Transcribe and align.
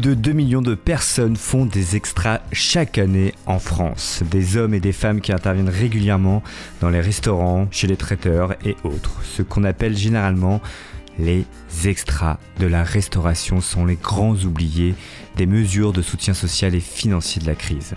de 0.00 0.14
2 0.14 0.32
millions 0.32 0.62
de 0.62 0.74
personnes 0.74 1.36
font 1.36 1.66
des 1.66 1.94
extras 1.94 2.40
chaque 2.52 2.96
année 2.96 3.34
en 3.44 3.58
France. 3.58 4.22
Des 4.30 4.56
hommes 4.56 4.72
et 4.72 4.80
des 4.80 4.92
femmes 4.92 5.20
qui 5.20 5.30
interviennent 5.30 5.68
régulièrement 5.68 6.42
dans 6.80 6.88
les 6.88 7.02
restaurants, 7.02 7.68
chez 7.70 7.86
les 7.86 7.98
traiteurs 7.98 8.54
et 8.64 8.76
autres. 8.82 9.20
Ce 9.24 9.42
qu'on 9.42 9.62
appelle 9.62 9.96
généralement 9.96 10.62
les 11.18 11.44
extras 11.84 12.38
de 12.58 12.66
la 12.66 12.82
restauration 12.82 13.60
sont 13.60 13.84
les 13.84 13.96
grands 13.96 14.36
oubliés 14.36 14.94
des 15.36 15.46
mesures 15.46 15.92
de 15.92 16.00
soutien 16.00 16.32
social 16.32 16.74
et 16.74 16.80
financier 16.80 17.42
de 17.42 17.46
la 17.46 17.54
crise. 17.54 17.94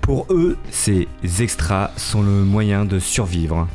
Pour 0.00 0.26
eux, 0.30 0.58
ces 0.70 1.06
extras 1.38 1.92
sont 1.96 2.22
le 2.22 2.44
moyen 2.44 2.84
de 2.84 2.98
survivre, 2.98 3.68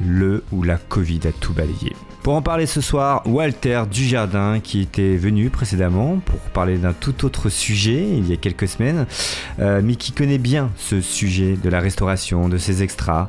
le 0.00 0.44
ou 0.52 0.62
la 0.62 0.76
Covid 0.76 1.20
a 1.24 1.32
tout 1.32 1.52
balayé. 1.52 1.94
Pour 2.22 2.34
en 2.34 2.42
parler 2.42 2.66
ce 2.66 2.80
soir, 2.80 3.22
Walter 3.26 3.84
Dujardin 3.90 4.60
qui 4.60 4.80
était 4.80 5.16
venu 5.16 5.50
précédemment 5.50 6.18
pour 6.18 6.40
parler 6.40 6.76
d'un 6.76 6.92
tout 6.92 7.24
autre 7.24 7.48
sujet 7.48 8.06
il 8.06 8.28
y 8.28 8.32
a 8.32 8.36
quelques 8.36 8.68
semaines, 8.68 9.06
euh, 9.60 9.80
mais 9.82 9.94
qui 9.94 10.12
connaît 10.12 10.38
bien 10.38 10.70
ce 10.76 11.00
sujet 11.00 11.56
de 11.56 11.70
la 11.70 11.80
restauration, 11.80 12.48
de 12.48 12.58
ces 12.58 12.82
extras. 12.82 13.28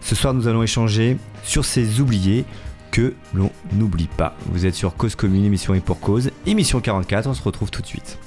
Ce 0.00 0.14
soir, 0.14 0.34
nous 0.34 0.48
allons 0.48 0.62
échanger 0.62 1.18
sur 1.44 1.64
ces 1.64 2.00
oubliés 2.00 2.44
que 2.90 3.14
l'on 3.32 3.50
n'oublie 3.72 4.08
pas. 4.08 4.36
Vous 4.46 4.66
êtes 4.66 4.74
sur 4.74 4.96
Cause 4.96 5.14
Commune, 5.14 5.44
émission 5.44 5.74
et 5.74 5.80
pour 5.80 6.00
cause, 6.00 6.30
émission 6.46 6.80
44, 6.80 7.28
on 7.28 7.34
se 7.34 7.42
retrouve 7.42 7.70
tout 7.70 7.82
de 7.82 7.86
suite. 7.86 8.18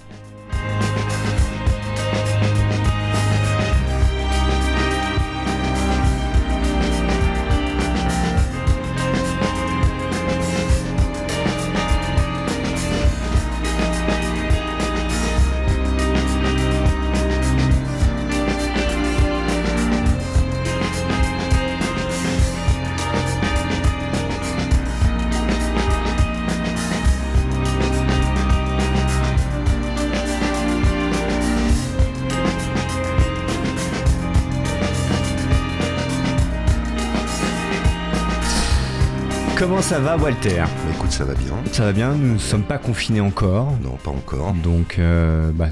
Ça 39.85 39.99
va, 39.99 40.17
Walter 40.17 40.63
Bah, 40.63 40.67
écoute, 40.95 41.11
ça 41.11 41.25
va 41.25 41.35
bien. 41.35 41.53
Ça 41.71 41.83
va 41.83 41.91
bien, 41.93 42.15
nous 42.15 42.33
ne 42.33 42.39
sommes 42.39 42.63
pas 42.63 42.79
confinés 42.79 43.21
encore. 43.21 43.71
Non, 43.83 43.97
pas 44.03 44.09
encore. 44.09 44.53
Donc, 44.53 44.97
euh, 44.97 45.51
bah, 45.53 45.67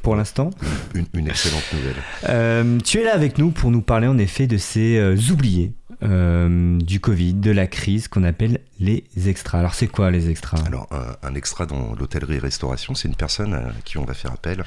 pour 0.00 0.14
l'instant. 0.14 0.50
Une, 0.94 1.06
une 1.12 1.26
excellente 1.26 1.64
nouvelle. 1.72 1.96
Euh, 2.28 2.78
tu 2.78 3.00
es 3.00 3.04
là 3.04 3.14
avec 3.14 3.38
nous 3.38 3.50
pour 3.50 3.72
nous 3.72 3.82
parler 3.82 4.06
en 4.06 4.16
effet 4.16 4.46
de 4.46 4.58
ces 4.58 4.96
euh, 4.96 5.16
oubliés 5.32 5.72
euh, 6.02 6.78
du 6.78 7.00
Covid, 7.00 7.34
de 7.34 7.50
la 7.50 7.66
crise 7.66 8.08
qu'on 8.08 8.24
appelle 8.24 8.60
les 8.80 9.04
extras. 9.26 9.58
Alors 9.60 9.74
c'est 9.74 9.86
quoi 9.86 10.10
les 10.10 10.28
extras? 10.28 10.58
Alors 10.66 10.88
un, 10.90 11.28
un 11.28 11.34
extra 11.34 11.66
dans 11.66 11.94
l'hôtellerie-restauration, 11.94 12.94
c'est 12.94 13.06
une 13.08 13.14
personne 13.14 13.54
à 13.54 13.70
qui 13.84 13.98
on 13.98 14.04
va 14.04 14.14
faire 14.14 14.32
appel 14.32 14.64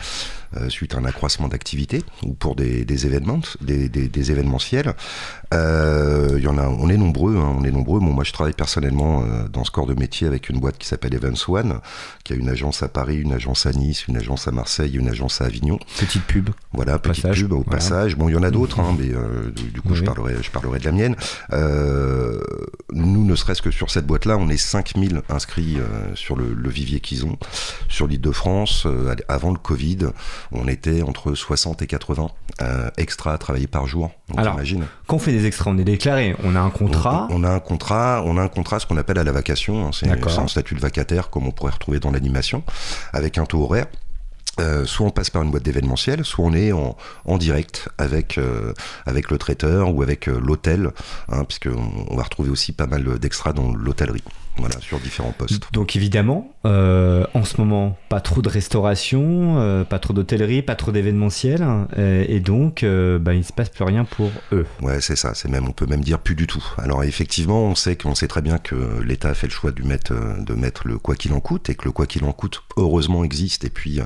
euh, 0.55 0.69
suite 0.69 0.95
à 0.95 0.99
un 0.99 1.05
accroissement 1.05 1.47
d'activité 1.49 2.01
ou 2.23 2.33
pour 2.33 2.55
des, 2.55 2.85
des 2.85 3.05
événements, 3.05 3.41
des, 3.61 3.89
des, 3.89 4.07
des 4.07 4.31
événementiels. 4.31 4.93
Euh, 5.53 6.39
y 6.41 6.47
en 6.47 6.57
a, 6.57 6.67
on 6.67 6.89
est 6.89 6.97
nombreux, 6.97 7.35
hein, 7.37 7.55
on 7.59 7.63
est 7.63 7.71
nombreux. 7.71 7.99
Bon, 7.99 8.13
moi 8.13 8.23
je 8.23 8.31
travaille 8.31 8.53
personnellement 8.53 9.23
euh, 9.23 9.47
dans 9.49 9.63
ce 9.65 9.71
corps 9.71 9.85
de 9.87 9.93
métier 9.93 10.27
avec 10.27 10.49
une 10.49 10.59
boîte 10.59 10.77
qui 10.77 10.87
s'appelle 10.87 11.13
Evans 11.13 11.35
One, 11.47 11.79
qui 12.23 12.33
a 12.33 12.35
une 12.37 12.49
agence 12.49 12.83
à 12.83 12.87
Paris, 12.87 13.17
une 13.17 13.33
agence 13.33 13.65
à 13.65 13.71
Nice, 13.73 14.07
une 14.07 14.15
agence 14.17 14.47
à 14.47 14.51
Marseille, 14.51 14.95
une 14.95 15.09
agence 15.09 15.41
à 15.41 15.45
Avignon. 15.45 15.77
Petite 15.99 16.23
pub. 16.23 16.49
Voilà, 16.71 16.97
petite 16.99 17.23
Passage, 17.23 17.41
pub 17.41 17.51
au 17.51 17.61
voilà. 17.63 17.71
passage. 17.71 18.15
Bon, 18.15 18.29
il 18.29 18.33
y 18.33 18.37
en 18.37 18.43
a 18.43 18.51
d'autres, 18.51 18.79
hein, 18.79 18.95
mais 18.97 19.13
euh, 19.13 19.51
du, 19.51 19.81
coup, 19.81 19.89
Oui, 19.89 19.95
je 19.97 20.03
parlerai, 20.03 20.35
je 20.41 20.51
parlerai 20.51 20.79
de 20.79 20.85
la 20.85 20.91
mienne. 20.91 21.15
Euh, 21.53 22.39
nous, 22.91 23.25
ne 23.25 23.35
serait-ce 23.35 23.61
que 23.61 23.71
sur 23.71 23.89
cette 23.91 24.05
boîte-là, 24.05 24.37
on 24.37 24.49
est 24.49 24.57
5000 24.57 25.21
inscrits 25.29 25.77
euh, 25.79 26.15
sur 26.15 26.35
le, 26.35 26.53
le 26.53 26.69
vivier 26.69 26.99
qu'ils 26.99 27.25
ont. 27.25 27.37
Sur 27.89 28.07
l'île 28.07 28.21
de 28.21 28.31
France, 28.31 28.83
euh, 28.85 29.15
avant 29.27 29.51
le 29.51 29.57
Covid, 29.57 29.99
on 30.51 30.67
était 30.67 31.01
entre 31.01 31.33
60 31.33 31.81
et 31.81 31.87
80 31.87 32.27
euh, 32.61 32.89
extra 32.97 33.33
à 33.33 33.37
travailler 33.37 33.67
par 33.67 33.87
jour. 33.87 34.11
Donc, 34.29 34.39
Alors, 34.39 34.53
imagine. 34.55 34.85
Quand 35.07 35.17
on 35.17 35.19
fait 35.19 35.31
des 35.31 35.45
extras, 35.45 35.71
on 35.71 35.77
est 35.77 35.83
déclaré, 35.83 36.35
on 36.43 36.55
a 36.55 36.59
un 36.59 36.69
contrat. 36.69 37.27
On, 37.29 37.41
on 37.41 37.43
a 37.43 37.49
un 37.49 37.59
contrat, 37.59 38.23
on 38.25 38.37
a 38.37 38.41
un 38.41 38.47
contrat, 38.47 38.79
ce 38.79 38.85
qu'on 38.85 38.97
appelle 38.97 39.17
à 39.19 39.23
la 39.23 39.31
vacation. 39.31 39.87
hein, 39.87 39.91
c'est 39.93 40.07
un 40.09 40.47
statut 40.47 40.75
de 40.75 40.79
vacataire, 40.79 41.29
comme 41.29 41.47
on 41.47 41.51
pourrait 41.51 41.71
retrouver 41.73 41.99
dans 41.99 42.11
l'animation, 42.11 42.63
avec 43.13 43.37
un 43.37 43.45
taux 43.45 43.63
horaire. 43.63 43.87
Euh, 44.59 44.85
soit 44.85 45.05
on 45.05 45.11
passe 45.11 45.29
par 45.29 45.43
une 45.43 45.51
boîte 45.51 45.63
d'événementiel, 45.63 46.23
soit 46.23 46.45
on 46.45 46.53
est 46.53 46.71
en, 46.71 46.95
direct 47.37 47.89
avec 47.97 48.37
euh, 48.37 48.73
avec 49.05 49.29
le 49.29 49.37
traiteur 49.37 49.93
ou 49.93 50.01
avec 50.01 50.29
euh, 50.29 50.39
l'hôtel, 50.39 50.91
hein, 51.29 51.43
puisque 51.43 51.67
on, 51.67 52.05
on 52.09 52.15
va 52.15 52.23
retrouver 52.23 52.49
aussi 52.49 52.71
pas 52.71 52.87
mal 52.87 53.19
d'extras 53.19 53.51
dans 53.51 53.73
l'hôtellerie, 53.73 54.23
voilà, 54.57 54.79
sur 54.79 54.99
différents 54.99 55.31
postes. 55.31 55.71
Donc 55.73 55.95
évidemment, 55.95 56.53
euh, 56.65 57.25
en 57.33 57.43
ce 57.43 57.59
moment, 57.59 57.97
pas 58.09 58.21
trop 58.21 58.41
de 58.41 58.49
restauration, 58.49 59.59
euh, 59.59 59.83
pas 59.83 59.99
trop 59.99 60.13
d'hôtellerie, 60.13 60.61
pas 60.61 60.75
trop 60.75 60.91
d'événementiel, 60.91 61.65
euh, 61.97 62.25
et 62.27 62.39
donc 62.39 62.83
euh, 62.83 63.19
bah, 63.19 63.33
il 63.33 63.43
se 63.43 63.53
passe 63.53 63.69
plus 63.69 63.83
rien 63.83 64.05
pour 64.05 64.31
eux. 64.51 64.65
Ouais, 64.81 65.01
c'est 65.01 65.15
ça. 65.15 65.33
C'est 65.33 65.49
même, 65.49 65.67
on 65.67 65.71
peut 65.71 65.85
même 65.85 66.03
dire 66.03 66.19
plus 66.19 66.35
du 66.35 66.47
tout. 66.47 66.63
Alors 66.77 67.03
effectivement, 67.03 67.63
on 67.65 67.75
sait 67.75 67.95
qu'on 67.95 68.15
sait 68.15 68.27
très 68.27 68.41
bien 68.41 68.57
que 68.57 69.01
l'État 69.03 69.29
a 69.29 69.33
fait 69.33 69.47
le 69.47 69.53
choix 69.53 69.71
de 69.71 69.83
mettre, 69.83 70.13
de 70.39 70.53
mettre 70.53 70.87
le 70.87 70.97
quoi 70.97 71.15
qu'il 71.15 71.33
en 71.33 71.39
coûte 71.39 71.69
et 71.69 71.75
que 71.75 71.85
le 71.85 71.91
quoi 71.91 72.05
qu'il 72.05 72.23
en 72.23 72.31
coûte 72.31 72.63
heureusement 72.77 73.23
existe 73.23 73.65
et 73.65 73.69
puis 73.69 73.99
euh, 73.99 74.05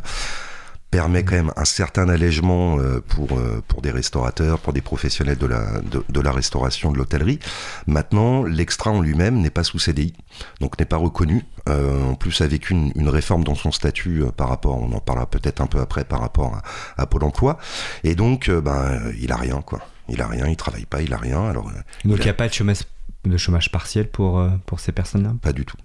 permet 0.92 1.24
quand 1.24 1.36
même 1.36 1.52
un 1.56 1.66
certain 1.66 2.10
allègement 2.10 2.80
euh, 2.80 3.00
pour 3.00 3.38
euh, 3.38 3.62
pour 3.68 3.82
des 3.82 3.92
restaurateurs, 3.92 4.60
pour 4.60 4.74
des 4.74 4.82
professionnels 4.82 5.38
de 5.38 5.46
la 5.46 5.80
de, 5.82 6.04
de 6.10 6.20
la 6.22 6.32
restauration, 6.32 6.92
de 6.92 6.98
l'hôtellerie. 6.98 7.40
Maintenant, 7.88 8.44
l'extra 8.44 8.90
en 8.92 9.00
lui-même 9.02 9.40
n'est 9.40 9.52
pas 9.52 9.64
sous 9.64 9.78
CDI, 9.80 10.14
donc 10.62 10.80
n'est 10.80 10.86
pas 10.86 10.98
reconnu. 10.98 11.46
Euh, 11.68 12.04
en 12.06 12.16
plus, 12.16 12.42
avec 12.42 12.70
une, 12.72 12.92
une 12.96 13.10
réforme 13.10 13.44
dans 13.44 13.54
son 13.56 13.72
statut 13.72 14.24
euh, 14.24 14.32
par 14.32 14.50
rapport, 14.50 14.78
on 14.82 14.92
en 14.94 15.00
parlera 15.00 15.28
peut-être 15.28 15.62
un 15.62 15.68
peu 15.68 15.80
après 15.80 16.04
par 16.06 16.22
rapport 16.22 16.56
à, 16.56 16.64
à 17.02 17.06
Pôle 17.06 17.24
Emploi, 17.24 17.60
et 18.04 18.16
donc 18.16 18.50
euh, 18.50 18.60
ben 18.62 19.00
il 19.22 19.32
a 19.32 19.38
rien 19.38 19.62
quoi. 19.62 19.80
Il 20.12 20.22
a 20.22 20.28
rien, 20.28 20.48
il 20.48 20.56
travaille 20.56 20.86
pas, 20.86 21.04
il 21.04 21.14
a 21.14 21.18
rien. 21.18 21.44
Alors 21.46 21.66
Donc 21.66 22.18
il 22.18 22.22
n'y 22.22 22.28
a- 22.28 22.32
a 22.32 22.34
pas 22.34 22.48
de 22.48 22.54
chômage, 22.54 22.80
de 23.26 23.38
chômage 23.38 23.72
partiel 23.72 24.10
pour, 24.10 24.44
pour 24.66 24.80
ces 24.80 24.92
personnes-là? 24.92 25.34
Pas 25.40 25.54
du 25.54 25.66
tout. 25.66 25.78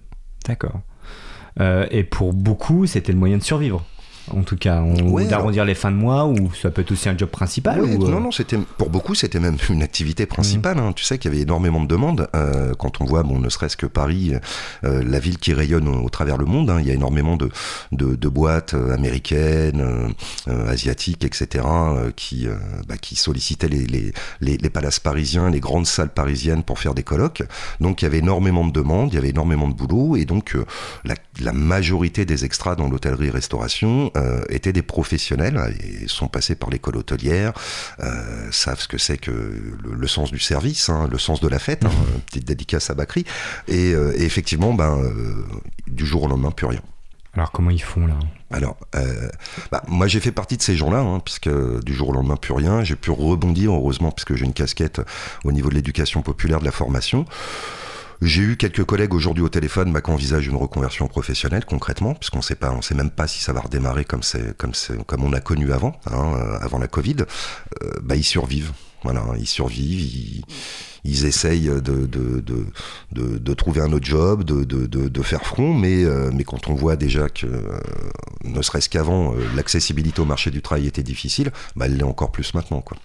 D'accord. 0.47 0.81
Et 1.91 2.03
pour 2.03 2.33
beaucoup, 2.33 2.85
c'était 2.87 3.11
le 3.13 3.19
moyen 3.19 3.37
de 3.37 3.43
survivre. 3.43 3.85
En 4.31 4.41
tout 4.43 4.55
cas, 4.57 4.81
on, 4.81 5.09
Ouais, 5.09 5.25
ou 5.25 5.27
d'arrondir 5.27 5.65
les 5.65 5.75
fins 5.75 5.91
de 5.91 5.97
mois, 5.97 6.25
ou 6.25 6.51
ça 6.53 6.71
peut 6.71 6.81
être 6.81 6.91
aussi 6.91 7.07
un 7.09 7.17
job 7.17 7.29
principal. 7.29 7.81
Ouais, 7.81 7.95
ou, 7.95 8.05
euh, 8.05 8.09
Non, 8.11 8.19
non, 8.19 8.31
c'était 8.31 8.57
pour 8.77 8.89
beaucoup, 8.89 9.13
c'était 9.15 9.39
même 9.39 9.57
une 9.69 9.83
activité 9.83 10.25
principale. 10.25 10.79
hein. 10.79 10.93
Tu 10.93 11.03
sais 11.03 11.17
qu'il 11.17 11.31
y 11.31 11.33
avait 11.35 11.43
énormément 11.43 11.81
de 11.81 11.87
demandes. 11.87 12.27
euh, 12.35 12.73
quand 12.77 13.01
on 13.01 13.05
voit, 13.05 13.23
bon, 13.23 13.39
ne 13.39 13.49
serait-ce 13.49 13.77
que 13.77 13.85
Paris, 13.85 14.33
euh, 14.83 15.03
la 15.05 15.19
ville 15.19 15.37
qui 15.37 15.53
rayonne 15.53 15.87
au, 15.87 16.03
au 16.03 16.09
travers 16.09 16.37
le 16.37 16.45
monde. 16.45 16.69
hein. 16.69 16.77
Il 16.81 16.87
y 16.87 16.91
a 16.91 16.93
énormément 16.93 17.35
de, 17.37 17.49
de, 17.91 18.15
de 18.15 18.27
boîtes 18.29 18.73
américaines, 18.73 20.13
euh, 20.47 20.67
asiatiques, 20.69 21.23
etc., 21.23 21.63
qui, 22.15 22.47
bah, 22.87 22.97
qui 22.97 23.15
sollicitaient 23.15 23.67
les, 23.67 23.85
les, 23.85 24.11
les, 24.41 24.57
les 24.57 24.69
palaces 24.69 24.99
parisiens, 24.99 25.49
les 25.49 25.59
grandes 25.59 25.85
salles 25.87 26.09
parisiennes 26.13 26.63
pour 26.63 26.79
faire 26.79 26.93
des 26.93 27.03
colloques. 27.03 27.43
Donc 27.79 28.01
il 28.01 28.05
y 28.05 28.07
avait 28.07 28.19
énormément 28.19 28.65
de 28.65 28.71
demandes, 28.71 29.11
il 29.13 29.15
y 29.15 29.19
avait 29.19 29.29
énormément 29.29 29.67
de 29.67 29.73
boulot, 29.73 30.15
et 30.15 30.25
donc 30.25 30.57
la, 31.03 31.15
la 31.41 31.53
majorité 31.53 32.25
des 32.25 32.45
extras 32.45 32.75
dans 32.75 32.89
l'hôtellerie-restauration 32.89 34.11
euh, 34.15 34.43
étaient 34.49 34.73
des 34.73 34.81
professionnels 34.81 35.59
et 35.81 36.07
sont 36.07 36.27
passés 36.27 36.55
par 36.55 36.69
l'école 36.69 36.97
hôtelière, 36.97 37.53
euh, 37.99 38.51
savent 38.51 38.79
ce 38.79 38.87
que 38.87 38.97
c'est 38.97 39.17
que 39.17 39.31
le, 39.31 39.93
le 39.93 40.07
sens 40.07 40.31
du 40.31 40.39
service, 40.39 40.89
hein, 40.89 41.07
le 41.11 41.17
sens 41.17 41.41
de 41.41 41.47
la 41.47 41.59
fête, 41.59 41.85
hein, 41.85 41.91
petite 42.27 42.45
dédicace 42.45 42.89
à 42.89 42.93
Bakri, 42.93 43.25
et, 43.67 43.93
euh, 43.93 44.13
et 44.17 44.23
effectivement, 44.23 44.73
ben, 44.73 45.01
du 45.87 46.05
jour 46.05 46.23
au 46.23 46.27
lendemain, 46.27 46.51
plus 46.51 46.67
rien. 46.67 46.81
Alors 47.35 47.51
comment 47.51 47.69
ils 47.69 47.83
font 47.83 48.07
là? 48.07 48.17
Alors, 48.51 48.77
euh, 48.95 49.29
bah, 49.71 49.83
moi 49.87 50.07
j'ai 50.07 50.21
fait 50.21 50.31
partie 50.31 50.55
de 50.55 50.61
ces 50.61 50.77
gens-là, 50.77 50.99
hein, 50.99 51.19
puisque 51.19 51.49
du 51.83 51.93
jour 51.93 52.09
au 52.09 52.13
lendemain 52.13 52.37
plus 52.37 52.53
rien. 52.53 52.83
J'ai 52.83 52.95
pu 52.95 53.11
rebondir, 53.11 53.73
heureusement, 53.73 54.11
puisque 54.11 54.35
j'ai 54.35 54.45
une 54.45 54.53
casquette 54.53 55.01
au 55.43 55.51
niveau 55.51 55.69
de 55.69 55.75
l'éducation 55.75 56.21
populaire, 56.21 56.59
de 56.59 56.65
la 56.65 56.71
formation. 56.71 57.25
J'ai 58.21 58.41
eu 58.41 58.57
quelques 58.57 58.83
collègues 58.83 59.13
aujourd'hui 59.13 59.43
au 59.43 59.49
téléphone 59.49 59.91
bah, 59.91 60.01
qui 60.01 60.09
envisagent 60.09 60.47
une 60.47 60.55
reconversion 60.55 61.07
professionnelle 61.07 61.65
concrètement, 61.65 62.13
puisqu'on 62.13 62.41
sait 62.41 62.55
pas, 62.55 62.71
on 62.71 62.81
sait 62.81 62.95
même 62.95 63.11
pas 63.11 63.27
si 63.27 63.41
ça 63.41 63.53
va 63.53 63.61
redémarrer 63.61 64.05
comme 64.05 64.23
c'est, 64.23 64.55
comme 64.57 64.73
c'est, 64.73 65.03
comme 65.05 65.23
on 65.23 65.33
a 65.33 65.41
connu 65.41 65.73
avant, 65.73 65.99
hein, 66.11 66.33
euh, 66.35 66.57
avant 66.61 66.79
la 66.79 66.87
Covid. 66.87 67.17
Euh, 67.83 67.91
bah, 68.01 68.15
ils 68.15 68.23
survivent. 68.23 68.71
Voilà, 69.03 69.23
ils 69.37 69.47
survivent. 69.47 70.01
Ils, 70.01 70.43
ils 71.05 71.25
essayent 71.25 71.69
de, 71.69 72.05
de, 72.05 72.41
de, 72.41 73.37
de, 73.37 73.53
trouver 73.53 73.81
un 73.81 73.91
autre 73.93 74.05
job, 74.05 74.43
de, 74.43 74.63
de, 74.63 74.85
de, 74.87 75.21
faire 75.21 75.45
front, 75.45 75.73
mais, 75.73 76.03
mais 76.33 76.43
quand 76.43 76.67
on 76.67 76.73
voit 76.73 76.95
déjà 76.95 77.29
que, 77.29 77.47
ne 78.43 78.61
serait-ce 78.61 78.89
qu'avant, 78.89 79.33
l'accessibilité 79.55 80.21
au 80.21 80.25
marché 80.25 80.51
du 80.51 80.61
travail 80.61 80.87
était 80.87 81.03
difficile, 81.03 81.51
bah, 81.75 81.85
elle 81.85 81.97
l'est 81.97 82.03
encore 82.03 82.31
plus 82.31 82.53
maintenant. 82.53 82.81
Quoi. 82.81 82.97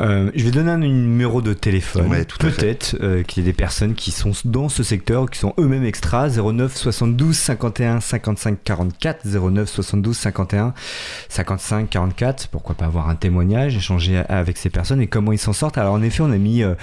Euh, 0.00 0.30
je 0.34 0.44
vais 0.44 0.50
donner 0.50 0.70
un 0.70 0.78
numéro 0.78 1.42
de 1.42 1.52
téléphone. 1.52 2.08
Peut-être 2.38 2.96
euh, 3.00 3.22
qu'il 3.22 3.42
y 3.42 3.46
ait 3.46 3.50
des 3.50 3.56
personnes 3.56 3.94
qui 3.94 4.10
sont 4.10 4.32
dans 4.44 4.68
ce 4.68 4.82
secteur, 4.82 5.28
qui 5.28 5.38
sont 5.38 5.54
eux-mêmes 5.58 5.84
extras. 5.84 6.28
09 6.28 6.76
72 6.76 7.36
51 7.36 8.00
55 8.00 8.58
44. 8.62 9.26
09 9.26 9.68
72 9.68 10.16
51 10.16 10.74
55 11.28 11.90
44. 11.90 12.48
Pourquoi 12.48 12.74
pas 12.74 12.86
avoir 12.86 13.08
un 13.08 13.16
témoignage, 13.16 13.76
échanger 13.76 14.22
avec 14.28 14.56
ces 14.56 14.70
personnes 14.70 15.00
et 15.00 15.06
comment 15.06 15.32
ils 15.32 15.38
s'en 15.38 15.52
sortent. 15.52 15.78
Alors 15.78 15.94
en 15.94 16.02
effet, 16.02 16.22
on 16.22 16.30
a 16.30 16.38
mis 16.38 16.62
euh, 16.62 16.74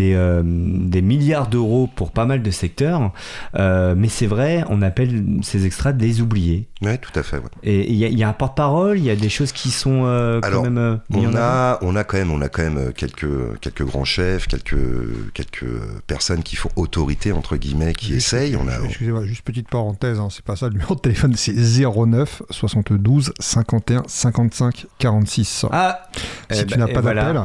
des, 0.00 0.42
des, 0.44 1.02
milliards 1.02 1.48
d'euros 1.48 1.88
pour 1.94 2.10
pas 2.12 2.24
mal 2.24 2.42
de 2.42 2.50
secteurs. 2.50 3.12
mais 3.54 4.08
c'est 4.08 4.26
vrai, 4.26 4.64
on 4.68 4.82
appelle 4.82 5.24
ces 5.42 5.66
extras 5.66 5.92
des 5.92 6.20
oubliés. 6.20 6.68
Oui, 6.82 6.96
tout 6.98 7.12
à 7.14 7.22
fait. 7.22 7.40
Et 7.62 7.90
il 7.90 7.96
y, 7.96 8.18
y, 8.18 8.22
a 8.22 8.28
un 8.28 8.32
porte-parole, 8.32 8.98
il 8.98 9.04
y 9.04 9.10
a 9.10 9.16
des 9.16 9.28
choses 9.28 9.52
qui 9.52 9.70
sont 9.70 10.40
quand 10.42 10.62
même... 10.62 11.00
on, 11.12 11.36
a, 11.36 11.78
on 11.82 11.96
a 11.96 12.04
quand 12.04 12.16
même 12.16 12.30
on 12.30 12.40
a 12.40 12.48
quand 12.48 12.62
même 12.62 12.78
euh, 12.78 12.92
quelques, 12.92 13.58
quelques 13.60 13.84
grands 13.84 14.04
chefs, 14.04 14.46
quelques, 14.46 15.32
quelques 15.34 15.66
personnes 16.06 16.42
qui 16.42 16.56
font 16.56 16.70
autorité, 16.76 17.32
entre 17.32 17.56
guillemets, 17.56 17.92
qui 17.92 18.14
essayent. 18.14 18.56
On 18.56 18.68
a... 18.68 18.78
Excusez-moi, 18.84 19.24
juste 19.24 19.42
petite 19.42 19.68
parenthèse, 19.68 20.18
hein, 20.18 20.28
c'est 20.30 20.44
pas 20.44 20.56
ça, 20.56 20.66
le 20.66 20.72
numéro 20.72 20.94
de 20.94 21.00
téléphone, 21.00 21.34
c'est 21.36 21.54
09 21.54 22.42
72 22.50 23.32
51 23.38 24.02
55 24.06 24.86
46. 24.98 25.66
Ah 25.72 26.02
Si 26.50 26.60
eh 26.60 26.66
tu 26.66 26.78
n'as 26.78 26.86
ben, 26.86 26.94
pas 26.94 27.02
d'appel, 27.02 27.40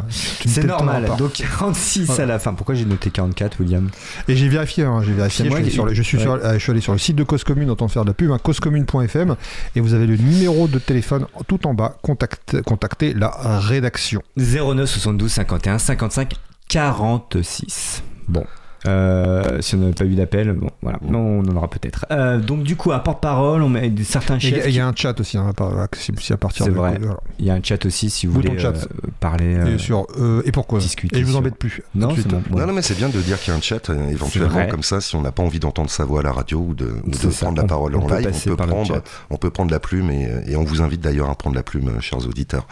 c'est 0.46 0.64
normal. 0.64 1.12
Donc 1.18 1.34
46 1.34 2.20
à 2.20 2.26
la 2.26 2.40
fin. 2.40 2.45
Pourquoi 2.54 2.76
j'ai 2.76 2.86
noté 2.86 3.10
44, 3.10 3.60
William? 3.60 3.90
Et 4.28 4.36
j'ai 4.36 4.50
vérifié, 4.50 4.84
hein, 4.84 5.02
j'ai 5.04 5.14
vérifié. 5.14 5.50
Je, 5.50 5.70
sur 5.70 5.94
je, 5.94 6.02
suis 6.02 6.20
sur, 6.20 6.40
je 6.54 6.58
suis 6.60 6.72
allé 6.72 6.82
sur 6.82 6.94
le 6.94 7.00
site 7.00 7.16
de 7.16 7.24
Cause 7.24 7.44
Commune, 7.44 7.70
autant 7.70 7.88
faire 7.88 8.04
de 8.04 8.10
la 8.10 8.14
pub, 8.14 8.32
hein, 8.32 8.40
causecommune.fm, 8.42 9.36
et 9.76 9.80
vous 9.80 9.94
avez 9.94 10.06
le 10.06 10.18
numéro 10.18 10.68
de 10.68 10.80
téléphone 10.80 11.26
tout 11.48 11.66
en 11.68 11.74
bas. 11.74 11.98
Contactez 12.02 13.14
la 13.14 13.60
rédaction. 13.60 14.22
09 14.38 14.90
72 14.90 15.32
51 15.32 15.78
55 15.80 16.34
46. 16.70 18.04
Bon. 18.28 18.46
Euh, 18.88 19.62
si 19.62 19.76
on 19.76 19.80
n'avait 19.80 19.94
pas 19.94 20.06
eu 20.06 20.16
d'appel, 20.16 20.52
bon, 20.54 20.70
voilà, 20.82 21.00
on 21.08 21.40
en 21.40 21.56
aura 21.56 21.68
peut-être. 21.70 22.06
Euh, 22.12 22.40
donc 22.40 22.64
du 22.64 22.76
coup, 22.76 22.92
à 22.92 23.00
porte-parole, 23.00 23.62
on 23.62 23.70
met 23.70 23.92
certains 24.04 24.40
chefs. 24.40 24.66
Il 24.68 24.76
y, 24.76 24.80
a 24.80 24.88
un 24.88 24.96
chat 24.96 25.20
aussi, 25.20 25.38
hein, 25.38 25.52
si 25.94 26.34
à 26.34 26.38
partir. 26.38 26.66
C'est 26.66 26.72
vrai. 26.72 27.00
Il 27.40 27.46
y 27.46 27.50
a 27.50 27.54
un 27.54 27.64
chat 27.64 27.84
aussi 27.86 28.10
si 28.10 28.28
vous 28.28 28.34
voulez 28.34 28.52
euh, 28.64 28.74
parler. 29.20 29.58
et, 29.74 29.78
sur, 29.78 30.08
et 30.44 30.52
pourquoi? 30.52 30.80
Discuter. 30.80 31.18
Et 31.18 31.22
je 31.22 31.26
vous 31.26 31.36
embête 31.36 31.58
plus. 31.58 31.82
Non, 31.96 32.10
c'est 32.16 32.28
bon, 32.28 32.42
non, 32.52 32.68
non, 32.68 32.74
mais 32.74 32.82
c'est 32.82 32.98
bien 32.98 33.10
de 33.10 33.20
dire 33.22 33.40
qu'il 33.40 33.52
y 33.52 33.56
a 33.56 33.58
un 33.58 33.62
chat 33.62 33.90
éventuellement 34.12 34.68
comme 34.68 34.84
ça, 34.84 35.02
si 35.02 35.16
on 35.16 35.22
n'a 35.22 35.32
pas 35.32 35.44
envie 35.44 35.60
d'entendre 35.60 35.90
sa 35.90 36.06
voix 36.06 36.20
à 36.20 36.24
la 36.24 36.32
radio 36.32 36.60
ou 36.60 36.76
de, 36.76 36.96
prendre 37.40 37.58
la 37.58 37.68
parole 37.68 37.96
en 37.96 38.08
live, 38.08 38.32
on 38.34 38.50
peut 38.50 38.56
prendre, 38.56 39.02
on 39.30 39.38
peut 39.38 39.50
prendre 39.50 39.72
la 39.72 39.80
plume 39.80 40.10
et, 40.12 40.30
et 40.48 40.56
on 40.56 40.64
vous 40.64 40.82
invite 40.82 41.02
d'ailleurs 41.02 41.30
à 41.30 41.36
prendre 41.36 41.56
la 41.56 41.64
plume, 41.64 42.00
chers 42.02 42.26
auditeurs. 42.28 42.68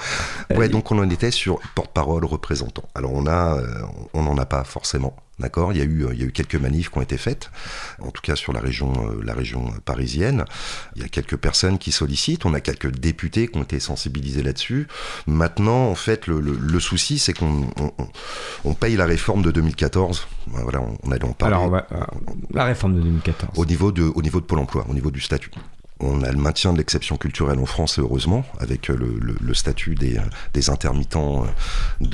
Ouais, 0.56 0.70
donc 0.70 0.92
on 0.92 1.00
en 1.00 1.10
était 1.10 1.32
sur 1.32 1.60
porte-parole, 1.76 2.26
représentant. 2.26 2.84
Alors 2.96 3.12
on 3.14 3.26
a, 3.28 3.58
on 4.14 4.24
n'en 4.24 4.38
a 4.38 4.46
pas 4.46 4.64
forcément. 4.64 5.16
D'accord 5.40 5.74
il, 5.74 5.80
y 5.80 5.82
a 5.82 5.86
eu, 5.86 6.06
il 6.14 6.20
y 6.20 6.24
a 6.24 6.28
eu 6.28 6.32
quelques 6.32 6.56
manifs 6.56 6.92
qui 6.92 6.98
ont 7.00 7.02
été 7.02 7.18
faites, 7.18 7.50
en 8.00 8.12
tout 8.12 8.22
cas 8.22 8.36
sur 8.36 8.54
la 8.54 8.60
région, 8.60 8.94
euh, 9.10 9.22
la 9.24 9.34
région 9.34 9.74
parisienne. 9.84 10.46
Il 10.96 11.02
y 11.02 11.06
a 11.06 11.08
quelques 11.08 11.38
personnes 11.38 11.80
qui 11.80 11.92
sollicitent, 11.92 12.46
on 12.46 12.54
a 12.54 12.60
quelques 12.60 12.92
députés 12.92 13.48
qui 13.48 13.58
ont 13.58 13.64
été 13.64 13.80
sensibilisés 13.80 14.44
là-dessus. 14.44 14.88
Maintenant, 15.26 15.88
en 15.88 15.96
fait, 15.96 16.28
le, 16.28 16.40
le, 16.40 16.80
souci, 16.80 17.18
c'est 17.18 17.34
qu'on 17.34 17.68
on, 18.64 18.74
paye 18.76 18.96
la 18.96 19.06
réforme 19.06 19.42
de 19.42 19.50
2014. 19.50 20.28
Voilà, 20.48 20.82
on, 20.82 21.12
allait 21.12 21.26
en 21.26 21.34
parler. 21.34 21.56
Alors, 21.56 21.76
euh, 21.76 21.82
la 22.54 22.66
réforme 22.66 22.96
de 22.96 23.02
2014. 23.02 23.58
Au 23.58 23.66
niveau 23.66 23.92
de, 23.92 24.04
au 24.04 24.22
niveau 24.22 24.40
de 24.40 24.46
Pôle 24.46 24.60
emploi, 24.60 24.86
au 24.88 24.94
niveau 24.94 25.10
du 25.10 25.22
statut 25.22 25.50
on 26.04 26.22
a 26.24 26.32
le 26.32 26.38
maintien 26.38 26.74
de 26.74 26.78
l'exception 26.78 27.18
culturelle 27.18 27.60
en 27.60 27.66
France, 27.66 28.00
heureusement, 28.00 28.46
avec 28.60 28.90
euh, 28.90 28.98
le, 29.42 29.54
statut 29.54 29.96
des, 29.96 30.70
intermittents 30.70 31.46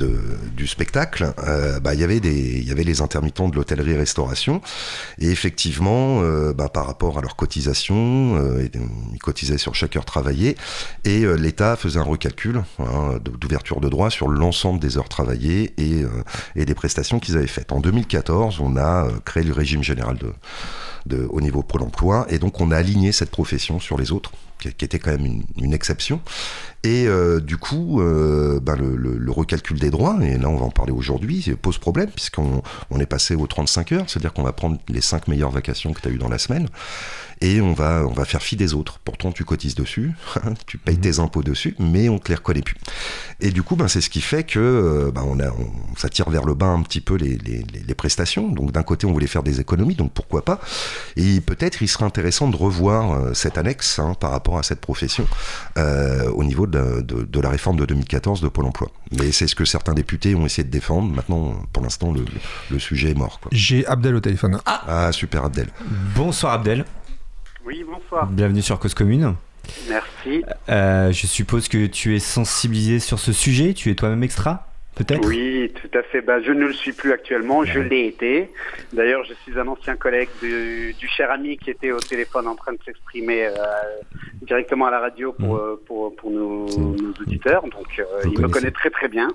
euh, 0.00 0.38
du 0.56 0.66
spectacle. 0.66 1.32
Euh, 1.46 1.80
bah, 1.80 1.94
il 1.94 2.00
y 2.00 2.04
avait 2.04 2.84
les 2.84 3.00
intermittents 3.02 3.48
de 3.48 3.56
l'hôtellerie-restauration. 3.56 4.60
Et 5.18 5.30
effectivement, 5.30 6.22
bah, 6.52 6.68
par 6.68 6.86
rapport 6.86 7.18
à 7.18 7.22
leurs 7.22 7.36
cotisations, 7.36 8.38
ils 9.12 9.18
cotisaient 9.18 9.58
sur 9.58 9.74
chaque 9.74 9.96
heure 9.96 10.04
travaillée. 10.04 10.56
Et 11.04 11.24
l'État 11.36 11.76
faisait 11.76 11.98
un 11.98 12.04
recalcul 12.04 12.62
hein, 12.78 13.18
d'ouverture 13.22 13.80
de 13.80 13.88
droit 13.88 14.10
sur 14.10 14.28
l'ensemble 14.28 14.80
des 14.80 14.98
heures 14.98 15.08
travaillées 15.08 15.74
et 15.78 16.64
des 16.64 16.74
prestations 16.74 17.18
qu'ils 17.18 17.36
avaient 17.36 17.46
faites. 17.46 17.72
En 17.72 17.80
2014, 17.80 18.60
on 18.60 18.76
a 18.76 19.08
créé 19.24 19.42
le 19.42 19.52
régime 19.52 19.82
général 19.82 20.18
de 20.18 20.32
de, 21.06 21.26
au 21.30 21.40
niveau 21.40 21.62
Pôle 21.62 21.82
emploi. 21.82 22.26
Et 22.30 22.38
donc, 22.38 22.60
on 22.60 22.70
a 22.70 22.76
aligné 22.76 23.12
cette 23.12 23.30
profession 23.30 23.80
sur 23.80 23.98
les 23.98 24.12
autres, 24.12 24.32
qui, 24.60 24.68
était 24.68 24.98
quand 24.98 25.10
même 25.10 25.42
une, 25.56 25.72
exception. 25.72 26.20
Et 26.82 27.06
euh, 27.06 27.40
du 27.40 27.56
coup, 27.56 28.00
euh, 28.00 28.60
ben 28.60 28.76
le, 28.76 29.30
recalcul 29.30 29.78
des 29.78 29.90
droits, 29.90 30.18
et 30.22 30.36
là 30.38 30.48
on 30.48 30.56
va 30.56 30.64
en 30.64 30.70
parler 30.70 30.92
aujourd'hui, 30.92 31.54
pose 31.60 31.78
problème, 31.78 32.10
puisqu'on 32.10 32.62
on 32.90 33.00
est 33.00 33.06
passé 33.06 33.34
aux 33.34 33.46
35 33.46 33.92
heures, 33.92 34.04
c'est-à-dire 34.08 34.32
qu'on 34.32 34.42
va 34.42 34.52
prendre 34.52 34.78
les 34.88 35.00
5 35.00 35.28
meilleures 35.28 35.50
vacations 35.50 35.92
que 35.92 36.00
tu 36.00 36.08
as 36.08 36.10
eues 36.10 36.18
dans 36.18 36.28
la 36.28 36.38
semaine 36.38 36.68
et 37.40 37.60
on 37.60 37.72
va, 37.72 38.04
on 38.06 38.12
va 38.12 38.24
faire 38.24 38.42
fi 38.42 38.56
des 38.56 38.74
autres. 38.74 38.98
Pourtant, 39.04 39.32
tu 39.32 39.44
cotises 39.44 39.74
dessus, 39.74 40.12
tu 40.66 40.78
payes 40.78 40.96
mhm. 40.96 41.00
tes 41.00 41.18
impôts 41.18 41.42
dessus, 41.42 41.74
mais 41.78 42.08
on 42.08 42.18
te 42.18 42.28
les 42.28 42.34
reconnaît 42.34 42.62
plus. 42.62 42.76
Et 43.40 43.50
du 43.50 43.62
coup, 43.62 43.76
ben, 43.76 43.88
c'est 43.88 44.00
ce 44.00 44.10
qui 44.10 44.20
fait 44.20 44.44
que 44.44 44.58
euh, 44.58 45.10
ben, 45.10 45.24
on, 45.26 45.40
a, 45.40 45.48
on, 45.48 45.96
ça 45.96 46.08
tire 46.08 46.28
vers 46.28 46.44
le 46.44 46.54
bas 46.54 46.66
un 46.66 46.82
petit 46.82 47.00
peu 47.00 47.14
les, 47.14 47.38
les, 47.38 47.64
les 47.86 47.94
prestations. 47.94 48.48
Donc 48.48 48.72
d'un 48.72 48.82
côté, 48.82 49.06
on 49.06 49.12
voulait 49.12 49.26
faire 49.26 49.42
des 49.42 49.60
économies, 49.60 49.94
donc 49.94 50.12
pourquoi 50.12 50.44
pas. 50.44 50.60
Et 51.16 51.40
peut-être 51.40 51.82
il 51.82 51.88
serait 51.88 52.04
intéressant 52.04 52.48
de 52.48 52.56
revoir 52.56 53.12
euh, 53.12 53.34
cette 53.34 53.56
annexe 53.56 53.98
hein, 53.98 54.14
par 54.18 54.32
rapport 54.32 54.58
à 54.58 54.62
cette 54.62 54.80
profession 54.80 55.26
euh, 55.78 56.30
au 56.30 56.44
niveau 56.44 56.66
de, 56.66 57.00
de, 57.00 57.22
de, 57.22 57.40
la 57.40 57.48
réforme 57.48 57.76
de 57.76 57.86
2014 57.86 58.42
de 58.42 58.48
Pôle 58.48 58.66
Emploi. 58.66 58.90
Mais 59.18 59.32
c'est 59.32 59.46
ce 59.46 59.54
que 59.54 59.64
certains 59.64 59.94
députés 59.94 60.34
ont 60.34 60.44
essayé 60.44 60.64
de 60.64 60.70
défendre. 60.70 61.10
Maintenant, 61.14 61.54
pour 61.72 61.82
l'instant, 61.82 62.12
le, 62.12 62.24
le, 62.70 62.78
sujet 62.78 63.10
est 63.10 63.14
mort. 63.14 63.40
J'ai 63.50 63.86
Abdel 63.86 64.14
au 64.14 64.20
téléphone. 64.20 64.60
Ah, 64.66 64.82
ah 64.86 65.12
super 65.12 65.44
Abdel. 65.44 65.68
Bonsoir 66.14 66.52
Abdel. 66.52 66.84
Oui, 67.70 67.84
bonsoir. 67.88 68.26
Bienvenue 68.26 68.62
sur 68.62 68.80
Cause 68.80 68.94
Commune. 68.94 69.36
Merci. 69.88 70.42
Euh, 70.68 71.12
je 71.12 71.26
suppose 71.28 71.68
que 71.68 71.86
tu 71.86 72.16
es 72.16 72.18
sensibilisé 72.18 72.98
sur 72.98 73.20
ce 73.20 73.32
sujet, 73.32 73.74
tu 73.74 73.92
es 73.92 73.94
toi-même 73.94 74.24
extra? 74.24 74.69
Peut-être? 75.04 75.26
Oui, 75.26 75.72
tout 75.74 75.98
à 75.98 76.02
fait. 76.02 76.20
Bah, 76.20 76.40
je 76.42 76.52
ne 76.52 76.66
le 76.66 76.72
suis 76.72 76.92
plus 76.92 77.12
actuellement, 77.12 77.64
je 77.64 77.80
l'ai 77.80 78.06
été. 78.06 78.50
D'ailleurs, 78.92 79.24
je 79.24 79.34
suis 79.42 79.58
un 79.58 79.66
ancien 79.66 79.96
collègue 79.96 80.28
du, 80.40 80.94
cher 81.08 81.30
ami 81.30 81.56
qui 81.56 81.70
était 81.70 81.92
au 81.92 82.00
téléphone 82.00 82.46
en 82.46 82.54
train 82.54 82.72
de 82.72 82.78
s'exprimer 82.84 83.46
euh, 83.46 83.54
directement 84.42 84.86
à 84.86 84.90
la 84.90 85.00
radio 85.00 85.32
pour, 85.32 85.54
mm. 85.54 85.58
euh, 85.58 85.82
pour, 85.86 86.14
pour 86.16 86.30
nos, 86.30 86.66
auditeurs. 87.20 87.62
Donc, 87.62 87.98
euh, 87.98 88.04
il 88.24 88.40
me 88.40 88.48
connaît 88.48 88.70
très 88.70 88.90
très 88.90 89.08
bien. 89.08 89.28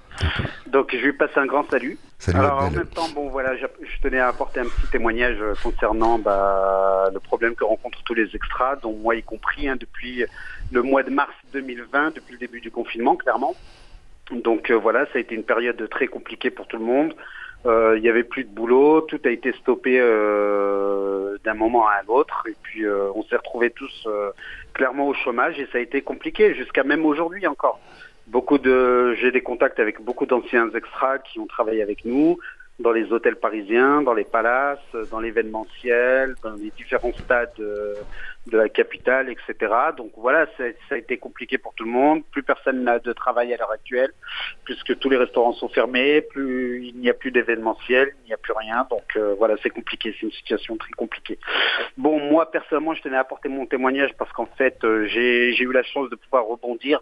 Donc, 0.68 0.92
je 0.92 1.04
lui 1.04 1.14
passe 1.14 1.36
un 1.36 1.46
grand 1.46 1.68
salut. 1.70 1.98
Alors, 2.34 2.64
en 2.64 2.72
même 2.72 2.88
temps, 2.88 3.10
bon, 3.14 3.30
voilà, 3.30 3.56
je, 3.58 3.66
tenais 4.02 4.20
à 4.20 4.30
apporter 4.30 4.60
un 4.60 4.66
petit 4.66 4.90
témoignage 4.92 5.38
concernant 5.62 6.18
bah, 6.18 7.10
le 7.14 7.20
problème 7.20 7.56
que 7.56 7.64
rencontrent 7.64 8.02
tous 8.04 8.14
les 8.14 8.36
extras, 8.36 8.78
dont 8.78 8.94
moi 8.94 9.16
y 9.16 9.24
compris, 9.24 9.68
hein, 9.68 9.76
depuis 9.80 10.24
le 10.72 10.82
mois 10.82 11.04
de 11.04 11.10
mars 11.10 11.34
2020, 11.54 12.16
depuis 12.16 12.34
le 12.34 12.40
début 12.40 12.62
du 12.62 12.72
confinement, 12.72 13.16
clairement. 13.16 13.56
Donc 14.32 14.72
euh, 14.72 14.76
voilà, 14.76 15.06
ça 15.08 15.14
a 15.16 15.20
été 15.20 15.36
une 15.36 15.44
période 15.44 15.88
très 15.90 16.08
compliquée 16.08 16.50
pour 16.50 16.68
tout 16.68 16.78
le 16.78 16.86
monde. 16.86 17.16
Euh, 17.66 17.96
il 17.98 18.02
n'y 18.02 18.10
avait 18.10 18.24
plus 18.24 18.44
de 18.44 18.50
boulot, 18.50 19.02
tout 19.02 19.20
a 19.26 19.30
été 19.30 19.52
stoppé 19.54 19.98
euh, 20.00 21.38
d'un 21.44 21.56
moment 21.56 21.88
à 21.88 22.02
l'autre, 22.08 22.44
et 22.48 22.56
puis 22.62 22.86
on 22.88 23.24
s'est 23.24 23.38
retrouvés 23.38 23.72
tous 23.72 24.08
clairement 24.74 25.08
au 25.08 25.14
chômage, 25.14 25.60
et 25.60 25.68
ça 25.72 25.80
a 25.80 25.82
été 25.82 26.02
compliqué 26.02 26.54
jusqu'à 26.54 26.84
même 26.84 27.06
aujourd'hui 27.06 27.48
encore. 27.48 27.80
Beaucoup 28.28 28.58
de, 28.60 29.16
j'ai 29.16 29.32
des 29.32 29.42
contacts 29.42 29.80
avec 29.80 30.02
beaucoup 30.02 30.28
d'anciens 30.28 30.70
extras 30.76 31.20
qui 31.20 31.40
ont 31.40 31.48
travaillé 31.48 31.82
avec 31.82 32.06
nous, 32.06 32.38
dans 32.80 32.92
les 32.92 33.12
hôtels 33.12 33.38
parisiens, 33.38 34.02
dans 34.02 34.14
les 34.14 34.26
palaces, 34.26 34.80
dans 35.10 35.20
l'événementiel, 35.20 36.36
dans 36.44 36.54
les 36.54 36.72
différents 36.72 37.14
stades 37.14 37.50
euh, 37.60 37.94
de 38.48 38.58
la 38.58 38.68
capitale, 38.68 39.30
etc. 39.30 39.74
Donc 39.98 40.12
voilà, 40.18 40.46
ça 40.58 40.66
a 40.92 40.98
été 40.98 41.18
compliqué 41.18 41.58
pour 41.58 41.74
tout 41.74 41.86
le 41.86 41.90
monde. 41.90 42.24
Plus 42.32 42.44
personne 42.44 42.84
n'a 42.84 43.00
de 43.00 43.14
travail 43.14 43.54
à 43.54 43.58
l'heure 43.58 43.72
actuelle, 43.72 44.12
puisque 44.66 45.00
tous 45.00 45.10
les 45.10 45.18
restaurants 45.18 45.54
sont 45.54 45.70
fermés, 45.70 46.22
plus 46.22 46.86
il 46.86 46.98
n'y 46.98 47.10
a 47.10 47.14
plus 47.14 47.32
d'événementiel, 47.32 48.14
il 48.26 48.28
n'y 48.28 48.34
a 48.34 48.38
plus 48.38 48.54
rien. 48.54 48.86
Donc 48.90 49.16
euh, 49.16 49.36
voilà, 49.38 49.56
c'est 49.64 49.70
compliqué, 49.70 50.14
c'est 50.20 50.26
une 50.26 50.34
situation 50.34 50.76
très 50.76 50.92
compliquée. 50.92 51.40
Bon, 51.98 52.20
moi 52.20 52.52
personnellement, 52.52 52.94
je 52.94 53.02
tenais 53.02 53.18
à 53.18 53.22
apporter 53.22 53.48
mon 53.48 53.66
témoignage 53.66 54.12
parce 54.18 54.32
qu'en 54.34 54.48
fait, 54.58 54.84
euh, 54.84 55.08
j'ai 55.08 55.62
eu 55.62 55.72
la 55.72 55.84
chance 55.84 56.10
de 56.10 56.16
pouvoir 56.16 56.46
rebondir 56.46 57.00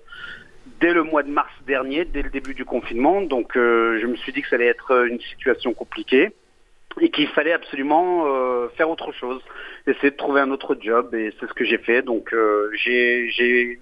dès 0.79 0.93
le 0.93 1.03
mois 1.03 1.23
de 1.23 1.29
mars 1.29 1.51
dernier, 1.65 2.05
dès 2.05 2.21
le 2.21 2.29
début 2.29 2.53
du 2.53 2.65
confinement. 2.65 3.21
Donc 3.21 3.55
euh, 3.55 3.99
je 4.01 4.07
me 4.07 4.15
suis 4.15 4.31
dit 4.31 4.41
que 4.41 4.49
ça 4.49 4.55
allait 4.55 4.67
être 4.67 5.05
une 5.07 5.19
situation 5.19 5.73
compliquée 5.73 6.31
et 7.01 7.09
qu'il 7.09 7.27
fallait 7.29 7.53
absolument 7.53 8.25
euh, 8.27 8.67
faire 8.77 8.89
autre 8.89 9.11
chose, 9.13 9.41
essayer 9.87 10.11
de 10.11 10.15
trouver 10.15 10.41
un 10.41 10.51
autre 10.51 10.77
job 10.79 11.15
et 11.15 11.33
c'est 11.39 11.47
ce 11.47 11.53
que 11.53 11.65
j'ai 11.65 11.79
fait. 11.79 12.01
Donc 12.01 12.33
euh, 12.33 12.69
j'ai 12.75 13.61
eu 13.61 13.81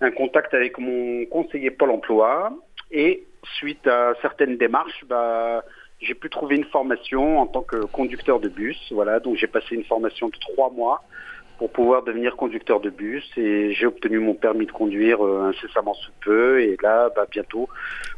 un 0.00 0.10
contact 0.10 0.54
avec 0.54 0.78
mon 0.78 1.24
conseiller 1.26 1.70
Pôle 1.70 1.90
Emploi 1.90 2.52
et 2.90 3.24
suite 3.58 3.86
à 3.86 4.14
certaines 4.20 4.56
démarches, 4.56 5.04
bah, 5.08 5.64
j'ai 6.00 6.14
pu 6.14 6.30
trouver 6.30 6.56
une 6.56 6.64
formation 6.64 7.40
en 7.40 7.46
tant 7.46 7.62
que 7.62 7.84
conducteur 7.86 8.40
de 8.40 8.48
bus. 8.48 8.78
Voilà, 8.90 9.20
donc 9.20 9.36
j'ai 9.36 9.46
passé 9.46 9.74
une 9.74 9.84
formation 9.84 10.28
de 10.28 10.36
trois 10.40 10.70
mois 10.70 11.02
pour 11.60 11.70
pouvoir 11.70 12.02
devenir 12.02 12.36
conducteur 12.36 12.80
de 12.80 12.88
bus 12.88 13.22
et 13.36 13.74
j'ai 13.74 13.84
obtenu 13.84 14.18
mon 14.18 14.32
permis 14.32 14.64
de 14.64 14.72
conduire 14.72 15.22
euh, 15.22 15.52
incessamment 15.54 15.92
sous 15.92 16.10
peu 16.24 16.62
et 16.62 16.78
là 16.82 17.10
bah, 17.14 17.26
bientôt 17.30 17.68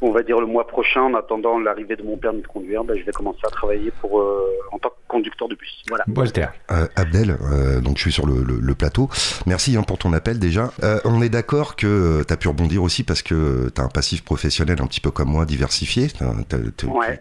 on 0.00 0.12
va 0.12 0.22
dire 0.22 0.40
le 0.40 0.46
mois 0.46 0.64
prochain 0.68 1.02
en 1.02 1.14
attendant 1.14 1.58
l'arrivée 1.58 1.96
de 1.96 2.04
mon 2.04 2.16
permis 2.16 2.42
de 2.42 2.46
conduire 2.46 2.84
bah, 2.84 2.94
je 2.96 3.02
vais 3.02 3.10
commencer 3.10 3.40
à 3.44 3.50
travailler 3.50 3.92
pour 4.00 4.20
euh, 4.20 4.48
en 4.70 4.78
tant 4.78 4.90
que 4.90 4.94
conducteur 5.08 5.48
de 5.48 5.56
bus. 5.56 5.82
Voilà. 5.88 6.04
Walter. 6.14 6.46
Euh, 6.70 6.86
Abdel 6.94 7.36
donc 7.82 7.96
je 7.96 8.02
suis 8.02 8.12
sur 8.12 8.26
le, 8.26 8.74
plateau. 8.74 9.10
Merci 9.46 9.76
hein, 9.76 9.82
pour 9.82 9.98
ton 9.98 10.12
appel 10.12 10.38
déjà. 10.38 10.70
On 11.04 11.20
est 11.20 11.28
d'accord 11.28 11.76
que 11.76 12.22
tu 12.26 12.32
as 12.32 12.36
pu 12.36 12.48
rebondir 12.48 12.82
aussi 12.82 13.02
parce 13.02 13.22
que 13.22 13.68
tu 13.74 13.80
as 13.80 13.84
un 13.84 13.88
passif 13.88 14.24
professionnel 14.24 14.78
un 14.80 14.86
petit 14.86 15.00
peu 15.00 15.10
comme 15.10 15.28
moi 15.28 15.44
diversifié. 15.44 16.06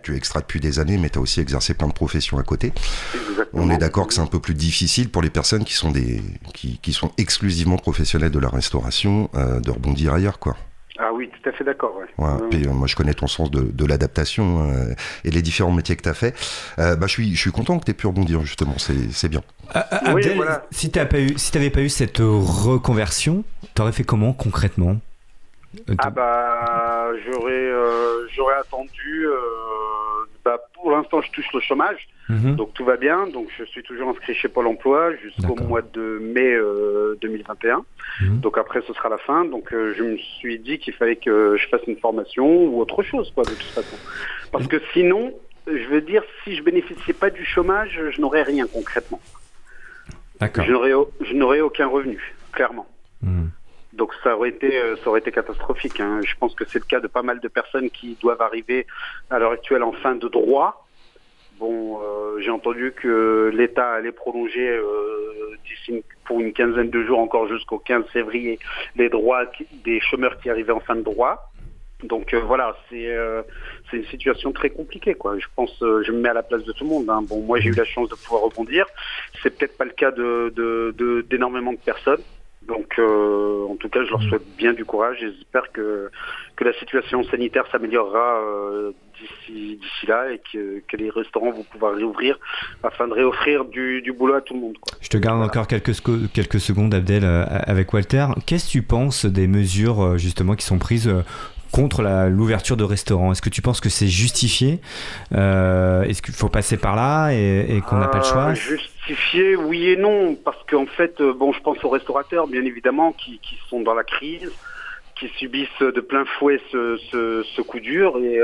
Tu, 0.03 0.15
extras 0.15 0.41
depuis 0.41 0.59
des 0.59 0.79
années 0.79 0.97
mais 0.97 1.09
tu 1.09 1.17
as 1.17 1.21
aussi 1.21 1.41
exercé 1.41 1.73
plein 1.73 1.87
de 1.87 1.93
professions 1.93 2.37
à 2.37 2.43
côté. 2.43 2.71
Exactement. 3.13 3.63
on 3.63 3.69
est 3.71 3.77
d'accord 3.77 4.07
que 4.07 4.13
c'est 4.13 4.21
un 4.21 4.27
peu 4.27 4.39
plus 4.39 4.53
difficile 4.53 5.09
pour 5.09 5.21
les 5.21 5.29
personnes 5.29 5.65
qui 5.65 5.73
sont 5.73 5.91
des 5.91 6.10
qui, 6.53 6.93
sont 6.93 7.11
exclusivement 7.17 7.77
professionnels 7.77 8.31
de 8.31 8.39
la 8.39 8.49
restauration 8.49 9.29
euh, 9.35 9.59
de 9.59 9.71
rebondir 9.71 10.13
ailleurs, 10.13 10.39
quoi. 10.39 10.55
Ah 10.99 11.11
oui, 11.13 11.29
tout 11.29 11.49
à 11.49 11.51
fait 11.53 11.63
d'accord. 11.63 11.95
Euh, 12.19 12.73
moi, 12.73 12.87
je 12.87 12.95
connais 12.95 13.13
ton 13.13 13.27
sens 13.27 13.49
de, 13.49 13.85
l'adaptation 13.85 14.69
euh, 14.69 14.93
et 15.23 15.31
les 15.31 15.41
différents 15.41 15.71
métiers 15.71 15.95
que 15.95 16.03
tu 16.03 16.09
as 16.09 16.13
fait. 16.13 16.35
bah, 16.77 16.95
je, 17.01 17.07
suis, 17.07 17.35
je 17.35 17.39
suis 17.39 17.51
content 17.51 17.79
que 17.79 17.85
tu 17.85 17.91
aies 17.91 17.95
pu 17.95 18.07
rebondir, 18.07 18.41
justement, 18.41 18.75
c'est 18.77 19.29
bien. 19.29 19.41
Abdel, 19.73 20.61
si 20.69 20.91
tu 20.91 20.99
n'avais 20.99 21.37
si 21.37 21.69
pas 21.69 21.81
eu 21.81 21.89
cette 21.89 22.19
reconversion, 22.19 23.43
tu 23.73 23.81
aurais 23.81 23.93
fait 23.93 24.03
comment 24.03 24.33
concrètement? 24.33 24.97
Ah 25.97 26.09
bah, 26.09 27.07
j'aurais 27.25 27.71
j'aurais 28.35 28.55
attendu 28.55 29.25
pour 30.81 30.91
l'instant, 30.91 31.21
je 31.21 31.31
touche 31.31 31.51
le 31.53 31.59
chômage, 31.59 32.07
mhm. 32.29 32.55
donc 32.55 32.73
tout 32.73 32.83
va 32.83 32.97
bien. 32.97 33.27
Donc, 33.27 33.47
je 33.57 33.63
suis 33.65 33.83
toujours 33.83 34.09
inscrit 34.09 34.33
chez 34.33 34.47
Pôle 34.47 34.67
Emploi 34.67 35.15
jusqu'au 35.15 35.55
mois 35.55 35.81
de 35.81 36.19
mai 36.21 36.57
2021. 37.21 37.77
Euh, 37.77 37.81
mhm. 38.21 38.39
Donc 38.39 38.57
après, 38.57 38.81
ce 38.87 38.93
sera 38.93 39.09
la 39.09 39.17
fin. 39.17 39.45
Donc, 39.45 39.73
euh, 39.73 39.93
je 39.97 40.03
me 40.03 40.17
suis 40.17 40.59
dit 40.59 40.79
qu'il 40.79 40.93
fallait 40.93 41.15
que 41.15 41.55
je 41.57 41.67
fasse 41.67 41.81
une 41.87 41.97
formation 41.97 42.65
ou 42.65 42.81
autre 42.81 43.03
chose, 43.03 43.31
quoi, 43.33 43.43
de 43.43 43.49
toute 43.49 43.63
façon. 43.63 43.97
Parce 44.51 44.67
que 44.67 44.81
sinon, 44.93 45.33
je 45.67 45.87
veux 45.89 46.01
dire, 46.01 46.23
si 46.43 46.55
je 46.55 46.63
bénéficiais 46.63 47.13
pas 47.13 47.29
du 47.29 47.45
chômage, 47.45 47.99
je 48.09 48.19
n'aurais 48.19 48.43
rien 48.43 48.67
concrètement. 48.67 49.21
D'accord. 50.39 50.65
Je 50.65 51.33
n'aurais 51.33 51.61
aucun 51.61 51.87
revenu, 51.87 52.33
clairement. 52.51 52.87
Mhm. 53.21 53.51
Donc 53.93 54.13
ça 54.23 54.35
aurait 54.35 54.49
été 54.49 54.77
euh, 54.77 54.95
ça 54.97 55.09
aurait 55.09 55.19
été 55.19 55.31
catastrophique. 55.31 55.99
Hein. 55.99 56.21
Je 56.25 56.35
pense 56.39 56.55
que 56.55 56.63
c'est 56.65 56.79
le 56.79 56.85
cas 56.85 56.99
de 56.99 57.07
pas 57.07 57.23
mal 57.23 57.39
de 57.39 57.47
personnes 57.47 57.89
qui 57.89 58.17
doivent 58.21 58.41
arriver 58.41 58.87
à 59.29 59.39
l'heure 59.39 59.51
actuelle 59.51 59.83
en 59.83 59.91
fin 59.91 60.15
de 60.15 60.27
droit. 60.27 60.87
Bon, 61.59 61.99
euh, 62.01 62.39
j'ai 62.39 62.49
entendu 62.49 62.93
que 62.93 63.51
l'État 63.53 63.91
allait 63.91 64.11
prolonger 64.11 64.67
euh, 64.67 65.57
pour 66.25 66.39
une 66.39 66.53
quinzaine 66.53 66.89
de 66.89 67.03
jours 67.03 67.19
encore 67.19 67.47
jusqu'au 67.47 67.77
15 67.79 68.05
février 68.11 68.59
les 68.95 69.09
droits 69.09 69.43
des 69.83 69.99
chômeurs 69.99 70.39
qui 70.39 70.49
arrivaient 70.49 70.71
en 70.71 70.79
fin 70.79 70.95
de 70.95 71.01
droit. 71.01 71.51
Donc 72.03 72.33
voilà, 72.33 72.75
c'est 72.89 73.15
c'est 73.89 73.97
une 73.97 74.05
situation 74.05 74.51
très 74.53 74.71
compliquée 74.71 75.13
quoi. 75.13 75.37
Je 75.37 75.45
pense, 75.55 75.75
je 75.79 76.11
me 76.11 76.19
mets 76.19 76.29
à 76.29 76.33
la 76.33 76.41
place 76.41 76.63
de 76.63 76.71
tout 76.71 76.83
le 76.83 76.89
monde. 76.89 77.09
Hein. 77.09 77.21
Bon, 77.29 77.41
moi 77.41 77.59
j'ai 77.59 77.69
eu 77.69 77.75
la 77.75 77.85
chance 77.85 78.09
de 78.09 78.15
pouvoir 78.15 78.41
rebondir. 78.41 78.87
C'est 79.43 79.55
peut-être 79.55 79.77
pas 79.77 79.85
le 79.85 79.91
cas 79.91 80.09
de 80.09 80.51
d'énormément 81.29 81.73
de, 81.73 81.77
de 81.77 81.83
personnes. 81.83 82.23
Donc, 82.67 82.93
euh, 82.99 83.65
en 83.69 83.75
tout 83.75 83.89
cas, 83.89 84.03
je 84.05 84.09
leur 84.11 84.21
souhaite 84.23 84.45
bien 84.57 84.73
du 84.73 84.85
courage 84.85 85.17
et 85.23 85.31
j'espère 85.33 85.71
que, 85.71 86.11
que 86.55 86.63
la 86.63 86.73
situation 86.73 87.23
sanitaire 87.23 87.65
s'améliorera 87.71 88.39
euh, 88.39 88.91
d'ici 89.49 90.07
là 90.07 90.31
et 90.31 90.39
que, 90.51 90.81
que, 90.87 90.97
les 90.97 91.09
restaurants 91.09 91.51
vont 91.51 91.63
pouvoir 91.63 91.95
réouvrir 91.95 92.37
afin 92.83 93.07
de 93.07 93.13
réoffrir 93.13 93.65
du, 93.65 94.01
du 94.01 94.13
boulot 94.13 94.35
à 94.35 94.41
tout 94.41 94.53
le 94.53 94.59
monde. 94.59 94.77
Je 95.01 95.09
te 95.09 95.17
garde 95.17 95.41
encore 95.41 95.67
quelques, 95.67 95.93
quelques 96.33 96.59
secondes, 96.59 96.93
Abdel, 96.93 97.23
euh, 97.25 97.45
avec 97.49 97.91
Walter. 97.93 98.27
Qu'est-ce 98.45 98.67
que 98.67 98.71
tu 98.71 98.83
penses 98.83 99.25
des 99.25 99.47
mesures 99.47 100.17
justement 100.17 100.55
qui 100.55 100.65
sont 100.65 100.77
prises 100.77 101.11
contre 101.71 102.03
l'ouverture 102.29 102.77
de 102.77 102.83
restaurants? 102.83 103.31
Est-ce 103.31 103.41
que 103.41 103.49
tu 103.49 103.61
penses 103.61 103.79
que 103.79 103.89
c'est 103.89 104.07
justifié? 104.07 104.79
Euh, 105.33 106.03
Est-ce 106.03 106.21
qu'il 106.21 106.33
faut 106.33 106.49
passer 106.49 106.77
par 106.77 106.95
là 106.95 107.31
et, 107.31 107.81
qu'on 107.87 107.97
n'a 107.97 108.07
pas 108.07 108.19
le 108.19 108.23
choix? 108.23 108.49
euh, 108.49 108.77
Justifié, 109.07 109.55
oui 109.55 109.89
et 109.89 109.95
non, 109.95 110.35
parce 110.35 110.61
qu'en 110.69 110.85
fait, 110.85 111.19
euh, 111.21 111.33
bon, 111.33 111.53
je 111.53 111.61
pense 111.61 111.83
aux 111.83 111.89
restaurateurs, 111.89 112.47
bien 112.47 112.63
évidemment, 112.63 113.13
qui, 113.13 113.39
sont 113.69 113.81
dans 113.81 113.93
la 113.93 114.03
crise, 114.03 114.51
qui 115.15 115.27
subissent 115.29 115.81
de 115.81 116.01
plein 116.01 116.25
fouet 116.25 116.59
ce, 116.71 117.61
coup 117.61 117.79
dur, 117.79 118.17
et 118.17 118.39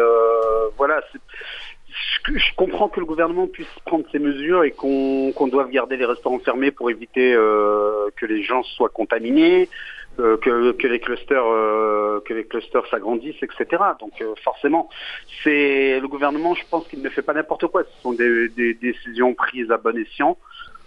voilà. 0.77 1.01
Je, 2.25 2.55
comprends 2.55 2.89
que 2.89 2.99
le 2.99 3.05
gouvernement 3.05 3.47
puisse 3.47 3.67
prendre 3.85 4.05
ces 4.11 4.19
mesures 4.19 4.63
et 4.63 4.71
qu'on 4.71 5.47
doive 5.47 5.69
garder 5.69 5.95
les 5.95 6.05
restaurants 6.05 6.39
fermés 6.39 6.71
pour 6.71 6.89
éviter 6.89 7.33
que 7.33 8.25
les 8.25 8.43
gens 8.43 8.63
soient 8.63 8.89
contaminés, 8.89 9.63
euh, 9.63 9.96
que, 10.17 10.71
que, 10.71 10.87
les 10.87 10.99
clusters 10.99 11.45
euh, 11.45 12.19
que 12.25 12.33
les 12.33 12.45
clusters 12.45 12.85
s'agrandissent, 12.89 13.41
etc. 13.41 13.83
Donc 13.99 14.13
euh, 14.21 14.33
forcément, 14.43 14.89
c'est 15.43 15.99
le 15.99 16.07
gouvernement, 16.07 16.55
je 16.55 16.63
pense 16.69 16.87
qu'il 16.87 17.01
ne 17.01 17.09
fait 17.09 17.21
pas 17.21 17.33
n'importe 17.33 17.67
quoi. 17.67 17.83
Ce 17.83 18.01
sont 18.01 18.13
des, 18.13 18.49
des, 18.49 18.73
décisions 18.73 19.33
prises 19.33 19.71
à 19.71 19.77
bon 19.77 19.97
escient. 19.97 20.37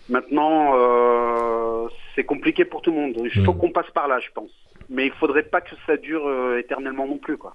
Maintenant, 0.09 0.75
c'est 2.17 2.25
compliqué 2.25 2.65
pour 2.65 2.83
tout 2.83 2.91
le 2.91 2.97
monde. 2.97 3.15
Il 3.33 3.45
faut 3.45 3.53
mmh. 3.53 3.59
qu'on 3.59 3.71
passe 3.71 3.91
par 3.95 4.09
là, 4.09 4.19
je 4.19 4.29
pense. 4.35 4.51
Mais 4.89 5.07
il 5.07 5.13
faudrait 5.13 5.45
pas 5.45 5.61
que 5.61 5.71
ça 5.87 5.97
dure 5.97 6.29
éternellement 6.59 7.07
non 7.07 7.19
plus, 7.19 7.37
quoi. 7.37 7.55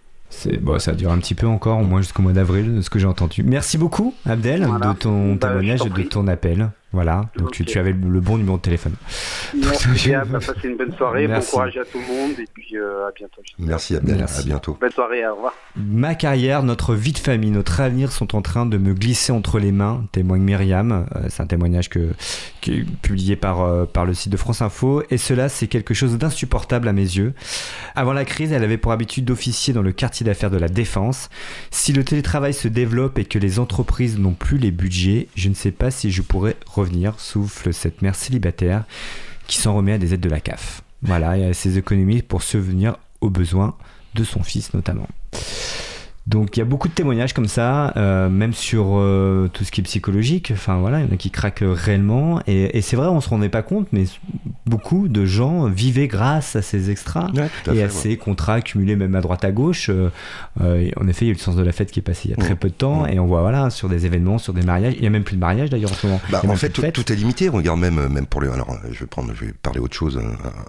Bon, 0.61 0.79
ça 0.79 0.93
dure 0.93 1.11
un 1.11 1.19
petit 1.19 1.35
peu 1.35 1.47
encore, 1.47 1.79
au 1.79 1.83
moins 1.83 2.01
jusqu'au 2.01 2.21
mois 2.21 2.33
d'avril, 2.33 2.75
de 2.75 2.81
ce 2.81 2.89
que 2.89 2.99
j'ai 2.99 3.07
entendu. 3.07 3.43
Merci 3.43 3.77
beaucoup, 3.77 4.13
Abdel, 4.25 4.61
de 4.61 4.93
ton 4.99 5.35
bah, 5.35 5.49
témoignage 5.49 5.81
et 5.85 5.89
de 5.89 6.03
ton 6.03 6.27
appel. 6.27 6.69
Voilà, 6.95 7.25
donc 7.35 7.51
tu, 7.51 7.77
avais 7.77 7.91
le 7.91 8.21
bon 8.21 8.37
numéro 8.37 8.55
de 8.55 8.61
téléphone. 8.61 8.93
Merci, 9.53 10.13
passez 10.31 10.69
une 10.69 10.77
bonne 10.77 10.95
soirée, 10.95 11.27
bon 11.27 11.41
courage 11.41 11.75
à 11.75 11.83
tout 11.83 11.99
le 11.99 12.07
monde 12.07 12.39
et 12.39 12.47
puis 12.53 12.77
euh, 12.77 13.09
à 13.09 13.11
bientôt. 13.11 13.41
Merci 13.59 13.97
Abdel, 13.97 14.23
à 14.23 14.43
bientôt. 14.43 14.77
Bonne 14.79 14.91
soirée, 14.91 15.27
au 15.27 15.35
revoir. 15.35 15.53
Ma 15.75 16.15
carrière, 16.15 16.63
notre 16.63 16.95
vie 16.95 17.11
de 17.11 17.17
famille, 17.17 17.51
notre 17.51 17.81
avenir 17.81 18.13
sont 18.13 18.33
en 18.33 18.41
train 18.41 18.65
de 18.65 18.77
me 18.77 18.93
glisser 18.93 19.33
entre 19.33 19.59
les 19.59 19.73
mains, 19.73 20.05
témoigne 20.13 20.41
Myriam. 20.41 21.05
Euh, 21.17 21.25
c'est 21.27 21.43
un 21.43 21.47
témoignage 21.47 21.89
que, 21.89 22.11
qui 22.61 22.75
est 22.75 22.85
publié 23.01 23.35
par, 23.35 23.61
euh, 23.61 23.83
par 23.83 24.05
le 24.05 24.13
site 24.13 24.31
de 24.31 24.37
France 24.37 24.61
Info 24.61 25.03
et 25.09 25.17
cela, 25.17 25.49
c'est 25.49 25.67
quelque 25.67 25.93
chose 25.93 26.17
d'insupportable 26.17 26.87
à 26.87 26.93
mes 26.93 27.01
yeux. 27.01 27.33
Avant 27.93 28.13
la 28.13 28.23
crise, 28.23 28.53
elle 28.53 28.63
avait 28.63 28.77
pour 28.77 28.93
habitude 28.93 29.25
d'officier 29.25 29.73
dans 29.73 29.81
le 29.81 29.91
quartier 29.91 30.25
d'affaires 30.25 30.49
de 30.49 30.57
la 30.57 30.69
Défense. 30.69 31.29
Si 31.71 31.91
le 31.91 32.05
télétravail 32.05 32.53
se 32.53 32.69
développe 32.69 33.19
et 33.19 33.25
que 33.25 33.37
les 33.37 33.59
entreprises 33.59 34.17
n'ont 34.17 34.33
plus 34.33 34.57
les 34.57 34.71
budgets, 34.71 35.27
je 35.35 35.49
ne 35.49 35.55
sais 35.55 35.71
pas 35.71 35.91
si 35.91 36.09
je 36.09 36.21
pourrais 36.21 36.55
revenir 36.65 36.84
souffle 37.17 37.73
cette 37.73 38.01
mère 38.01 38.15
célibataire 38.15 38.83
qui 39.47 39.57
s'en 39.57 39.75
remet 39.75 39.93
à 39.93 39.97
des 39.97 40.13
aides 40.13 40.21
de 40.21 40.29
la 40.29 40.39
CAF. 40.39 40.81
Voilà, 41.01 41.37
et 41.37 41.45
à 41.45 41.53
ses 41.53 41.77
économies 41.77 42.21
pour 42.21 42.41
subvenir 42.41 42.97
aux 43.21 43.29
besoins 43.29 43.75
de 44.15 44.23
son 44.23 44.43
fils 44.43 44.73
notamment. 44.73 45.07
Donc 46.27 46.57
il 46.57 46.59
y 46.59 46.63
a 46.63 46.65
beaucoup 46.65 46.87
de 46.87 46.93
témoignages 46.93 47.33
comme 47.33 47.47
ça, 47.47 47.93
euh, 47.97 48.29
même 48.29 48.53
sur 48.53 48.97
euh, 48.97 49.47
tout 49.53 49.63
ce 49.63 49.71
qui 49.71 49.81
est 49.81 49.83
psychologique. 49.83 50.49
Enfin 50.51 50.77
voilà, 50.77 50.99
il 50.99 51.05
y 51.05 51.09
en 51.09 51.13
a 51.13 51.17
qui 51.17 51.29
craquent 51.29 51.63
réellement. 51.63 52.41
Et, 52.47 52.81
c'est 52.81 52.95
vrai, 52.95 53.07
on 53.07 53.21
se 53.21 53.29
rendait 53.29 53.49
pas 53.49 53.61
compte, 53.61 53.87
mais 53.91 54.05
beaucoup 54.65 55.07
de 55.07 55.23
gens 55.25 55.65
vivaient 55.67 56.07
grâce 56.07 56.55
à 56.55 56.63
ces 56.63 56.89
extras 56.89 57.29
et 57.71 57.83
à 57.83 57.89
ces 57.89 58.17
contrats 58.17 58.55
accumulés 58.55 58.95
même 58.95 59.13
à 59.13 59.21
droite 59.21 59.45
à 59.45 59.51
gauche. 59.51 59.91
Euh, 59.91 60.09
en 60.97 61.07
effet, 61.07 61.25
il 61.25 61.27
y 61.27 61.29
a 61.29 61.33
eu 61.33 61.35
le 61.35 61.39
sens 61.39 61.55
de 61.55 61.61
la 61.61 61.71
fête 61.71 61.91
qui 61.91 61.99
est 61.99 62.03
passé 62.03 62.29
il 62.29 62.31
y 62.31 62.33
a 62.33 62.37
très 62.37 62.55
peu 62.55 62.69
de 62.69 62.73
temps, 62.73 63.05
et 63.05 63.19
on 63.19 63.27
voit 63.27 63.41
voilà 63.41 63.69
sur 63.69 63.87
des 63.87 64.07
événements, 64.07 64.39
sur 64.39 64.53
des 64.53 64.63
mariages. 64.63 64.95
Il 64.97 65.03
y 65.03 65.07
a 65.07 65.11
même 65.11 65.23
plus 65.23 65.35
de 65.35 65.41
mariage 65.41 65.69
d'ailleurs 65.69 65.91
en 65.91 65.95
ce 65.95 66.07
moment. 66.07 66.21
Bah, 66.31 66.41
en 66.47 66.55
fait, 66.55 66.69
tout, 66.69 66.83
est 66.83 67.15
limité. 67.15 67.49
Regarde 67.49 67.79
même 67.79 68.07
même 68.07 68.25
pour 68.25 68.41
les. 68.41 68.49
Alors, 68.49 68.75
je 68.91 68.99
vais 68.99 69.05
prendre, 69.05 69.31
je 69.35 69.45
vais 69.45 69.53
parler 69.53 69.79
autre 69.79 69.95
chose, 69.95 70.19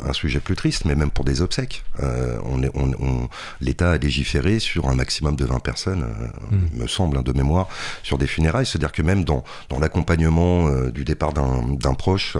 un, 0.06 0.12
sujet 0.12 0.40
plus 0.40 0.54
triste, 0.54 0.84
mais 0.84 0.94
même 0.94 1.10
pour 1.10 1.24
des 1.24 1.40
obsèques, 1.40 1.82
on, 2.02 2.62
on 2.74 3.28
l'État 3.62 3.92
a 3.92 3.98
légiféré 3.98 4.58
sur 4.58 4.88
un 4.88 4.94
maximum 4.94 5.34
de 5.36 5.45
20 5.46 5.60
personnes, 5.60 6.02
euh, 6.04 6.56
hmm. 6.56 6.82
me 6.82 6.86
semble, 6.86 7.18
hein, 7.18 7.22
de 7.22 7.32
mémoire, 7.32 7.68
sur 8.02 8.18
des 8.18 8.26
funérailles. 8.26 8.66
C'est-à-dire 8.66 8.92
que 8.92 9.02
même 9.02 9.24
dans, 9.24 9.44
dans 9.68 9.78
l'accompagnement 9.78 10.68
euh, 10.68 10.90
du 10.90 11.04
départ 11.04 11.32
d'un 11.32 11.94
proche, 11.94 12.36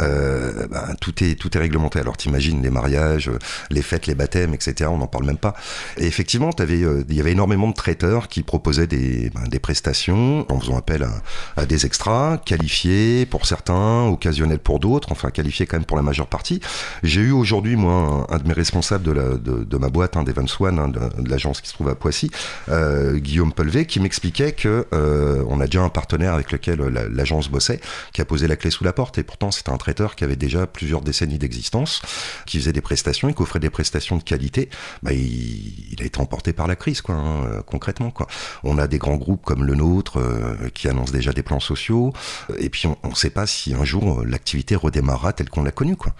euh, 0.00 0.66
ben, 0.68 0.94
tout, 1.00 1.22
est, 1.22 1.34
tout 1.34 1.56
est 1.56 1.60
réglementé. 1.60 1.98
Alors 1.98 2.16
t'imagines 2.16 2.62
les 2.62 2.70
mariages, 2.70 3.30
les 3.70 3.82
fêtes, 3.82 4.06
les 4.06 4.14
baptêmes, 4.14 4.54
etc. 4.54 4.90
On 4.92 4.98
n'en 4.98 5.06
parle 5.06 5.24
même 5.24 5.38
pas. 5.38 5.54
Et 5.96 6.06
effectivement, 6.06 6.50
avais, 6.58 6.80
il 6.80 7.14
y 7.14 7.20
avait 7.20 7.32
énormément 7.32 7.68
de 7.68 7.74
traiteurs 7.74 8.28
qui 8.28 8.42
proposaient 8.42 8.86
des, 8.86 9.30
ben, 9.30 9.44
des 9.48 9.58
prestations 9.58 10.46
en 10.50 10.60
faisant 10.60 10.76
appel 10.76 11.06
à, 11.56 11.66
des 11.66 11.86
extras, 11.86 12.38
qualifiés 12.38 13.26
pour 13.26 13.46
certains, 13.46 14.04
occasionnels 14.04 14.58
pour 14.58 14.80
d'autres, 14.80 15.12
enfin 15.12 15.30
qualifiés 15.30 15.66
quand 15.66 15.76
même 15.76 15.84
pour 15.84 15.96
la 15.96 16.02
majeure 16.02 16.26
partie. 16.26 16.60
J'ai 17.02 17.20
eu 17.20 17.32
aujourd'hui, 17.32 17.76
moi, 17.76 18.26
un, 18.30 18.38
de 18.38 18.48
mes 18.48 18.54
responsables 18.54 19.04
de, 19.04 19.12
la, 19.12 19.36
de, 19.36 19.76
ma 19.76 19.88
boîte, 19.88 20.16
One, 20.16 20.78
hein, 20.78 20.88
de, 20.88 21.22
de 21.22 21.30
l'agence 21.30 21.60
qui 21.60 21.68
se 21.68 21.74
trouve 21.74 21.88
à 21.88 21.94
Poissy, 21.94 22.30
euh, 22.68 23.18
Guillaume 23.18 23.52
Pelvé, 23.52 23.86
qui 23.86 24.00
m'expliquait 24.00 24.52
que 24.52 24.86
euh, 24.92 25.44
on 25.48 25.60
a 25.60 25.66
déjà 25.66 25.82
un 25.82 25.88
partenaire 25.88 26.34
avec 26.34 26.52
lequel 26.52 26.80
l'agence 27.12 27.48
bossait, 27.48 27.80
qui 28.12 28.20
a 28.20 28.24
posé 28.24 28.48
la 28.48 28.56
clé 28.56 28.70
sous 28.70 28.84
la 28.84 28.92
porte. 28.92 29.18
Et 29.18 29.22
pourtant, 29.22 29.50
c'était 29.50 29.70
un 29.70 29.76
traiteur 29.76 29.89
qui 29.94 30.24
avait 30.24 30.36
déjà 30.36 30.66
plusieurs 30.66 31.00
décennies 31.00 31.38
d'existence, 31.38 32.02
qui 32.46 32.58
faisait 32.58 32.72
des 32.72 32.80
prestations 32.80 33.28
et 33.28 33.34
qui 33.34 33.42
offrait 33.42 33.60
des 33.60 33.70
prestations 33.70 34.16
de 34.16 34.22
qualité. 34.22 34.68
Bah, 35.02 35.12
il, 35.12 35.96
a 36.00 36.04
été 36.04 36.20
emporté 36.20 36.52
par 36.52 36.66
la 36.66 36.76
crise, 36.76 37.00
quoi, 37.00 37.14
hein, 37.14 37.62
concrètement. 37.66 38.10
Quoi. 38.10 38.26
On 38.64 38.78
a 38.78 38.86
des 38.86 38.98
grands 38.98 39.16
groupes 39.16 39.44
comme 39.44 39.64
le 39.64 39.74
nôtre 39.74 40.18
qui 40.74 40.88
annoncent 40.88 41.12
déjà 41.12 41.32
des 41.32 41.42
plans 41.42 41.60
sociaux, 41.60 42.12
et 42.58 42.70
puis 42.70 42.86
on 42.86 43.08
ne 43.08 43.14
sait 43.14 43.30
pas 43.30 43.46
si 43.46 43.74
un 43.74 43.84
jour 43.84 44.24
l'activité 44.24 44.76
redémarrera 44.76 45.32
telle 45.32 45.50
qu'on 45.50 45.62
l'a 45.62 45.72
connue, 45.72 45.96
quoi. 45.96 46.14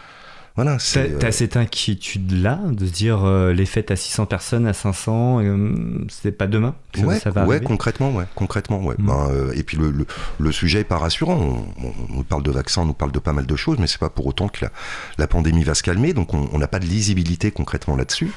Voilà, 0.57 0.79
T'as 0.79 1.01
euh, 1.01 1.31
cette 1.31 1.57
inquiétude-là 1.57 2.59
de 2.73 2.85
se 2.85 2.91
dire 2.91 3.25
euh, 3.25 3.53
les 3.53 3.67
fêtes 3.67 3.93
à 3.93 3.97
600 3.97 4.27
personnes, 4.27 4.67
à 4.67 4.73
500, 4.73 5.41
euh, 5.41 5.73
c'est 6.09 6.33
pas 6.33 6.49
demain 6.49 6.75
ouais, 6.99 7.21
ça 7.21 7.31
va 7.31 7.47
ouais, 7.47 7.61
concrètement, 7.61 8.11
ouais, 8.11 8.25
concrètement, 8.35 8.83
ouais. 8.83 8.97
Mm. 8.99 9.07
Ben, 9.07 9.31
et 9.55 9.63
puis 9.63 9.77
le, 9.77 10.07
le, 10.39 10.53
sujet 10.53 10.81
est 10.81 10.85
pas 10.85 10.99
rassurant. 10.99 11.65
On, 11.79 12.15
nous 12.15 12.25
parle 12.25 12.43
de 12.43 12.51
vaccins, 12.51 12.83
on 12.83 12.87
nous 12.87 12.95
parle 12.95 13.13
de 13.13 13.21
pas 13.21 13.33
mal 13.33 13.47
de 13.47 13.57
choses, 13.57 13.79
mais 13.79 13.87
c'est 13.87 14.01
pas 14.01 14.11
pour 14.11 14.27
autant 14.27 14.49
que 14.49 14.65
la, 14.65 14.73
la, 15.19 15.29
pandémie 15.29 15.63
va 15.63 15.75
se 15.75 15.85
calmer. 15.85 16.13
Donc 16.15 16.35
on 16.35 16.59
n'a 16.59 16.69
pas 16.69 16.81
de 16.81 16.87
lisibilité 16.87 17.53
concrètement 17.53 17.95
là-dessus. 17.95 18.33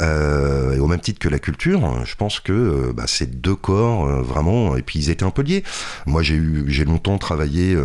et 0.00 0.78
au 0.78 0.86
même 0.86 1.00
titre 1.00 1.18
que 1.18 1.28
la 1.28 1.38
culture, 1.38 2.04
je 2.04 2.14
pense 2.14 2.40
que 2.40 2.92
bah, 2.94 3.04
c'est 3.06 3.40
deux 3.40 3.56
corps 3.56 4.06
vraiment. 4.22 4.74
Et 4.76 4.82
puis 4.82 4.98
ils 4.98 5.10
étaient 5.10 5.24
un 5.24 5.30
peu 5.30 5.42
liés. 5.42 5.64
Moi 6.06 6.22
j'ai 6.22 6.34
eu, 6.34 6.64
j'ai 6.68 6.86
longtemps 6.86 7.18
travaillé 7.18 7.76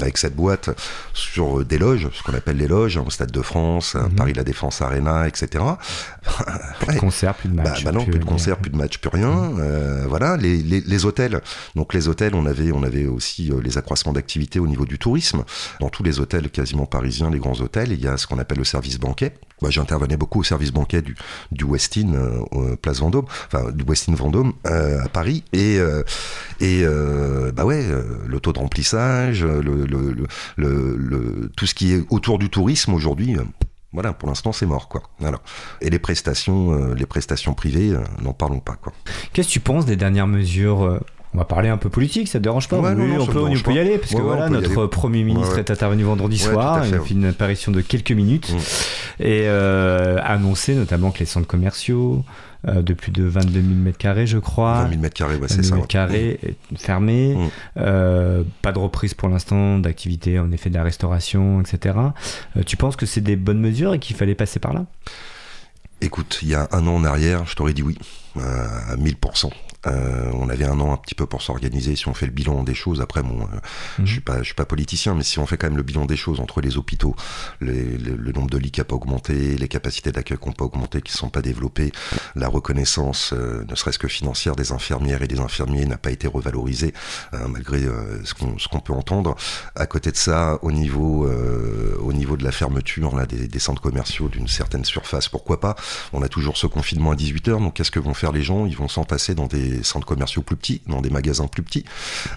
avec 0.00 0.16
cette 0.16 0.34
boîte 0.34 0.70
sur 1.12 1.64
des 1.64 1.78
loges, 1.78 2.08
ce 2.14 2.22
qu'on 2.22 2.34
appelle 2.34 2.56
les 2.56 2.68
loges, 2.68 2.96
au 2.96 3.10
stade 3.26 3.32
de 3.32 3.42
France, 3.42 3.94
mhm. 3.94 4.10
Paris 4.14 4.32
La 4.34 4.44
Défense 4.44 4.80
Arena, 4.82 5.26
etc. 5.26 5.64
plus 6.80 6.94
de 6.94 7.00
concerts, 7.00 7.34
plus 7.34 7.48
de 7.48 7.54
matchs. 7.54 7.84
Bah, 7.84 7.92
bah 7.92 7.98
non, 7.98 8.04
plus, 8.04 8.18
de 8.18 8.24
concerts, 8.24 8.58
plus 8.58 8.70
de 8.70 8.76
matchs, 8.76 8.98
plus 8.98 9.10
rien. 9.10 9.30
Mhm. 9.30 9.58
Euh, 9.60 10.04
voilà, 10.08 10.36
les, 10.36 10.62
les, 10.62 11.04
hôtels. 11.04 11.40
Donc 11.74 11.94
les 11.94 12.08
hôtels, 12.08 12.34
on 12.34 12.46
avait, 12.46 12.72
on 12.72 12.82
avait 12.82 13.06
aussi 13.06 13.50
euh, 13.50 13.60
les 13.62 13.78
accroissements 13.78 14.12
d'activité 14.12 14.58
au 14.58 14.66
niveau 14.66 14.84
du 14.84 14.98
tourisme. 14.98 15.44
Dans 15.80 15.88
tous 15.88 16.02
les 16.02 16.20
hôtels 16.20 16.50
quasiment 16.50 16.86
parisiens, 16.86 17.30
les 17.30 17.38
grands 17.38 17.60
hôtels, 17.60 17.92
il 17.92 18.00
y 18.00 18.08
a 18.08 18.16
ce 18.16 18.26
qu'on 18.26 18.38
appelle 18.38 18.58
le 18.58 18.64
service 18.64 18.98
banquet. 18.98 19.34
J'intervenais 19.68 20.16
beaucoup 20.16 20.40
au 20.40 20.44
service 20.44 20.70
banquet 20.70 21.02
du, 21.02 21.16
du 21.50 21.64
Westin, 21.64 22.12
euh, 22.14 22.76
Place 22.76 23.00
Vendôme, 23.00 23.24
enfin 23.46 23.70
du 23.72 23.84
Westin 23.84 24.14
Vendôme 24.14 24.52
à 24.64 25.08
Paris, 25.08 25.44
et 25.52 25.78
et 26.60 26.84
bah 27.54 27.64
ouais, 27.64 27.84
le 28.26 28.40
taux 28.40 28.52
de 28.52 28.58
remplissage, 28.58 29.44
le, 29.44 29.86
le, 29.86 30.26
le, 30.56 31.50
tout 31.56 31.66
ce 31.66 31.74
qui 31.74 31.92
est 31.92 32.04
autour 32.10 32.38
du 32.38 32.50
tourisme 32.50 32.94
aujourd'hui 32.94 33.36
euh, 33.36 33.44
voilà, 33.92 34.12
pour 34.12 34.28
l'instant, 34.28 34.52
c'est 34.52 34.66
mort, 34.66 34.88
quoi. 34.88 35.02
Et 35.80 35.88
les 35.88 35.98
prestations, 35.98 36.72
euh, 36.72 36.94
les 36.94 37.06
prestations 37.06 37.54
privées, 37.54 37.92
euh, 37.92 38.02
n'en 38.20 38.34
parlons 38.34 38.60
pas. 38.60 38.76
Qu'est-ce 39.32 39.48
que 39.48 39.52
tu 39.52 39.60
penses 39.60 39.86
des 39.86 39.96
dernières 39.96 40.26
mesures 40.26 41.00
on 41.34 41.38
va 41.38 41.44
parler 41.44 41.68
un 41.68 41.76
peu 41.76 41.90
politique, 41.90 42.28
ça 42.28 42.38
te 42.38 42.44
dérange 42.44 42.68
pas 42.68 42.76
on, 42.78 42.82
peut, 42.82 43.72
y 43.72 43.78
aller, 43.78 43.98
parce 43.98 44.14
que 44.14 44.20
voilà, 44.20 44.48
notre 44.48 44.86
Premier 44.86 45.22
ministre 45.22 45.58
est 45.58 45.70
intervenu 45.70 46.04
vendredi 46.04 46.38
soir, 46.38 46.86
il 46.86 46.94
a 46.94 47.00
fait 47.00 47.14
une 47.14 47.26
apparition 47.26 47.72
de 47.72 47.80
quelques 47.80 48.12
minutes, 48.12 48.52
mm. 48.52 49.22
et 49.22 49.48
annoncé 49.48 50.74
notamment 50.74 51.10
que 51.10 51.20
les 51.20 51.26
centres 51.26 51.46
commerciaux, 51.46 52.24
euh, 52.68 52.82
de 52.82 52.94
plus 52.94 53.12
de 53.12 53.22
22 53.22 53.60
000 53.60 54.14
m2, 54.14 54.24
je 54.24 54.38
crois. 54.38 54.84
20 54.84 55.00
000 55.00 55.02
m2, 55.02 55.40
ouais, 55.40 55.48
c'est 55.48 55.62
ça. 55.62 55.76
carrés 55.88 56.40
mmh. 56.42 56.76
fermés. 56.76 57.34
Mmh. 57.34 57.48
Euh, 57.76 58.42
pas 58.62 58.72
de 58.72 58.78
reprise 58.78 59.14
pour 59.14 59.28
l'instant 59.28 59.78
d'activité, 59.78 60.40
en 60.40 60.50
effet, 60.50 60.68
de 60.68 60.74
la 60.74 60.82
restauration, 60.82 61.60
etc. 61.60 61.96
Euh, 62.56 62.62
tu 62.64 62.76
penses 62.76 62.96
que 62.96 63.06
c'est 63.06 63.20
des 63.20 63.36
bonnes 63.36 63.60
mesures 63.60 63.94
et 63.94 63.98
qu'il 64.00 64.16
fallait 64.16 64.34
passer 64.34 64.58
par 64.58 64.72
là? 64.72 64.86
Écoute, 66.00 66.40
il 66.42 66.48
y 66.48 66.54
a 66.54 66.68
un 66.72 66.86
an 66.88 66.96
en 66.96 67.04
arrière, 67.04 67.46
je 67.46 67.54
t'aurais 67.54 67.72
dit 67.72 67.82
oui, 67.82 67.96
à 68.36 68.96
1000%. 68.96 69.50
Euh, 69.86 70.30
on 70.34 70.48
avait 70.48 70.64
un 70.64 70.78
an 70.80 70.92
un 70.92 70.96
petit 70.96 71.14
peu 71.14 71.26
pour 71.26 71.42
s'organiser. 71.42 71.96
Si 71.96 72.08
on 72.08 72.14
fait 72.14 72.26
le 72.26 72.32
bilan 72.32 72.64
des 72.64 72.74
choses, 72.74 73.00
après, 73.00 73.22
bon, 73.22 73.40
euh, 73.42 73.56
mhm. 73.98 74.06
je 74.06 74.12
suis 74.12 74.20
pas, 74.20 74.38
je 74.38 74.44
suis 74.44 74.54
pas 74.54 74.64
politicien, 74.64 75.14
mais 75.14 75.22
si 75.22 75.38
on 75.38 75.46
fait 75.46 75.56
quand 75.56 75.68
même 75.68 75.76
le 75.76 75.82
bilan 75.82 76.06
des 76.06 76.16
choses 76.16 76.40
entre 76.40 76.60
les 76.60 76.76
hôpitaux, 76.76 77.14
le, 77.60 78.32
nombre 78.32 78.50
de 78.50 78.58
lits 78.58 78.70
qui 78.70 78.80
n'a 78.80 78.84
pas 78.84 78.96
augmenté, 78.96 79.56
les 79.56 79.68
capacités 79.68 80.12
d'accueil 80.12 80.38
qui 80.38 80.46
n'ont 80.46 80.52
pas 80.52 80.64
augmenté, 80.64 81.00
qui 81.00 81.12
ne 81.12 81.18
sont 81.18 81.30
pas 81.30 81.42
développées, 81.42 81.92
la 82.34 82.48
reconnaissance, 82.48 83.32
euh, 83.32 83.64
ne 83.68 83.74
serait-ce 83.74 83.98
que 83.98 84.08
financière 84.08 84.56
des 84.56 84.72
infirmières 84.72 85.22
et 85.22 85.28
des 85.28 85.40
infirmiers 85.40 85.86
n'a 85.86 85.98
pas 85.98 86.10
été 86.10 86.26
revalorisée 86.26 86.92
malgré 87.48 87.80
ce 88.24 88.68
qu'on 88.68 88.80
peut 88.80 88.92
entendre. 88.92 89.36
À 89.74 89.86
côté 89.86 90.10
de 90.10 90.16
ça, 90.16 90.58
au 90.62 90.72
niveau 90.72 91.28
au 92.00 92.12
niveau 92.12 92.36
de 92.36 92.44
la 92.44 92.52
fermeture 92.52 93.16
là, 93.16 93.26
des, 93.26 93.48
des 93.48 93.58
centres 93.58 93.80
commerciaux 93.80 94.28
d'une 94.28 94.48
certaine 94.48 94.84
surface, 94.84 95.28
pourquoi 95.28 95.60
pas? 95.60 95.76
On 96.12 96.22
a 96.22 96.28
toujours 96.28 96.56
ce 96.56 96.66
confinement 96.66 97.12
à 97.12 97.16
18 97.16 97.48
h 97.48 97.58
donc 97.58 97.74
qu'est-ce 97.74 97.90
que 97.90 98.00
vont 98.00 98.14
faire 98.14 98.32
les 98.32 98.42
gens? 98.42 98.66
Ils 98.66 98.76
vont 98.76 98.88
s'entasser 98.88 99.34
dans 99.34 99.46
des 99.46 99.75
centres 99.82 100.06
commerciaux 100.06 100.42
plus 100.42 100.56
petits, 100.56 100.80
dans 100.86 101.00
des 101.00 101.10
magasins 101.10 101.46
plus 101.46 101.62
petits, 101.62 101.84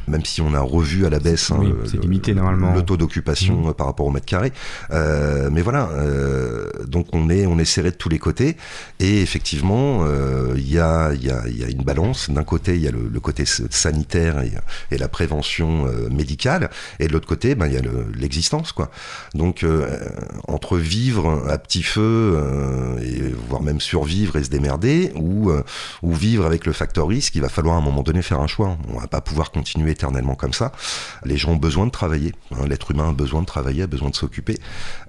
même 0.08 0.26
si 0.26 0.42
on 0.42 0.54
a 0.54 0.60
revu 0.60 1.06
à 1.06 1.10
la 1.10 1.20
baisse 1.20 1.52
hein, 1.52 1.62
le, 1.62 2.00
limité, 2.00 2.34
normalement. 2.34 2.74
le 2.74 2.84
taux 2.84 2.98
d'occupation 2.98 3.70
mmh. 3.70 3.74
par 3.74 3.88
rapport 3.88 4.06
au 4.06 4.12
mètre 4.12 4.26
carré. 4.26 4.52
Euh, 4.92 5.50
mais 5.52 5.62
voilà, 5.62 5.90
euh, 5.92 6.70
donc 6.86 7.08
on 7.14 7.30
est, 7.30 7.46
on 7.46 7.60
est 7.60 7.66
serré 7.66 7.92
de 7.92 7.96
tous 7.96 8.10
les 8.10 8.20
côtés, 8.20 8.58
et 9.00 9.22
effectivement, 9.22 10.02
euh, 10.04 10.54
il 10.56 10.72
y, 10.72 10.80
a, 10.80 11.14
y, 11.14 11.30
a, 11.30 11.48
y, 11.48 11.64
a, 11.64 11.68
une 11.68 11.84
balance. 11.84 12.30
D'un 12.30 12.44
côté, 12.44 12.76
il 12.76 12.82
y 12.82 12.88
a 12.88 12.92
le, 12.92 13.20
côté 13.20 13.44
sanitaire 13.46 14.42
et, 14.92 14.98
la 14.98 15.08
prévention 15.08 15.88
médicale, 16.10 16.70
et 17.00 17.08
de 17.08 17.14
l'autre 17.14 17.28
côté, 17.28 17.56
ben, 17.56 17.68
il 17.68 17.74
y 17.74 17.78
a 17.78 17.82
l'existence. 18.16 18.72
quoi. 18.72 18.92
Donc, 19.34 19.66
entre 20.48 20.78
vivre 20.78 21.44
à 21.50 21.58
petit 21.58 21.84
feu, 21.84 22.38
et 23.02 23.34
voire 23.50 23.62
même 23.62 23.80
survivre 23.80 24.38
et 24.38 24.44
se 24.44 24.50
démerder, 24.50 25.12
ou, 25.16 25.52
ou 26.02 26.14
vivre 26.14 26.46
avec 26.46 26.66
le 26.66 26.74
facteur 26.74 27.08
risque, 27.20 27.34
qu'il 27.34 27.42
va 27.42 27.50
falloir 27.50 27.76
à 27.76 27.80
un 27.80 27.82
moment 27.82 28.04
donné 28.04 28.22
faire 28.22 28.40
un 28.40 28.48
choix. 28.48 28.78
On 28.88 29.00
va 29.00 29.08
pas 29.08 29.22
pouvoir 29.22 29.52
continuer 29.52 29.92
éternellement 29.92 30.36
comme 30.36 30.54
ça. 30.54 30.72
Les 31.26 31.38
gens 31.38 31.52
ont 31.52 31.58
besoin 31.58 31.86
de 31.86 31.92
travailler. 31.92 32.34
Hein. 32.52 32.66
L'être 32.68 32.92
humain 32.92 33.10
a 33.10 33.14
besoin 33.14 33.42
de 33.42 33.46
travailler, 33.46 33.84
a 33.84 33.88
besoin 33.88 34.10
de 34.10 34.16
s'occuper. 34.16 34.58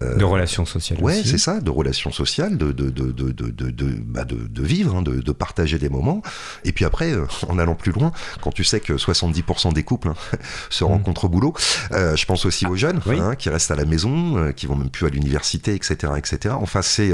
Euh, 0.02 0.16
de 0.16 0.24
relations 0.24 0.66
sociales. 0.66 0.98
Ouais, 1.00 1.22
c'est 1.24 1.38
ça, 1.38 1.60
de 1.60 1.70
relations 1.70 2.10
sociales, 2.10 2.56
de 2.58 2.72
de 2.72 2.90
de 2.90 3.12
de 3.12 3.30
de 3.30 3.70
de, 3.70 3.86
bah 4.04 4.24
de, 4.24 4.62
vivre, 4.62 4.96
hein, 4.96 5.02
de, 5.02 5.32
partager 5.32 5.78
des 5.78 5.88
moments. 5.88 6.22
Et 6.64 6.72
puis 6.72 6.84
après, 6.84 7.12
euh, 7.12 7.26
en 7.48 7.58
allant 7.58 7.74
plus 7.74 7.92
loin, 7.92 8.12
quand 8.42 8.50
tu 8.50 8.64
sais 8.64 8.80
que 8.80 8.94
70% 8.94 9.72
des 9.72 9.84
couples 9.84 10.08
hein, 10.08 10.14
se 10.70 10.84
mm. 10.84 10.88
rencontrent 10.88 11.24
au 11.24 11.28
boulot, 11.28 11.54
euh, 11.92 12.16
je 12.16 12.26
pense 12.26 12.44
aussi 12.44 12.66
aux 12.66 12.76
jeunes 12.76 13.00
qui 13.38 13.48
restent 13.48 13.70
à 13.70 13.76
la 13.76 13.84
maison, 13.84 14.52
qui 14.52 14.66
vont 14.66 14.76
même 14.76 14.90
plus 14.90 15.06
à 15.06 15.10
l'université, 15.10 15.74
etc., 15.74 16.12
etc. 16.16 16.54
Enfin, 16.58 16.82
c'est 16.82 17.12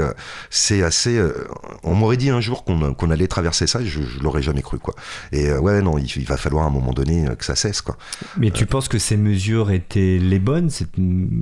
c'est 0.49 0.81
assez. 0.83 1.21
on 1.83 1.93
m'aurait 1.93 2.17
dit 2.17 2.29
un 2.29 2.41
jour 2.41 2.63
qu'on 2.63 3.11
allait 3.11 3.27
traverser 3.27 3.67
ça, 3.67 3.83
je, 3.83 4.01
je 4.01 4.19
l'aurais 4.19 4.41
jamais 4.41 4.61
cru 4.61 4.79
quoi. 4.79 4.86
Et 5.31 5.49
euh, 5.49 5.59
ouais, 5.59 5.81
non, 5.81 5.97
il, 5.97 6.25
va 6.25 6.37
falloir 6.37 6.65
à 6.65 6.67
un 6.67 6.71
moment 6.71 6.93
donné 6.93 7.27
euh, 7.27 7.35
que 7.35 7.45
ça 7.45 7.55
cesse, 7.55 7.81
quoi. 7.81 7.97
Mais 8.37 8.51
tu 8.51 8.63
euh, 8.63 8.67
penses 8.67 8.87
que 8.87 8.99
ces 8.99 9.17
mesures 9.17 9.71
étaient 9.71 10.17
les 10.19 10.39
bonnes? 10.39 10.69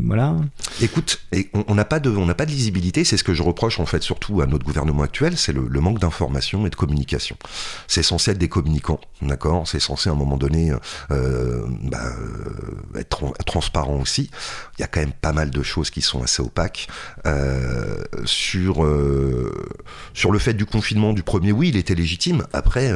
Voilà. 0.05 0.35
Écoute, 0.81 1.21
on 1.67 1.75
n'a 1.75 1.85
pas 1.85 1.99
de, 1.99 2.09
on 2.09 2.25
n'a 2.25 2.35
pas 2.35 2.45
de 2.45 2.51
lisibilité. 2.51 3.03
C'est 3.03 3.17
ce 3.17 3.23
que 3.23 3.33
je 3.33 3.43
reproche 3.43 3.79
en 3.79 3.85
fait 3.85 4.01
surtout 4.01 4.41
à 4.41 4.45
notre 4.45 4.65
gouvernement 4.65 5.03
actuel, 5.03 5.37
c'est 5.37 5.53
le, 5.53 5.67
manque 5.79 5.99
d'information 5.99 6.65
et 6.65 6.69
de 6.69 6.75
communication. 6.75 7.37
C'est 7.87 8.03
censé 8.03 8.31
être 8.31 8.37
des 8.37 8.49
communicants, 8.49 8.99
d'accord? 9.21 9.67
C'est 9.67 9.79
censé 9.79 10.09
à 10.09 10.13
un 10.13 10.15
moment 10.15 10.37
donné 10.37 10.71
bah, 11.09 12.13
être 12.95 13.33
transparent 13.45 13.97
aussi. 13.97 14.29
Il 14.77 14.81
y 14.81 14.83
a 14.83 14.87
quand 14.87 14.99
même 14.99 15.13
pas 15.13 15.33
mal 15.33 15.51
de 15.51 15.63
choses 15.63 15.89
qui 15.89 16.01
sont 16.01 16.23
assez 16.23 16.41
opaques 16.41 16.87
sur 18.25 18.87
sur 20.13 20.31
le 20.31 20.39
fait 20.39 20.53
du 20.53 20.65
confinement 20.65 21.13
du 21.13 21.23
premier. 21.23 21.51
Oui, 21.51 21.69
il 21.69 21.77
était 21.77 21.95
légitime. 21.95 22.45
Après, 22.53 22.91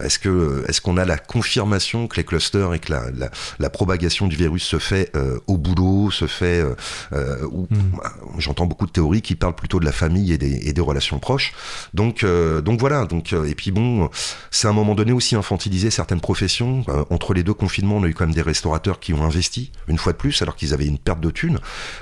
est-ce 0.00 0.18
que 0.18 0.64
est-ce 0.68 0.80
qu'on 0.80 0.96
a 0.96 1.04
la 1.04 1.18
confirmation 1.18 2.08
que 2.08 2.16
les 2.16 2.24
clusters 2.24 2.74
et 2.74 2.78
que 2.78 2.92
la, 2.92 3.30
la, 3.58 3.70
propagation 3.70 4.26
du 4.26 4.36
virus 4.36 4.64
se 4.64 4.78
fait 4.78 5.10
euh, 5.16 5.38
au 5.46 5.56
boulot, 5.56 6.10
se 6.10 6.26
fait 6.26 6.60
euh, 6.60 6.74
euh 7.12 7.46
hmm. 7.46 7.98
J'entends 8.38 8.66
beaucoup 8.66 8.86
de 8.86 8.90
théories 8.90 9.22
qui 9.22 9.34
parlent 9.34 9.54
plutôt 9.54 9.80
de 9.80 9.84
la 9.84 9.92
famille 9.92 10.32
et 10.32 10.38
des, 10.38 10.68
et 10.68 10.72
des 10.72 10.80
relations 10.80 11.18
proches. 11.18 11.52
Donc 11.92 12.22
euh, 12.22 12.60
donc 12.60 12.80
voilà. 12.80 13.04
Donc 13.04 13.32
et 13.32 13.54
puis 13.54 13.70
bon, 13.70 14.08
c'est 14.50 14.66
à 14.66 14.70
un 14.70 14.74
moment 14.74 14.94
donné 14.94 15.12
aussi 15.12 15.36
infantiliser 15.36 15.90
certaines 15.90 16.20
professions. 16.20 16.84
entre 17.10 17.34
les 17.34 17.42
deux 17.42 17.54
confinements, 17.54 17.96
on 17.96 18.04
a 18.04 18.08
eu 18.08 18.14
quand 18.14 18.26
même 18.26 18.34
des 18.34 18.42
restaurateurs 18.42 19.00
qui 19.00 19.12
ont 19.12 19.22
investi 19.22 19.72
une 19.88 19.98
fois 19.98 20.12
de 20.12 20.18
plus, 20.18 20.42
alors 20.42 20.56
qu'ils 20.56 20.72
avaient 20.74 20.86
une 20.86 20.98
perte 20.98 21.20
de 21.20 21.30
thunes, 21.30 21.58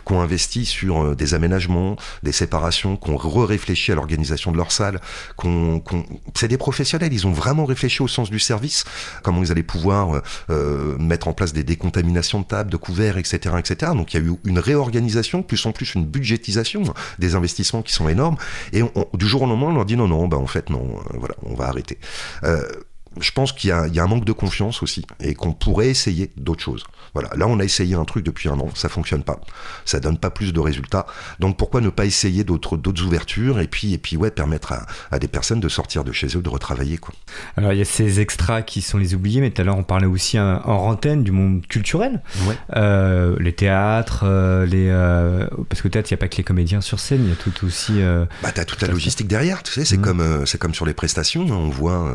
qui 0.06 0.12
ont 0.12 0.20
investi 0.20 0.64
sur 0.66 1.16
des 1.16 1.35
aménagements, 1.35 1.96
des 2.22 2.32
séparations, 2.32 2.96
qui 2.96 3.11
ont 3.11 3.16
réfléchi 3.16 3.92
à 3.92 3.94
l'organisation 3.94 4.52
de 4.52 4.56
leur 4.56 4.72
salle. 4.72 5.00
Qu'on, 5.37 5.82
c'est 6.35 6.48
des 6.48 6.58
professionnels, 6.58 7.12
ils 7.12 7.26
ont 7.26 7.32
vraiment 7.32 7.62
réfléchi 7.64 8.03
au 8.03 8.09
sens 8.09 8.31
du 8.31 8.38
service, 8.38 8.85
comment 9.22 9.42
ils 9.42 9.51
allaient 9.51 9.62
pouvoir 9.62 10.16
euh, 10.16 10.20
euh, 10.51 10.98
mettre 10.98 11.29
en 11.29 11.33
place 11.33 11.53
des 11.53 11.64
décontaminations 11.64 12.40
de 12.40 12.44
tables, 12.44 12.70
de 12.70 12.77
couverts, 12.77 13.18
etc., 13.18 13.57
etc. 13.59 13.92
Donc 13.94 14.14
il 14.14 14.20
y 14.20 14.25
a 14.25 14.27
eu 14.27 14.35
une 14.44 14.59
réorganisation, 14.59 15.42
plus 15.42 15.64
en 15.66 15.72
plus 15.72 15.94
une 15.94 16.07
budgétisation 16.07 16.83
des 17.18 17.35
investissements 17.35 17.83
qui 17.83 17.92
sont 17.92 18.09
énormes. 18.09 18.37
Et 18.72 18.83
du 19.14 19.27
jour 19.27 19.42
au 19.42 19.46
lendemain, 19.46 19.66
on 19.68 19.75
leur 19.75 19.85
dit 19.85 19.96
non, 19.96 20.09
non, 20.09 20.29
bah 20.29 20.37
en 20.37 20.46
fait 20.46 20.70
non, 20.70 20.83
euh, 20.83 21.16
voilà, 21.18 21.35
on 21.42 21.55
va 21.55 21.68
arrêter. 21.68 21.98
Je 23.20 23.31
pense 23.33 23.53
qu'il 23.53 23.68
y, 23.68 23.94
y, 23.94 24.01
a 24.01 24.03
un 24.05 24.07
manque 24.07 24.25
de 24.25 24.33
confiance 24.33 24.83
aussi 24.83 25.05
et 25.20 25.35
qu'on 25.35 25.53
pourrait 25.53 25.88
essayer 25.88 26.31
d'autres 26.37 26.62
choses. 26.62 26.85
Voilà, 27.14 27.29
là 27.37 27.46
on 27.46 27.59
a 27.61 27.64
essayé 27.64 27.94
un 27.94 28.05
truc 28.05 28.25
depuis 28.25 28.48
un 28.48 28.59
an, 28.59 28.70
ça 28.75 28.88
fonctionne 28.88 29.22
pas, 29.22 29.38
ça 29.85 30.01
donne 30.01 30.16
pas 30.16 30.31
plus 30.31 30.53
de 30.55 30.61
résultats. 30.61 31.07
Donc 31.40 31.59
pourquoi 31.59 31.81
ne 31.83 31.90
pas 31.90 32.07
essayer 32.07 32.42
d'autres 32.42 32.77
d'autres 32.79 33.03
ouvertures 33.05 33.61
et 33.61 33.66
puis 33.66 33.92
et 33.92 33.98
puis 33.98 34.16
ouais 34.16 34.31
permettre 34.31 34.72
à, 34.72 34.87
à, 35.11 35.18
des 35.18 35.29
personnes 35.29 35.61
de 35.61 35.68
sortir 35.68 36.05
de 36.05 36.12
chez 36.12 36.29
eux, 36.37 36.40
de 36.42 36.48
retravailler 36.48 36.96
quoi. 36.96 37.14
Alors 37.57 37.72
il 37.72 37.79
y 37.79 37.83
a 37.83 37.85
ces 37.85 38.20
extras 38.20 38.62
qui 38.62 38.81
sont 38.81 38.96
les 38.96 39.14
oubliés, 39.14 39.40
mais 39.42 39.51
tout 39.51 39.61
à 39.61 39.64
l'heure 39.64 39.77
on 39.77 39.83
parlait 39.83 40.07
aussi 40.07 40.38
en 40.38 40.62
antenne 40.64 41.22
du 41.22 41.33
monde 41.33 41.66
culturel, 41.66 42.22
ouais. 42.46 42.57
euh, 42.77 43.37
les 43.40 43.53
théâtres, 43.53 44.22
euh, 44.25 44.64
les 44.64 44.88
euh, 44.88 45.46
parce 45.68 45.83
que 45.83 45.88
peut-être 45.88 46.11
il 46.11 46.14
n'y 46.14 46.18
a 46.18 46.20
pas 46.20 46.29
que 46.29 46.37
les 46.37 46.44
comédiens 46.44 46.81
sur 46.81 46.98
scène, 46.98 47.25
il 47.25 47.29
y 47.29 47.33
a 47.33 47.37
tout 47.37 47.66
aussi. 47.66 48.01
Bah 48.42 48.53
t'as 48.55 48.64
toute 48.64 48.81
la 48.81 48.88
logistique 48.88 49.29
derrière, 49.29 49.62
tu 49.62 49.72
sais, 49.72 49.85
c'est 49.85 49.96
Mhm. 49.98 50.03
comme 50.03 50.46
c'est 50.46 50.59
comme 50.59 50.75
sur 50.75 50.87
les 50.87 50.94
prestations, 50.94 51.42
on 51.42 51.68
voit, 51.68 52.14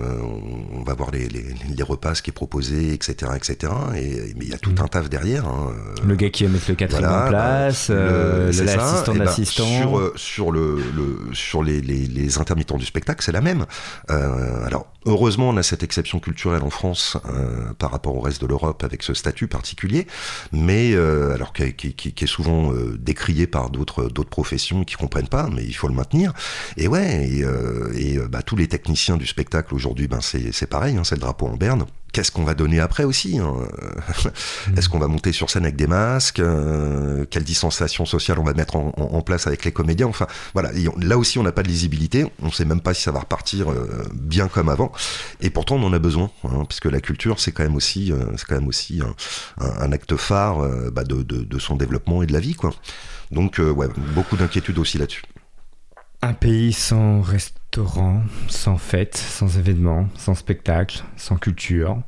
on 0.73 0.81
va 0.87 0.93
voir 0.95 1.11
les, 1.11 1.27
les, 1.27 1.45
les 1.75 1.83
repas 1.83 2.15
ce 2.15 2.21
qui 2.21 2.29
est 2.31 2.33
proposé, 2.33 2.93
etc., 2.93 3.31
etc. 3.35 3.73
Et 3.95 4.33
mais 4.37 4.45
il 4.45 4.49
y 4.49 4.53
a 4.53 4.57
tout 4.57 4.73
un 4.79 4.87
taf 4.87 5.09
derrière. 5.09 5.45
hein, 5.45 5.71
le 6.05 6.15
gars 6.15 6.29
qui 6.29 6.43
va 6.45 6.49
mettre 6.51 6.69
le 6.69 6.87
Voilà, 6.89 7.25
en 7.25 7.29
place, 7.29 7.89
bah, 7.89 7.95
euh, 7.95 8.45
le- 8.47 8.51
c'est 8.53 8.67
ça. 8.67 8.75
l'assistant 8.77 9.11
Eh 9.15 9.19
ben, 9.19 9.25
d'assistant. 9.25 9.65
sur 9.65 9.99
euh, 9.99 10.13
sur 10.15 10.51
le, 10.51 10.77
le 10.95 11.33
sur 11.33 11.63
les, 11.63 11.81
les, 11.81 12.05
les 12.07 12.37
intermittents 12.39 12.77
du 12.77 12.85
spectacle, 12.85 13.21
c'est 13.23 13.31
la 13.31 13.41
même. 13.41 13.65
Euh, 14.09 14.65
alors 14.65 14.87
heureusement, 15.05 15.49
on 15.49 15.57
a 15.57 15.63
cette 15.63 15.83
exception 15.83 16.19
culturelle 16.19 16.63
en 16.63 16.69
France 16.69 17.17
euh, 17.29 17.73
par 17.73 17.91
rapport 17.91 18.15
au 18.15 18.19
reste 18.19 18.41
de 18.41 18.47
l'Europe 18.47 18.83
avec 18.83 19.03
ce 19.03 19.13
statut 19.13 19.47
particulier, 19.47 20.07
mais 20.51 20.93
euh, 20.93 21.33
alors 21.33 21.53
qui, 21.53 21.63
est 21.63 22.25
souvent 22.25 22.73
euh, 22.73 22.97
décrié 22.97 23.47
par 23.47 23.69
d'autres 23.69 24.23
professions 24.23 24.83
qui 24.83 24.95
comprennent 24.95 25.27
pas, 25.27 25.49
mais 25.49 25.63
il 25.63 25.73
faut 25.73 25.87
le 25.87 25.93
maintenir. 25.93 26.33
Et 26.77 26.87
ouais, 26.87 27.29
et, 27.95 28.17
bah, 28.29 28.41
tous 28.41 28.55
les 28.55 28.67
techniciens 28.67 29.17
du 29.17 29.25
spectacle 29.25 29.73
aujourd'hui, 29.73 30.07
ben 30.07 30.21
c'est 30.21 30.51
c'est 30.51 30.67
pareil, 30.67 30.97
hein, 30.97 31.03
c'est 31.03 31.15
le 31.15 31.21
drapeau 31.21 31.47
en 31.47 31.55
berne. 31.55 31.85
Qu'est-ce 32.13 32.31
qu'on 32.31 32.43
va 32.43 32.55
donner 32.55 32.79
après 32.79 33.03
aussi 33.03 33.37
hein 33.37 33.53
Est-ce 34.77 34.89
qu'on 34.89 34.97
va 34.97 35.07
monter 35.07 35.31
sur 35.33 35.49
scène 35.49 35.63
avec 35.65 35.75
des 35.75 35.85
masques 35.87 36.39
euh, 36.39 37.25
Quelle 37.29 37.43
distanciation 37.43 38.05
sociale 38.05 38.39
on 38.39 38.43
va 38.43 38.53
mettre 38.53 38.75
en, 38.75 39.21
place 39.21 39.45
avec 39.45 39.65
les 39.65 39.71
comédiens 39.71 40.07
Enfin, 40.07 40.25
voilà. 40.53 40.71
On- 40.95 40.99
là 40.99 41.17
aussi, 41.17 41.37
on 41.37 41.43
n'a 41.43 41.51
pas 41.51 41.63
de 41.63 41.67
lisibilité. 41.67 42.25
On 42.41 42.51
sait 42.51 42.65
même 42.65 42.81
pas 42.81 42.93
si 42.93 43.03
ça 43.03 43.11
va 43.11 43.19
repartir 43.19 43.69
euh, 43.71 44.03
bien 44.13 44.47
comme 44.47 44.69
avant. 44.69 44.91
Et 45.41 45.49
pourtant, 45.49 45.75
on 45.75 45.83
en 45.83 45.93
a 45.93 45.99
besoin, 45.99 46.31
hein, 46.45 46.63
puisque 46.67 46.85
la 46.85 47.01
culture, 47.01 47.39
c'est 47.39 47.51
quand 47.51 47.63
même 47.63 47.75
aussi, 47.75 48.11
euh, 48.11 48.17
c'est 48.37 48.45
quand 48.47 48.55
même 48.55 48.67
aussi 48.67 49.01
un, 49.01 49.63
un- 49.65 49.81
un 49.81 49.91
acte 49.91 50.15
phare 50.15 50.59
bah, 50.91 51.03
de, 51.03 51.21
de, 51.21 51.43
de 51.43 51.59
son 51.59 51.75
développement 51.75 52.23
et 52.23 52.25
de 52.25 52.33
la 52.33 52.39
vie, 52.39 52.55
quoi. 52.55 52.73
Donc, 53.31 53.59
ouais, 53.59 53.87
beaucoup 54.15 54.37
d'inquiétudes 54.37 54.79
aussi 54.79 54.97
là-dessus. 54.97 55.23
Un 56.21 56.33
pays 56.33 56.73
sans 56.73 57.21
restaurant, 57.21 58.23
sans 58.47 58.77
fêtes, 58.77 59.17
sans 59.17 59.57
événements, 59.59 60.07
sans 60.15 60.33
spectacle, 60.35 61.03
sans 61.15 61.37
culture. 61.37 61.99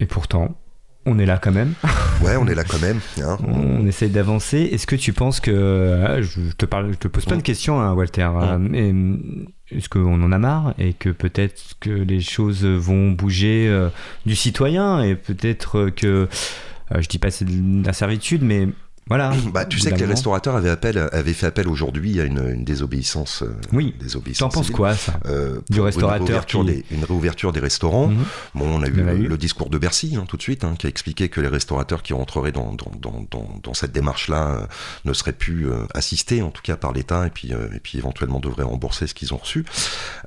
Et 0.00 0.06
pourtant, 0.06 0.56
on 1.06 1.18
est 1.18 1.26
là 1.26 1.38
quand 1.38 1.52
même. 1.52 1.74
Ouais, 2.20 2.34
on 2.36 2.48
est 2.48 2.54
là 2.56 2.64
quand 2.64 2.80
même. 2.80 2.98
Hein. 3.22 3.36
On 3.46 3.86
essaye 3.86 4.10
d'avancer. 4.10 4.58
Est-ce 4.72 4.88
que 4.88 4.96
tu 4.96 5.12
penses 5.12 5.38
que 5.38 5.52
euh, 5.52 6.20
je 6.20 6.50
te 6.50 6.66
parle, 6.66 6.90
je 6.90 6.98
te 6.98 7.06
pose 7.06 7.24
plein 7.24 7.36
de 7.36 7.42
questions, 7.42 7.80
hein, 7.80 7.92
Walter. 7.92 8.28
euh, 8.34 8.58
et, 8.72 8.90
euh, 8.92 9.16
Est-ce 9.70 9.88
qu'on 9.88 10.20
en 10.20 10.32
a 10.32 10.38
marre 10.38 10.74
et 10.78 10.94
que 10.94 11.10
peut-être 11.10 11.74
que 11.78 11.90
les 11.90 12.20
choses 12.20 12.64
vont 12.64 13.12
bouger 13.12 13.68
euh, 13.68 13.88
du 14.26 14.34
citoyen 14.34 15.00
et 15.04 15.14
peut-être 15.14 15.90
que 15.90 16.26
euh, 16.90 17.00
je 17.00 17.06
dis 17.08 17.20
pas 17.20 17.30
c'est 17.30 17.44
de 17.44 17.86
la 17.86 17.92
servitude, 17.92 18.42
mais 18.42 18.66
voilà. 19.08 19.32
Bah, 19.52 19.64
tu 19.64 19.78
sais 19.78 19.90
que 19.92 19.96
les 19.96 20.04
restaurateurs 20.04 20.56
avaient, 20.56 20.68
appel, 20.70 20.98
avaient 21.12 21.32
fait 21.32 21.46
appel 21.46 21.68
aujourd'hui 21.68 22.20
à 22.20 22.24
une, 22.24 22.42
une 22.54 22.64
désobéissance. 22.64 23.42
euh, 23.42 23.54
Oui. 23.72 23.94
désobéissance 24.00 24.52
T'en 24.52 24.60
penses 24.60 24.70
quoi 24.70 24.94
ça 24.94 25.18
Euh, 25.26 25.60
Du 25.70 25.80
restaurateur 25.80 26.20
une 26.20 26.26
réouverture, 26.26 26.60
qui- 26.60 26.66
des, 26.66 26.84
une 26.90 27.04
réouverture 27.04 27.52
des 27.52 27.60
restaurants. 27.60 28.08
Mhm. 28.08 28.24
Bon, 28.54 28.66
on 28.78 28.82
a 28.82 28.88
eu 28.88 28.92
le, 28.92 29.38
discours 29.38 29.70
de 29.70 29.78
Bercy 29.78 30.16
hein, 30.16 30.24
tout 30.28 30.36
de 30.36 30.42
suite, 30.42 30.64
hein, 30.64 30.74
qui 30.78 30.86
a 30.86 30.90
expliqué 30.90 31.28
que 31.28 31.40
les 31.40 31.48
restaurateurs 31.48 32.02
qui 32.02 32.12
rentreraient 32.12 32.52
dans, 32.52 32.72
dans, 32.72 32.90
dans, 33.00 33.24
dans, 33.30 33.48
dans 33.62 33.74
cette 33.74 33.92
démarche-là 33.92 34.48
euh, 34.62 34.66
ne 35.04 35.12
seraient 35.12 35.32
plus 35.32 35.70
euh, 35.70 35.84
assistés, 35.94 36.42
en 36.42 36.50
tout 36.50 36.62
cas 36.62 36.76
par 36.76 36.92
l'État, 36.92 37.26
et 37.26 37.30
puis, 37.30 37.52
euh, 37.54 37.68
et 37.74 37.80
puis 37.80 37.98
éventuellement 37.98 38.40
devraient 38.40 38.62
rembourser 38.64 39.06
ce 39.06 39.14
qu'ils 39.14 39.32
ont 39.34 39.38
reçu. 39.38 39.64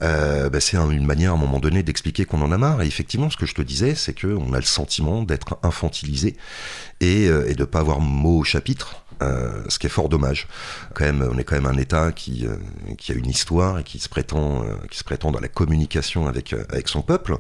Euh, 0.01 0.49
bah, 0.49 0.59
c'est 0.59 0.77
un- 0.77 0.89
une 0.89 1.05
manière, 1.05 1.31
à 1.31 1.35
un 1.35 1.37
moment 1.37 1.59
donné, 1.59 1.83
d'expliquer 1.83 2.25
qu'on 2.25 2.41
en 2.41 2.51
a 2.51 2.57
marre. 2.57 2.81
Et 2.81 2.87
effectivement, 2.87 3.29
ce 3.29 3.37
que 3.37 3.45
je 3.45 3.53
te 3.53 3.61
disais, 3.61 3.95
c'est 3.95 4.19
qu'on 4.19 4.53
a 4.53 4.57
le 4.57 4.65
sentiment 4.65 5.21
d'être 5.23 5.57
infantilisé 5.63 6.35
et, 6.99 7.27
euh, 7.27 7.49
et 7.49 7.55
de 7.55 7.63
pas 7.65 7.79
avoir 7.79 7.99
mot 7.99 8.39
au 8.39 8.43
chapitre 8.43 8.70
chapitre 8.71 9.03
euh, 9.21 9.63
ce 9.67 9.79
qui 9.79 9.87
est 9.87 9.89
fort 9.89 10.09
dommage. 10.09 10.47
Quand 10.93 11.05
même, 11.05 11.27
on 11.31 11.37
est 11.37 11.43
quand 11.43 11.55
même 11.55 11.65
un 11.65 11.77
État 11.77 12.11
qui, 12.11 12.45
euh, 12.45 12.55
qui 12.97 13.11
a 13.11 13.15
une 13.15 13.29
histoire 13.29 13.79
et 13.79 13.83
qui 13.83 13.99
se 13.99 14.09
prétend, 14.09 14.63
euh, 14.63 14.73
qui 14.89 14.97
se 14.97 15.03
prétend 15.03 15.31
dans 15.31 15.39
la 15.39 15.47
communication 15.47 16.27
avec, 16.27 16.53
euh, 16.53 16.63
avec 16.69 16.87
son 16.87 17.01
peuple. 17.01 17.37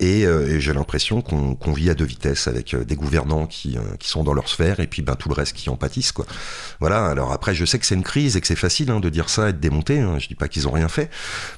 Et, 0.00 0.26
j'ai 0.58 0.72
l'impression 0.72 1.22
qu'on 1.22 1.54
qu'on 1.54 1.72
vit 1.72 1.90
à 1.90 1.94
deux 1.94 2.04
vitesses 2.04 2.46
avec 2.46 2.76
des 2.76 2.94
gouvernants 2.94 3.46
qui, 3.46 3.76
qui 3.98 4.08
sont 4.08 4.22
dans 4.22 4.32
leur 4.32 4.48
sphère 4.48 4.80
et 4.80 4.86
puis 4.86 5.02
ben, 5.02 5.16
tout 5.16 5.28
le 5.28 5.34
reste 5.34 5.54
qui 5.54 5.70
en 5.70 5.76
pâtissent. 5.76 6.12
Quoi. 6.12 6.26
Voilà, 6.80 7.06
alors 7.06 7.32
après, 7.32 7.54
je 7.54 7.64
sais 7.64 7.78
que 7.78 7.86
c'est 7.86 7.94
une 7.94 8.02
crise 8.02 8.36
et 8.36 8.40
que 8.40 8.46
c'est 8.46 8.56
facile 8.56 8.90
hein, 8.90 9.00
de 9.00 9.08
dire 9.08 9.28
ça 9.28 9.48
et 9.48 9.52
de 9.52 9.58
démonter. 9.58 10.00
Hein. 10.00 10.18
Je 10.18 10.28
dis 10.28 10.34
pas 10.34 10.48
qu'ils 10.48 10.68
ont 10.68 10.70
rien 10.70 10.88
fait. 10.88 11.10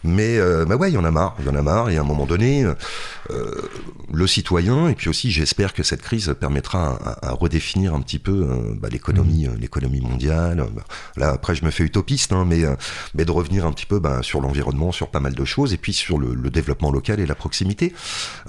Mais 0.05 0.39
bah 0.67 0.77
ouais, 0.77 0.91
il 0.91 0.95
y 0.95 0.99
en 0.99 1.05
a 1.05 1.11
marre. 1.11 1.37
Il 1.41 1.47
y 1.47 1.49
en 1.49 1.55
a 1.55 1.63
marre. 1.63 1.91
Et 1.91 1.97
à 1.97 2.01
un 2.01 2.05
moment 2.05 2.27
donné, 2.27 2.65
le 3.31 4.27
citoyen, 4.27 4.89
et 4.89 4.95
puis 4.95 5.09
aussi, 5.09 5.31
j'espère 5.31 5.73
que 5.75 5.83
cette 5.83 6.03
crise 6.03 6.35
permettra 6.39 7.19
à, 7.23 7.33
redéfinir 7.33 7.95
un 7.95 8.01
petit 8.01 8.19
peu 8.19 8.47
bah, 8.81 8.89
l'économie, 8.91 9.47
euh, 9.47 9.54
l'économie 9.59 10.01
mondiale. 10.01 10.65
Là, 11.17 11.31
après, 11.31 11.55
je 11.55 11.65
me 11.65 11.71
fais 11.71 11.85
utopiste, 11.85 12.33
hein, 12.33 12.45
mais, 12.47 12.65
euh, 12.65 12.75
mais 13.15 13.25
de 13.25 13.31
revenir 13.31 13.67
un 13.67 13.73
petit 13.73 13.87
peu 13.87 13.99
bah, 13.99 14.21
sur 14.23 14.41
l'environnement, 14.41 14.93
sur 14.93 15.09
pas 15.09 15.21
mal 15.21 15.35
de 15.35 15.45
choses, 15.45 15.73
et 15.73 15.77
puis 15.77 15.93
sur 15.93 16.19
le, 16.19 16.35
le 16.35 16.51
développement 16.51 16.91
local 16.91 17.21
et 17.21 17.27
la 17.27 17.35
proximité. 17.35 17.93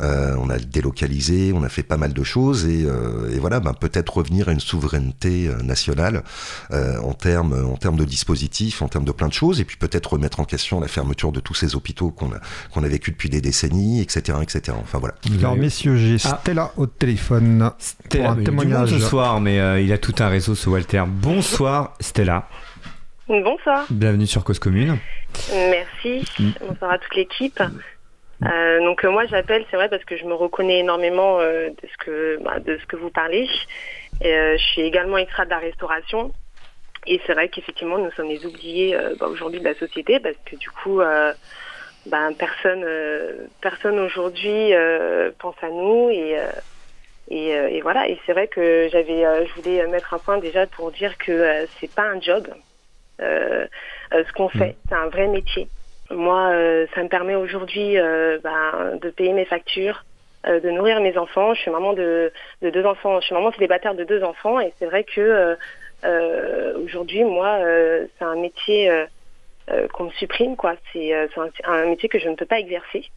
Euh, 0.02 0.36
on 0.40 0.50
a 0.50 0.58
délocalisé, 0.58 1.54
on 1.54 1.64
a 1.64 1.70
fait 1.70 1.84
pas 1.84 1.98
mal 1.98 2.14
de 2.14 2.24
choses, 2.24 2.66
et, 2.66 2.86
euh, 2.86 3.32
et 3.34 3.40
voilà, 3.40 3.60
bah, 3.60 3.74
peut-être 3.80 4.18
revenir 4.18 4.50
à 4.50 4.52
une 4.52 4.60
souveraineté 4.60 5.48
euh, 5.48 5.62
nationale 5.62 6.24
euh, 6.72 7.00
en 7.02 7.14
termes 7.14 7.54
en 7.66 7.78
termes 7.78 7.98
de 7.98 8.06
dispositifs, 8.06 8.82
en 8.82 8.88
termes 8.88 9.06
de 9.06 9.12
plein 9.12 9.28
de 9.28 9.34
choses, 9.34 9.60
et 9.60 9.66
puis 9.66 9.78
peut-être 9.78 10.14
remettre 10.14 10.40
en 10.40 10.46
question 10.46 10.80
la 10.80 10.88
fermeture 10.88 11.32
de 11.32 11.40
tous 11.40 11.54
ces 11.54 11.76
hôpitaux 11.76 12.12
qu'on 12.12 12.32
a 12.32 12.40
qu'on 12.72 12.84
a 12.84 12.88
vécu 12.88 13.12
depuis 13.12 13.30
des 13.30 13.42
décennies, 13.42 14.02
etc., 14.02 14.40
etc. 14.42 14.78
Enfin 14.82 15.00
voilà. 15.00 15.16
Alors, 15.40 15.56
messieurs, 15.56 15.96
j'ai 15.98 16.18
Ah. 16.26 16.40
Stella 16.42 16.72
au 16.78 16.86
téléphone. 16.88 17.72
Stella, 17.78 18.24
pour 18.32 18.40
un 18.40 18.44
témoignage. 18.44 18.92
monde 18.92 19.02
ce 19.02 19.08
soir, 19.08 19.42
mais 19.42 19.60
euh, 19.60 19.82
il 19.82 19.92
a 19.94 19.98
tout 19.98 20.16
un 20.20 20.28
réseau, 20.28 20.56
ce 20.56 20.70
Walter. 20.70 20.95
Bonsoir, 21.04 21.94
Stella. 22.00 22.48
Bonsoir, 23.28 23.86
Bienvenue 23.90 24.28
sur 24.28 24.44
Cause 24.44 24.60
Commune. 24.60 24.98
merci. 25.52 26.24
Mm. 26.40 26.52
Bonsoir 26.62 26.92
à 26.92 26.98
toute 27.00 27.16
l'équipe. 27.16 27.62
Euh, 28.44 28.80
donc 28.80 29.04
euh, 29.04 29.12
moi 29.12 29.26
j'appelle, 29.26 29.66
c'est 29.72 29.78
vrai 29.78 29.90
parce 29.90 30.04
que 30.04 30.16
je 30.18 30.26
me 30.26 30.34
reconnais 30.34 30.80
énormément 30.80 31.40
euh, 31.40 31.70
de 31.70 31.88
ce 31.88 32.06
que 32.06 32.40
bah, 32.44 32.60
de 32.60 32.78
ce 32.78 32.86
que 32.86 32.96
vous 32.96 33.10
parlez. 33.10 33.50
Et, 34.22 34.58
je 34.58 34.64
suis 34.64 34.82
également 34.82 35.18
extra 35.18 35.46
de 35.46 35.50
la 35.50 35.60
restauration. 35.60 36.32
Et 37.08 37.20
c'est 37.26 37.34
vrai 37.34 37.50
qu'effectivement 37.50 37.98
nous 37.98 38.12
sommes 38.12 38.30
les 38.30 38.46
oubliés 38.46 38.98
bah, 39.20 39.28
aujourd'hui 39.28 39.60
de 39.60 39.66
la 39.66 39.76
société 39.76 40.20
parce 40.20 40.38
que 40.46 40.56
du 40.56 40.70
coup 40.70 41.02
ben, 42.06 42.34
personne 42.38 42.86
personne 43.62 44.00
aujourd'hui 44.00 44.72
pense 45.40 45.56
à 45.62 45.70
nous 45.70 46.10
et 46.10 46.38
et, 47.30 47.56
euh, 47.56 47.70
et 47.70 47.82
voilà 47.82 48.08
et 48.08 48.20
c'est 48.26 48.34
vrai 48.34 48.48
que 48.48 48.88
j'avais 48.92 49.26
euh, 49.26 49.46
je 49.46 49.54
voulais 49.62 49.86
mettre 49.88 50.14
un 50.14 50.20
point 50.20 50.38
déjà 50.38 50.68
pour 50.68 50.92
dire 50.92 51.18
que 51.18 51.32
euh, 51.32 51.66
c'est 51.80 51.94
pas 51.94 52.04
un 52.04 52.22
job 52.22 52.48
euh, 53.22 53.66
euh, 54.14 54.24
ce 54.28 54.34
qu'on 54.34 54.50
fait 54.50 54.76
c'est 54.88 54.96
un 54.96 55.08
vrai 55.08 55.28
métier. 55.28 55.68
Moi 56.12 56.52
euh, 56.52 56.86
ça 56.94 57.02
me 57.02 57.10
permet 57.10 57.36
aujourd'hui 57.36 57.98
euh, 57.98 58.38
ben, 58.44 58.98
de 59.02 59.10
payer 59.10 59.34
mes 59.34 59.46
factures 59.46 60.06
euh, 60.48 60.60
de 60.60 60.70
nourrir 60.70 61.02
mes 61.02 61.18
enfants. 61.18 61.56
Je 61.56 61.62
suis 61.62 61.72
maman 61.72 61.94
de, 61.94 62.32
de 62.62 62.70
deux 62.70 62.86
enfants 62.86 63.20
je 63.20 63.26
suis 63.26 63.36
maman 63.36 63.52
célibataire 63.52 63.96
de 63.96 64.04
deux 64.04 64.24
enfants 64.24 64.60
et 64.60 64.72
c'est 64.78 64.86
vrai 64.86 65.04
que 65.04 65.22
euh, 65.22 65.56
euh, 66.04 66.78
aujourd'hui 66.84 67.24
moi 67.24 67.58
euh, 67.60 68.06
c'est 68.20 68.26
un 68.26 68.36
métier 68.36 68.92
euh, 69.72 69.88
qu'on 69.94 70.06
me 70.06 70.12
supprime 70.12 70.56
quoi. 70.56 70.76
C'est 70.94 71.16
euh, 71.16 71.28
c'est 71.34 71.66
un, 71.66 71.74
un 71.74 71.86
métier 71.88 72.08
que 72.08 72.20
je 72.20 72.30
ne 72.30 72.36
peux 72.36 72.46
pas 72.46 72.60
exercer 72.60 73.10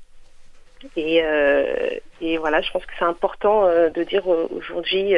et, 0.96 1.22
euh, 1.22 1.88
et 2.20 2.38
voilà, 2.38 2.60
je 2.60 2.70
pense 2.70 2.84
que 2.84 2.92
c'est 2.98 3.04
important 3.04 3.64
euh, 3.64 3.90
de 3.90 4.02
dire 4.04 4.30
euh, 4.32 4.48
aujourd'hui 4.52 5.14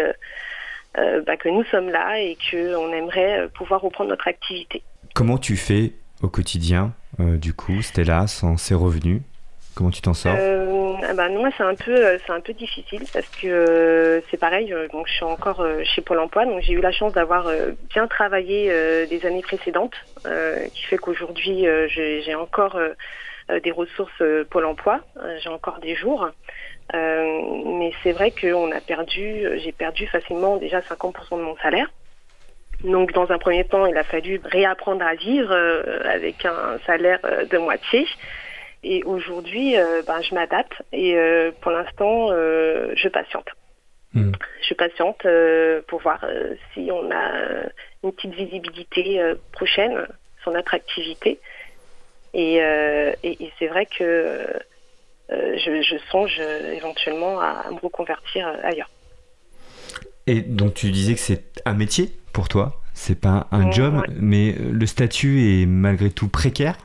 bah, 0.95 1.37
que 1.37 1.49
nous 1.49 1.65
sommes 1.65 1.89
là 1.89 2.19
et 2.19 2.37
qu'on 2.51 2.93
aimerait 2.93 3.49
pouvoir 3.55 3.81
reprendre 3.81 4.11
notre 4.11 4.29
activité. 4.29 4.83
Comment 5.15 5.39
tu 5.39 5.57
fais 5.57 5.93
au 6.23 6.29
quotidien, 6.29 6.93
du 7.19 7.55
coup, 7.55 7.81
Stella, 7.83 8.27
sans 8.27 8.57
ces 8.57 8.75
revenus? 8.75 9.23
Comment 9.77 9.91
tu 9.91 10.03
t'en 10.03 10.15
sors? 10.15 10.35
Euh, 10.37 10.95
ah 11.09 11.15
bah, 11.15 11.29
moi, 11.29 11.49
c'est 11.57 11.63
un 11.63 11.77
peu, 11.77 12.19
c'est 12.27 12.33
un 12.33 12.41
peu 12.41 12.53
difficile 12.53 13.05
parce 13.13 13.29
que 13.29 13.47
euh, 13.47 14.21
c'est 14.31 14.37
pareil. 14.37 14.73
euh, 14.73 14.89
donc, 14.89 15.07
je 15.07 15.13
suis 15.15 15.25
encore 15.25 15.65
chez 15.85 16.03
Pôle 16.03 16.19
Emploi, 16.19 16.45
donc 16.45 16.61
j'ai 16.63 16.73
eu 16.73 16.81
la 16.81 16.93
chance 16.93 17.13
d'avoir 17.13 17.49
bien 17.89 18.07
travaillé 18.09 18.73
les 19.09 19.27
années 19.27 19.43
précédentes, 19.43 19.95
qui 20.75 20.83
fait 20.85 20.99
qu'aujourd'hui, 20.99 21.67
j'ai 21.89 22.35
encore 22.35 22.79
des 23.59 23.73
ressources 23.73 24.13
euh, 24.21 24.45
Pôle 24.45 24.67
Emploi. 24.67 25.01
Euh, 25.17 25.37
j'ai 25.43 25.49
encore 25.49 25.81
des 25.81 25.97
jours. 25.97 26.31
Euh, 26.95 27.63
mais 27.79 27.93
c'est 28.03 28.13
vrai 28.13 28.33
qu'on 28.33 28.73
a 28.73 28.81
perdu, 28.81 29.45
euh, 29.45 29.59
j'ai 29.59 29.73
perdu 29.73 30.07
facilement 30.07 30.57
déjà 30.57 30.81
50% 30.81 31.39
de 31.39 31.43
mon 31.43 31.57
salaire. 31.59 31.91
Donc, 32.83 33.13
dans 33.13 33.31
un 33.31 33.39
premier 33.39 33.65
temps, 33.65 33.87
il 33.87 33.97
a 33.97 34.05
fallu 34.05 34.41
réapprendre 34.43 35.05
à 35.05 35.15
vivre 35.15 35.53
euh, 35.53 36.01
avec 36.05 36.45
un 36.45 36.79
salaire 36.87 37.21
euh, 37.25 37.45
de 37.45 37.59
moitié. 37.59 38.07
Et 38.83 39.03
aujourd'hui, 39.05 39.77
ben, 40.07 40.23
je 40.23 40.35
m'adapte 40.35 40.73
et 40.91 41.15
pour 41.61 41.71
l'instant, 41.71 42.29
je 42.31 43.09
patiente. 43.09 43.49
Hmm. 44.15 44.33
Je 44.67 44.73
patiente 44.73 45.27
pour 45.87 46.01
voir 46.01 46.25
si 46.73 46.89
on 46.91 47.11
a 47.11 47.69
une 48.03 48.11
petite 48.11 48.33
visibilité 48.33 49.21
prochaine 49.53 50.07
sur 50.43 50.51
notre 50.53 50.73
activité. 52.35 53.17
Et, 53.23 53.45
et 53.45 53.53
c'est 53.59 53.67
vrai 53.67 53.87
que 53.87 54.47
je, 55.31 55.99
songe 56.11 56.41
éventuellement 56.75 57.41
à, 57.41 57.65
me 57.71 57.79
reconvertir 57.81 58.49
ailleurs. 58.63 58.91
Et 60.27 60.41
donc 60.41 60.75
tu 60.75 60.91
disais 60.91 61.15
que 61.15 61.21
c'est 61.21 61.45
un 61.65 61.75
métier 61.75 62.13
pour 62.33 62.49
toi, 62.49 62.81
c'est 62.95 63.21
pas 63.21 63.49
un 63.51 63.71
job, 63.71 64.03
mais 64.21 64.53
le 64.53 64.87
statut 64.87 65.41
est 65.43 65.67
malgré 65.67 66.11
tout 66.11 66.29
précaire. 66.29 66.77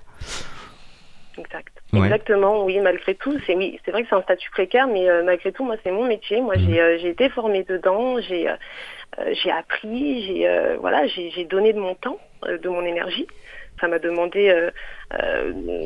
Exact. 1.38 1.76
Exactement, 1.94 2.66
oui, 2.66 2.80
malgré 2.80 3.16
tout, 3.16 3.38
c'est 3.46 3.56
oui, 3.56 3.80
c'est 3.86 3.92
vrai 3.92 4.04
que 4.04 4.10
c'est 4.10 4.16
un 4.16 4.22
statut 4.24 4.50
précaire, 4.52 4.88
mais 4.88 5.10
euh, 5.10 5.24
malgré 5.24 5.52
tout, 5.52 5.64
moi, 5.64 5.76
c'est 5.84 5.92
mon 5.92 6.06
métier. 6.06 6.42
Moi, 6.42 6.56
j'ai, 6.58 6.74
mhm. 6.74 6.80
euh, 6.80 6.98
été 6.98 7.30
formée 7.30 7.64
dedans, 7.64 8.20
j'ai, 8.20 8.50
euh, 8.50 8.56
j'ai 9.32 9.52
appris, 9.52 10.26
j'ai, 10.26 10.48
voilà, 10.80 11.08
j'ai, 11.08 11.46
donné 11.46 11.74
de 11.74 11.80
mon 11.80 11.96
temps, 11.96 12.20
de 12.44 12.70
mon 12.70 12.84
énergie. 12.84 13.28
Ça 13.86 13.92
m'a 13.92 14.00
demandé, 14.00 14.52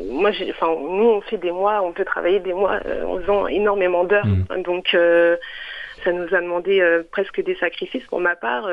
moi, 0.08 0.32
enfin, 0.50 0.68
nous, 0.80 1.10
on 1.10 1.22
fait 1.22 1.38
des 1.38 1.52
mois, 1.52 1.82
on 1.82 1.92
peut 1.92 2.06
travailler 2.06 2.40
des 2.40 2.54
mois 2.54 2.80
en 3.06 3.20
faisant 3.20 3.48
énormément 3.48 4.06
d'heures, 4.06 4.26
mhm. 4.26 4.64
donc 4.64 4.96
ça 6.06 6.12
nous 6.14 6.34
a 6.34 6.40
demandé 6.40 6.82
presque 7.12 7.44
des 7.44 7.56
sacrifices 7.56 8.06
pour 8.06 8.22
ma 8.22 8.38
part 8.38 8.70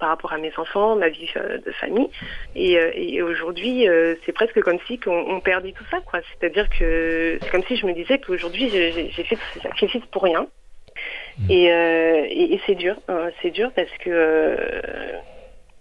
par 0.00 0.08
rapport 0.08 0.32
à 0.32 0.38
mes 0.38 0.50
enfants, 0.56 0.96
ma 0.96 1.10
vie 1.10 1.28
euh, 1.36 1.58
de 1.58 1.70
famille. 1.72 2.08
Et, 2.56 2.80
euh, 2.80 3.24
aujourd'hui, 3.24 3.88
euh, 3.88 4.16
c'est 4.24 4.32
presque 4.32 4.60
comme 4.62 4.78
si 4.86 4.98
on, 5.06 5.40
perdait 5.40 5.72
tout 5.72 5.84
ça, 5.90 6.00
quoi. 6.00 6.20
C'est-à-dire 6.32 6.68
que 6.70 7.38
c'est 7.40 7.50
comme 7.50 7.62
si 7.64 7.76
je 7.76 7.86
me 7.86 7.92
disais 7.92 8.18
qu'aujourd'hui, 8.18 8.70
j'ai 8.70 9.10
fait 9.10 9.36
tous 9.36 9.50
ces 9.54 9.60
sacrifices 9.60 10.04
pour 10.10 10.24
rien. 10.24 10.46
Mmh. 11.38 11.50
Et, 11.50 12.60
c'est 12.66 12.74
dur, 12.74 12.96
hein. 13.08 13.30
c'est 13.40 13.50
dur 13.50 13.70
parce 13.76 13.92
que 14.00 14.56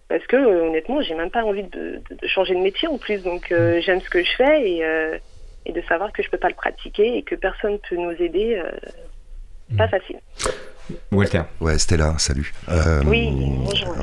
parce 0.10 0.26
que 0.28 0.36
honnêtement, 0.36 1.02
j'ai 1.02 1.16
même 1.16 1.32
pas 1.32 1.44
envie 1.44 1.64
de, 1.64 2.02
changer 2.28 2.56
de 2.56 2.60
métier 2.60 2.88
en 2.88 2.98
plus. 2.98 3.24
Donc 3.24 3.52
mmh. 3.52 3.80
j'aime 3.80 4.02
ce 4.02 4.10
que 4.10 4.24
je 4.24 4.32
fais 4.36 4.70
et, 4.70 4.84
et 5.66 5.72
de 5.72 5.82
savoir 5.88 6.12
que 6.12 6.22
je 6.24 6.30
peux 6.30 6.38
pas 6.38 6.50
le 6.50 6.56
pratiquer 6.56 7.18
et 7.18 7.24
que 7.24 7.36
personne 7.36 7.78
peut 7.90 7.96
nous 7.96 8.12
aider, 8.12 8.62
pas 9.78 9.86
mmh. 9.86 9.90
facile. 9.90 10.20
Walter. 11.12 11.42
Ouais, 11.60 11.78
Stella, 11.78 12.16
salut. 12.18 12.54
Euh, 12.70 13.02
oui, 13.06 13.30
bonjour. 13.32 13.96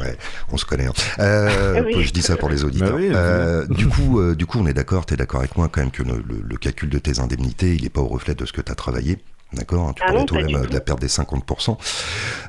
on 0.53 0.57
se 0.57 0.65
connaît. 0.65 0.87
Hein. 0.87 0.93
Euh, 1.19 1.85
je 2.01 2.13
dis 2.13 2.23
ça 2.23 2.37
pour 2.37 2.49
les 2.49 2.65
auditeurs. 2.65 2.97
Bah 2.97 3.03
euh, 3.03 3.67
du 3.69 3.89
coup, 3.89 4.35
du 4.35 4.47
coup, 4.47 4.59
on 4.61 4.67
est 4.67 4.75
d'accord. 4.75 5.07
Tu 5.07 5.15
es 5.15 5.17
d'accord 5.17 5.41
avec 5.41 5.57
moi 5.57 5.69
quand 5.71 5.81
même 5.81 5.91
que 5.91 6.03
le, 6.03 6.57
calcul 6.57 6.89
de 6.89 6.99
tes 6.99 7.21
indemnités, 7.21 7.75
il 7.75 7.83
n'est 7.83 7.91
pas 7.91 8.01
au 8.01 8.09
reflet 8.09 8.35
de 8.35 8.45
ce 8.45 8.53
que 8.53 8.61
tu 8.61 8.73
as 8.73 8.75
travaillé. 8.75 9.19
D'accord 9.53 9.95
Tu 9.95 10.03
ah 10.05 10.09
parlais 10.09 10.25
toi 10.25 10.43
même 10.43 10.67
de 10.67 10.73
la 10.73 10.81
perte 10.81 11.01
des 11.01 11.07
50%. 11.07 11.77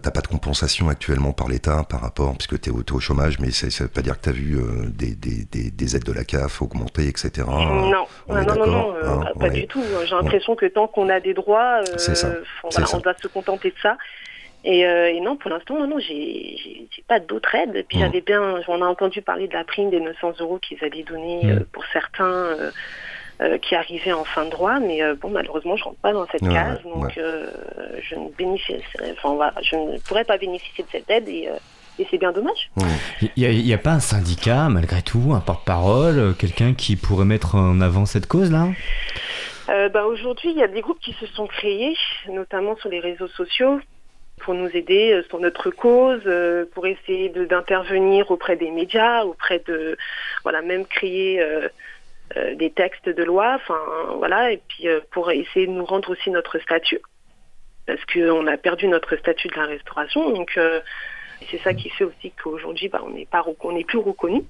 T'as 0.01 0.11
pas 0.11 0.21
de 0.21 0.27
compensation 0.27 0.89
actuellement 0.89 1.31
par 1.31 1.47
l'État 1.47 1.83
par 1.83 2.01
rapport, 2.01 2.33
puisque 2.35 2.59
tu 2.59 2.69
es 2.69 2.73
au, 2.73 2.99
chômage, 2.99 3.39
mais 3.39 3.51
ça 3.51 3.83
veut 3.83 3.89
pas 3.89 4.01
dire 4.01 4.17
que 4.17 4.23
tu 4.23 4.29
as 4.29 4.33
vu 4.33 4.57
des, 4.87 5.15
des, 5.15 5.71
des, 5.71 5.95
aides 5.95 6.03
de 6.03 6.11
la 6.11 6.23
CAF 6.23 6.61
augmenter, 6.61 7.07
etc. 7.07 7.45
Non, 7.47 7.91
non, 7.91 8.07
non, 8.27 8.67
non, 8.67 8.95
hein, 9.03 9.31
pas 9.39 9.49
du 9.49 9.67
tout. 9.67 9.83
J'ai 10.05 10.15
l'impression 10.15 10.55
que 10.55 10.65
tant 10.65 10.87
qu'on 10.87 11.09
a 11.09 11.19
des 11.19 11.33
droits, 11.33 11.81
on 12.63 12.99
doit 12.99 13.15
se 13.21 13.27
contenter 13.27 13.69
de 13.69 13.75
ça. 13.81 13.97
Euh, 14.65 15.05
et, 15.07 15.19
non, 15.21 15.37
pour 15.37 15.49
l'instant, 15.49 15.79
non, 15.79 15.87
non, 15.87 15.99
j'ai 15.99 16.87
pas 17.07 17.19
d'autres 17.19 17.55
aides. 17.55 17.85
Puis 17.87 17.99
j'avais 17.99 18.21
bien, 18.21 18.61
on 18.67 18.81
a 18.81 18.85
entendu 18.85 19.21
parler 19.21 19.47
de 19.47 19.53
la 19.53 19.63
prime 19.63 19.89
des 19.89 19.99
900 19.99 20.33
euros 20.39 20.59
qu'ils 20.59 20.83
avaient 20.83 21.03
donné 21.03 21.41
euh, 21.45 21.59
pour 21.71 21.85
certains 21.93 22.25
euh, 22.25 22.71
qui 23.61 23.75
arrivaient 23.75 24.13
en 24.13 24.23
fin 24.23 24.45
de 24.45 24.49
droit, 24.49 24.79
mais 24.79 25.01
bon, 25.15 25.29
malheureusement, 25.29 25.75
je 25.77 25.83
rentre 25.83 25.99
pas 25.99 26.13
dans 26.13 26.25
cette 26.27 26.41
case, 26.41 26.81
donc 26.83 27.13
je 27.15 28.15
ne 28.15 28.29
bénéficierai, 28.37 28.81
enfin, 29.11 29.51
je 29.61 29.75
ne 29.75 29.99
pourrais 29.99 30.23
pas 30.23 30.37
bénéficier 30.37 30.83
de 30.83 30.89
cette 30.89 31.09
aide 31.09 31.27
et 31.29 31.47
c'est 32.09 32.17
bien 32.17 32.31
dommage. 32.31 32.69
Il 33.35 33.63
n'y 33.63 33.73
a, 33.73 33.77
pas 33.77 33.91
un 33.91 33.99
syndicat, 33.99 34.69
malgré 34.69 35.01
tout, 35.01 35.33
un 35.33 35.39
porte-parole, 35.39 36.35
quelqu'un 36.39 36.73
qui 36.73 36.95
pourrait 36.95 37.25
mettre 37.25 37.55
en 37.55 37.79
avant 37.81 38.05
cette 38.05 38.27
cause-là? 38.27 38.69
Bah, 39.67 40.05
Aujourd'hui, 40.05 40.51
il 40.51 40.57
y 40.57 40.63
a 40.63 40.67
des 40.67 40.81
groupes 40.81 40.99
qui 40.99 41.13
se 41.13 41.27
sont 41.27 41.47
créés, 41.47 41.95
notamment 42.27 42.75
sur 42.77 42.89
les 42.89 42.99
réseaux 42.99 43.27
sociaux, 43.27 43.79
pour 44.39 44.53
nous 44.53 44.69
aider 44.69 45.13
euh, 45.13 45.23
sur 45.29 45.39
notre 45.39 45.69
cause, 45.71 46.21
euh, 46.25 46.65
pour 46.73 46.85
essayer 46.87 47.29
d'intervenir 47.29 48.29
auprès 48.31 48.55
des 48.55 48.71
médias, 48.71 49.23
auprès 49.23 49.61
de, 49.67 49.97
voilà, 50.43 50.61
même 50.61 50.85
créer 50.85 51.41
euh, 51.41 51.67
des 52.55 52.71
textes 52.71 53.09
de 53.09 53.23
loi, 53.23 53.55
enfin 53.55 53.79
voilà, 54.17 54.51
et 54.51 54.61
puis 54.67 54.87
pour 55.11 55.31
essayer 55.31 55.67
de 55.67 55.71
nous 55.71 55.85
rendre 55.85 56.09
aussi 56.11 56.29
notre 56.29 56.59
statut, 56.59 57.01
parce 57.85 58.03
qu'on 58.05 58.47
a 58.47 58.57
perdu 58.57 58.87
notre 58.87 59.15
statut 59.17 59.47
de 59.47 59.55
la 59.55 59.65
restauration, 59.65 60.29
donc 60.31 60.59
c'est 61.49 61.57
ça 61.59 61.73
qui 61.73 61.89
fait 61.89 62.03
aussi 62.03 62.31
qu'aujourd'hui, 62.31 62.89
bah, 62.89 63.01
on 63.03 63.09
n'est 63.09 63.25
pas, 63.25 63.45
on 63.61 63.71
n'est 63.71 63.83
plus 63.83 63.99
reconnu, 63.99 64.43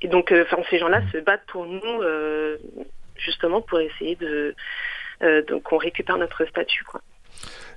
et 0.00 0.08
donc, 0.08 0.32
ces 0.70 0.78
gens-là 0.78 1.02
se 1.12 1.18
battent 1.18 1.46
pour 1.48 1.66
nous, 1.66 2.02
justement 3.16 3.60
pour 3.60 3.80
essayer 3.80 4.16
de, 4.16 4.54
qu'on 5.64 5.76
récupère 5.76 6.18
notre 6.18 6.44
statut. 6.46 6.84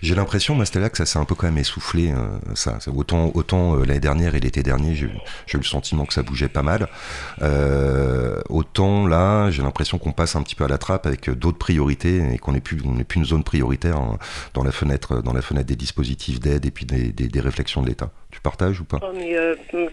J'ai 0.01 0.15
l'impression, 0.15 0.55
Mastella, 0.55 0.89
que 0.89 0.97
ça 0.97 1.05
s'est 1.05 1.19
un 1.19 1.25
peu 1.25 1.35
quand 1.35 1.45
même 1.45 1.59
essoufflé. 1.59 2.11
Euh, 2.11 2.55
ça, 2.55 2.79
autant 2.95 3.31
autant 3.35 3.75
euh, 3.75 3.85
l'année 3.85 3.99
dernière 3.99 4.33
et 4.33 4.39
l'été 4.39 4.63
dernier, 4.63 4.95
j'ai 4.95 5.05
eu 5.05 5.57
le 5.57 5.63
sentiment 5.63 6.05
que 6.05 6.13
ça 6.13 6.23
bougeait 6.23 6.49
pas 6.49 6.63
mal. 6.63 6.87
Euh, 7.43 8.41
autant 8.49 9.05
là, 9.05 9.51
j'ai 9.51 9.61
l'impression 9.61 9.99
qu'on 9.99 10.11
passe 10.11 10.35
un 10.35 10.41
petit 10.41 10.55
peu 10.55 10.63
à 10.63 10.67
la 10.67 10.79
trappe 10.79 11.05
avec 11.05 11.29
d'autres 11.29 11.59
priorités 11.59 12.33
et 12.33 12.39
qu'on 12.39 12.53
n'est 12.53 12.61
plus, 12.61 12.81
une 13.15 13.25
zone 13.25 13.43
prioritaire 13.43 13.97
hein, 13.97 14.17
dans 14.55 14.63
la 14.63 14.71
fenêtre, 14.71 15.21
dans 15.21 15.33
la 15.33 15.43
fenêtre 15.43 15.67
des 15.67 15.75
dispositifs 15.75 16.39
d'aide 16.39 16.65
et 16.65 16.71
puis 16.71 16.85
des, 16.85 17.39
réflexions 17.39 17.83
de 17.83 17.87
l'État. 17.87 18.11
Tu 18.31 18.41
partages 18.41 18.79
ou 18.79 18.85
pas? 18.85 18.99
Oh, 19.03 19.13
mais, 19.13 19.35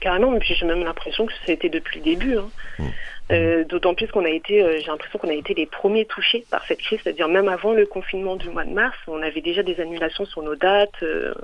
Carrément, 0.01 0.31
mais 0.31 0.41
j'ai 0.43 0.67
même 0.67 0.85
l'impression 0.85 1.27
que 1.27 1.33
ça 1.33 1.39
a 1.49 1.53
été 1.53 1.69
depuis 1.69 1.99
le 1.99 2.05
début. 2.05 2.37
Hein. 2.37 2.49
Mmh. 2.79 2.85
Euh, 3.31 3.65
d'autant 3.65 3.95
plus 3.95 4.07
qu'on 4.07 4.25
a 4.25 4.31
été, 4.31 4.63
euh, 4.63 4.79
j'ai 4.81 4.87
l'impression 4.87 5.19
qu'on 5.19 5.29
a 5.29 5.35
été 5.35 5.53
les 5.53 5.67
premiers 5.67 6.07
touchés 6.07 6.47
par 6.51 6.65
cette 6.67 6.79
crise, 6.79 6.99
c'est-à-dire 7.03 7.29
même 7.29 7.49
avant 7.49 7.75
le 7.75 7.85
confinement 7.85 8.37
du 8.37 8.49
mois 8.49 8.65
de 8.65 8.73
mars, 8.73 8.97
on 9.07 9.21
avait 9.21 9.43
déjà 9.43 9.63
des 9.63 9.81
annulations 9.81 10.25
sur 10.25 10.43
nos 10.43 10.57
dates. 10.57 11.03
Euh, 11.03 11.35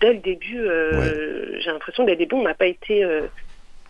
dès 0.00 0.14
le 0.14 0.20
début, 0.20 0.66
j'ai 1.60 1.70
l'impression 1.70 2.04
dès 2.04 2.12
le 2.12 2.18
début, 2.18 2.34
on 2.34 2.42
n'a 2.42 2.54
pas 2.54 2.66
été 2.66 3.06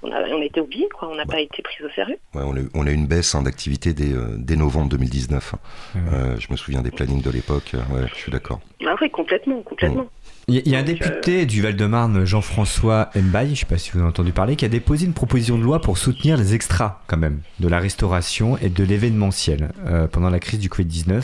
on 0.02 0.10
a, 0.12 0.22
on 0.28 0.42
été 0.42 0.60
oubliés, 0.60 0.88
quoi. 0.96 1.08
On 1.10 1.14
n'a 1.14 1.26
pas 1.26 1.40
été 1.40 1.62
pris 1.62 1.84
au 1.84 1.90
sérieux. 1.90 2.18
Ouais, 2.34 2.42
on, 2.44 2.56
a, 2.56 2.60
on, 2.74 2.86
a, 2.86 2.90
une 2.90 3.06
baisse 3.06 3.34
hein, 3.34 3.42
d'activité 3.42 3.92
dès, 3.92 4.12
dès, 4.38 4.56
novembre 4.56 4.88
2019. 4.90 5.54
je 5.94 6.46
me 6.50 6.56
souviens 6.56 6.82
des 6.82 6.90
plannings 6.90 7.22
de 7.22 7.30
l'époque. 7.30 7.72
Ouais, 7.90 8.06
je 8.08 8.14
suis 8.14 8.32
d'accord. 8.32 8.60
Ah 8.86 8.94
oui, 9.00 9.10
complètement, 9.10 9.62
complètement. 9.62 10.08
Il 10.52 10.66
y, 10.66 10.74
a 10.74 10.80
un 10.80 10.82
député 10.82 11.46
du 11.46 11.62
Val-de-Marne, 11.62 12.24
Jean-François 12.24 13.10
Mbaye, 13.14 13.46
je 13.46 13.50
ne 13.50 13.56
sais 13.56 13.66
pas 13.66 13.78
si 13.78 13.92
vous 13.92 14.00
avez 14.00 14.08
entendu 14.08 14.32
parler, 14.32 14.56
qui 14.56 14.64
a 14.64 14.68
déposé 14.68 15.06
une 15.06 15.12
proposition 15.12 15.56
de 15.56 15.62
loi 15.62 15.80
pour 15.80 15.96
soutenir 15.96 16.36
les 16.36 16.54
extras, 16.54 17.02
quand 17.06 17.18
même, 17.18 17.40
de 17.60 17.68
la 17.68 17.78
restauration 17.78 18.58
et 18.58 18.68
de 18.68 18.82
l'événementiel 18.82 19.70
euh, 19.86 20.08
pendant 20.08 20.28
la 20.28 20.40
crise 20.40 20.58
du 20.58 20.68
Covid-19. 20.68 21.22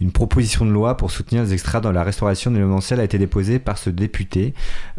Une 0.00 0.10
proposition 0.10 0.66
de 0.66 0.72
loi 0.72 0.96
pour 0.96 1.12
soutenir 1.12 1.44
les 1.44 1.52
extras 1.52 1.80
dans 1.80 1.92
la 1.92 2.02
restauration 2.02 2.50
et 2.50 2.54
l'événementiel 2.54 2.98
a 2.98 3.04
été 3.04 3.16
déposée 3.16 3.60
par 3.60 3.78
ce 3.78 3.90
député 3.90 4.54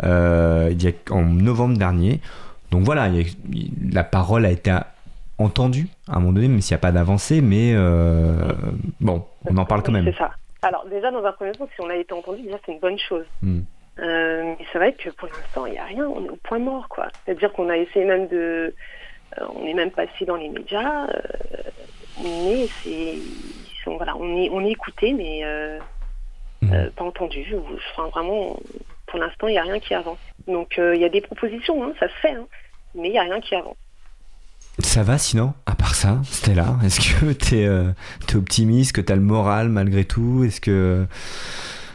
euh, 0.05 0.69
il 0.71 0.81
y 0.81 0.87
a, 0.87 0.91
en 1.11 1.25
novembre 1.25 1.77
dernier. 1.77 2.21
Donc 2.75 2.83
voilà, 2.83 3.09
la 3.89 4.03
parole 4.03 4.45
a 4.45 4.51
été 4.51 4.75
entendue 5.37 5.87
à 6.09 6.17
un 6.17 6.19
moment 6.19 6.33
donné, 6.33 6.49
même 6.49 6.59
s'il 6.59 6.75
n'y 6.75 6.79
a 6.79 6.81
pas 6.81 6.91
d'avancée, 6.91 7.39
mais 7.39 7.71
euh, 7.73 8.51
bon, 8.99 9.25
on 9.45 9.55
en 9.55 9.63
parle 9.63 9.81
quand 9.81 9.93
même. 9.93 10.03
C'est 10.03 10.17
ça. 10.17 10.31
Alors 10.61 10.85
déjà, 10.89 11.09
dans 11.09 11.23
un 11.23 11.31
premier 11.31 11.53
temps, 11.53 11.69
si 11.73 11.79
on 11.79 11.89
a 11.89 11.95
été 11.95 12.11
entendu, 12.11 12.41
déjà 12.41 12.57
c'est 12.65 12.73
une 12.73 12.81
bonne 12.81 12.99
chose. 12.99 13.23
Hmm. 13.41 13.61
Euh, 13.99 14.55
mais 14.59 14.65
c'est 14.73 14.77
vrai 14.77 14.91
que 14.91 15.09
pour 15.11 15.29
l'instant, 15.29 15.65
il 15.67 15.71
n'y 15.71 15.77
a 15.77 15.85
rien, 15.85 16.05
on 16.05 16.25
est 16.25 16.29
au 16.29 16.35
point 16.35 16.59
mort, 16.59 16.89
quoi. 16.89 17.07
C'est-à-dire 17.23 17.53
qu'on 17.53 17.69
a 17.69 17.77
essayé 17.77 18.03
même 18.03 18.27
de... 18.27 18.75
Euh, 19.39 19.45
on 19.55 19.65
est 19.65 19.73
même 19.73 19.91
passé 19.91 20.25
dans 20.25 20.35
les 20.35 20.49
médias, 20.49 21.05
euh, 21.05 21.21
mais 22.21 22.67
c'est... 22.83 23.15
Voilà, 23.85 24.17
on 24.17 24.35
est, 24.35 24.49
on 24.49 24.65
est 24.65 24.71
écouté, 24.71 25.13
mais 25.13 25.43
hmm. 26.61 26.89
pas 26.93 27.05
entendu. 27.05 27.55
Enfin, 27.95 28.09
vraiment, 28.09 28.59
pour 29.05 29.17
l'instant, 29.19 29.47
il 29.47 29.51
n'y 29.51 29.59
a 29.59 29.61
rien 29.61 29.79
qui 29.79 29.93
avance. 29.93 30.19
Donc 30.45 30.75
il 30.77 30.99
y 30.99 31.05
a 31.05 31.09
des 31.09 31.21
propositions, 31.21 31.81
hein, 31.85 31.93
ça 32.01 32.09
se 32.09 32.13
fait, 32.15 32.31
hein, 32.31 32.47
mais 32.95 33.09
il 33.09 33.11
n'y 33.11 33.19
a 33.19 33.23
rien 33.23 33.39
qui 33.39 33.55
avance. 33.55 33.77
Ça 34.79 35.03
va 35.03 35.17
sinon? 35.17 35.53
À 35.65 35.75
part 35.75 35.95
ça, 35.95 36.17
Stella, 36.25 36.75
est-ce 36.83 36.99
que 36.99 37.31
tu 37.49 37.59
es, 37.59 37.65
euh, 37.65 37.91
optimiste, 38.35 38.93
que 38.93 39.01
tu 39.01 39.11
as 39.11 39.15
le 39.15 39.21
moral 39.21 39.69
malgré 39.69 40.03
tout? 40.03 40.43
Est-ce 40.45 40.59
que. 40.59 41.05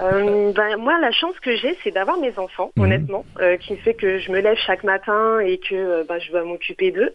Euh, 0.01 0.53
ben, 0.53 0.77
moi, 0.79 0.99
la 0.99 1.13
chance 1.13 1.39
que 1.41 1.55
j'ai, 1.57 1.77
c'est 1.85 1.91
d'avoir 1.91 2.17
mes 2.19 2.39
enfants, 2.39 2.73
mhm. 2.77 2.85
honnêtement, 2.85 3.27
euh, 3.41 3.59
qui 3.59 3.77
fait 3.77 3.93
que 3.93 4.19
je 4.19 4.33
me 4.33 4.41
lève 4.41 4.57
chaque 4.57 4.83
matin 4.83 5.41
et 5.41 5.59
que 5.59 6.07
ben, 6.09 6.19
je 6.21 6.31
dois 6.31 6.45
m'occuper 6.45 6.91
d'eux. 6.91 7.13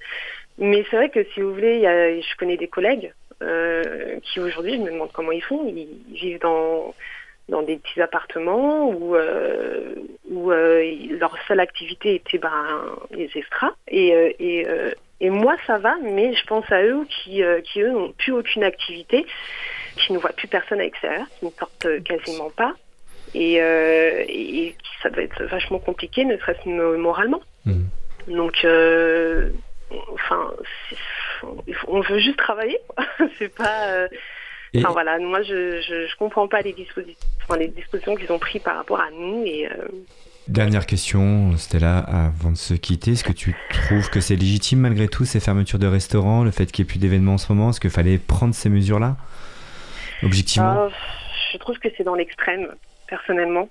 Mais 0.60 0.86
c'est 0.90 0.98
vrai 0.98 1.10
que 1.10 1.26
si 1.34 1.42
vous 1.42 1.52
voulez, 1.52 1.82
je 1.82 2.38
connais 2.38 2.58
des 2.58 2.68
collègues 2.68 3.12
qui 4.24 4.40
aujourd'hui, 4.40 4.76
je 4.76 4.82
me 4.82 4.92
demande 4.92 5.12
comment 5.12 5.32
ils 5.32 5.44
font. 5.44 5.68
Ils, 5.68 5.88
vivent 6.14 6.40
dans, 6.40 6.94
dans 7.50 7.62
des 7.62 7.78
petits 7.78 8.02
appartements 8.02 8.90
où, 8.90 9.16
où 10.30 10.50
leur 10.52 11.38
seule 11.48 11.60
activité 11.60 12.16
était 12.16 12.38
ben, 12.38 12.82
les 13.12 13.30
extras. 13.36 13.72
Et, 13.88 14.36
et 14.40 14.68
Et 15.22 15.30
moi, 15.30 15.56
ça 15.66 15.78
va, 15.78 15.96
mais 16.04 16.34
je 16.34 16.46
pense 16.46 16.70
à 16.72 16.84
eux 16.84 17.06
qui, 17.10 17.42
qui 17.64 17.82
eux, 17.82 17.92
n'ont 17.92 18.12
plus 18.12 18.34
aucune 18.34 18.64
activité, 18.64 19.26
qui 19.96 20.14
ne 20.14 20.18
voient 20.18 20.34
plus 20.34 20.48
personne 20.48 20.80
à 20.80 20.84
l'extérieur, 20.84 21.26
qui 21.40 21.46
ne 21.46 21.52
sortent 21.52 22.04
quasiment 22.04 22.50
pas. 22.50 22.74
Et, 23.34 23.56
et, 23.56 24.76
ça 25.02 25.10
doit 25.10 25.24
être 25.24 25.44
vachement 25.46 25.80
compliqué, 25.80 26.26
ne 26.26 26.38
serait-ce 26.38 26.68
moralement. 26.68 27.42
Mmh. 27.66 27.84
Donc, 28.28 28.66
enfin, 30.14 30.52
on 31.88 32.02
veut 32.02 32.20
juste 32.20 32.38
travailler. 32.38 32.80
c'est 33.38 33.54
pas. 33.56 34.08
Enfin 34.78 34.92
voilà, 34.92 35.18
moi 35.20 35.42
je, 35.44 35.82
je, 35.82 36.16
comprends 36.18 36.48
pas 36.48 36.62
les 36.62 36.74
dispositions, 36.74 37.28
les 37.58 37.68
dispositions 37.68 38.16
qu'ils 38.16 38.32
ont 38.32 38.40
prises 38.40 38.62
par 38.62 38.78
rapport 38.78 39.00
à 39.00 39.10
nous 39.12 39.44
et. 39.46 39.68
Dernière 40.48 40.86
question, 40.86 41.58
Stella, 41.58 41.98
avant 41.98 42.52
de 42.52 42.58
se 42.58 42.76
quitter, 42.76 43.12
est-ce 43.12 43.24
que 43.24 43.32
tu 43.32 43.56
trouves 43.70 44.12
que 44.12 44.20
c'est 44.20 44.36
légitime 44.36 44.80
malgré 44.82 45.08
tout 45.08 45.26
ces 45.26 45.40
fermetures 45.40 45.80
de 45.80 45.88
restaurants, 45.88 46.44
le 46.44 46.52
fait 46.52 46.72
qu'il 46.72 46.84
n'y 46.84 46.88
ait 46.88 46.92
plus 46.92 47.00
d'événements 47.00 47.34
en 47.34 47.38
ce 47.40 47.52
moment? 47.52 47.72
Est-ce 47.72 47.80
qu'il 47.80 47.90
fallait 47.90 48.20
prendre 48.20 48.54
ces 48.54 48.70
mesures-là 48.70 49.18
Objectivement? 50.22 50.88
Ah, 50.88 50.96
Je 51.52 51.58
trouve 51.58 51.80
que 51.80 51.88
c'est 51.98 52.04
dans 52.04 52.14
l'extrême, 52.14 52.68
personnellement. 53.08 53.70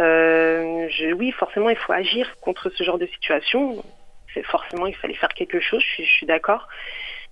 Euh, 0.00 0.86
je, 0.88 1.12
oui, 1.14 1.32
forcément, 1.32 1.68
il 1.68 1.76
faut 1.76 1.92
agir 1.92 2.28
contre 2.40 2.70
ce 2.70 2.84
genre 2.84 2.98
de 2.98 3.06
situation. 3.06 3.84
Forcément, 4.44 4.86
il 4.86 4.94
fallait 4.94 5.14
faire 5.14 5.30
quelque 5.30 5.60
chose, 5.60 5.82
je 5.96 6.02
suis 6.02 6.26
d'accord. 6.26 6.68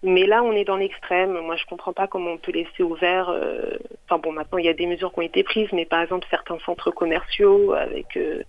Mais 0.05 0.27
là, 0.27 0.43
on 0.43 0.53
est 0.53 0.65
dans 0.65 0.77
l'extrême. 0.77 1.39
Moi, 1.39 1.55
je 1.57 1.65
comprends 1.67 1.93
pas 1.93 2.09
comment 2.09 2.33
on 2.33 2.37
peut 2.37 2.51
laisser 2.51 2.83
ouvert. 2.83 3.29
Euh, 3.29 3.77
enfin 4.05 4.19
bon, 4.19 4.33
maintenant, 4.33 4.59
il 4.59 4.65
y 4.65 4.69
a 4.69 4.75
des 4.75 4.87
mesures 4.87 5.13
qui 5.13 5.21
ont 5.21 5.23
été 5.23 5.45
prises, 5.45 5.69
mais 5.73 5.85
par 5.85 6.03
exemple, 6.03 6.27
certains 6.29 6.59
centres 6.67 6.91
commerciaux 6.91 7.73
avec 7.73 8.17
euh, 8.17 8.43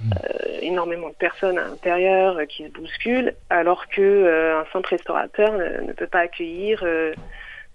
hmm. 0.00 0.10
euh, 0.12 0.58
énormément 0.62 1.10
de 1.10 1.14
personnes 1.14 1.58
à 1.58 1.66
l'intérieur 1.66 2.38
qui 2.48 2.64
se 2.64 2.70
bousculent, 2.70 3.34
alors 3.50 3.86
que 3.88 4.60
un 4.60 4.64
centre 4.72 4.88
restaurateur 4.88 5.52
ne, 5.52 5.92
peut 5.92 6.06
pas 6.06 6.20
accueillir 6.20 6.82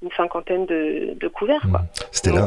une 0.03 0.11
cinquantaine 0.15 0.65
de, 0.65 1.27
couverts. 1.33 1.65
Quoi. 1.69 1.83
C'était 2.11 2.31
là. 2.31 2.45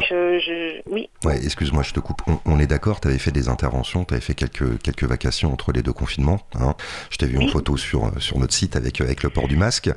oui. 0.89 1.09
Ouais, 1.25 1.37
excuse-moi, 1.43 1.83
je 1.83 1.93
te 1.93 1.99
coupe. 1.99 2.21
On, 2.45 2.59
est 2.59 2.67
d'accord, 2.67 3.01
tu 3.01 3.07
avais 3.07 3.17
fait 3.17 3.31
des 3.31 3.49
interventions, 3.49 4.05
tu 4.05 4.13
avais 4.13 4.21
fait 4.21 4.35
quelques, 4.35 4.81
quelques 4.81 5.03
vacations 5.03 5.51
entre 5.51 5.71
les 5.71 5.81
deux 5.81 5.93
confinements. 5.93 6.39
Hein. 6.59 6.75
Je 7.09 7.17
t'ai 7.17 7.25
vu 7.25 7.37
une 7.37 7.49
photo 7.49 7.75
sur, 7.75 8.11
sur 8.21 8.37
notre 8.37 8.53
site 8.53 8.75
avec, 8.75 9.01
avec 9.01 9.23
le 9.23 9.29
port 9.29 9.47
du 9.47 9.57
masque. 9.57 9.89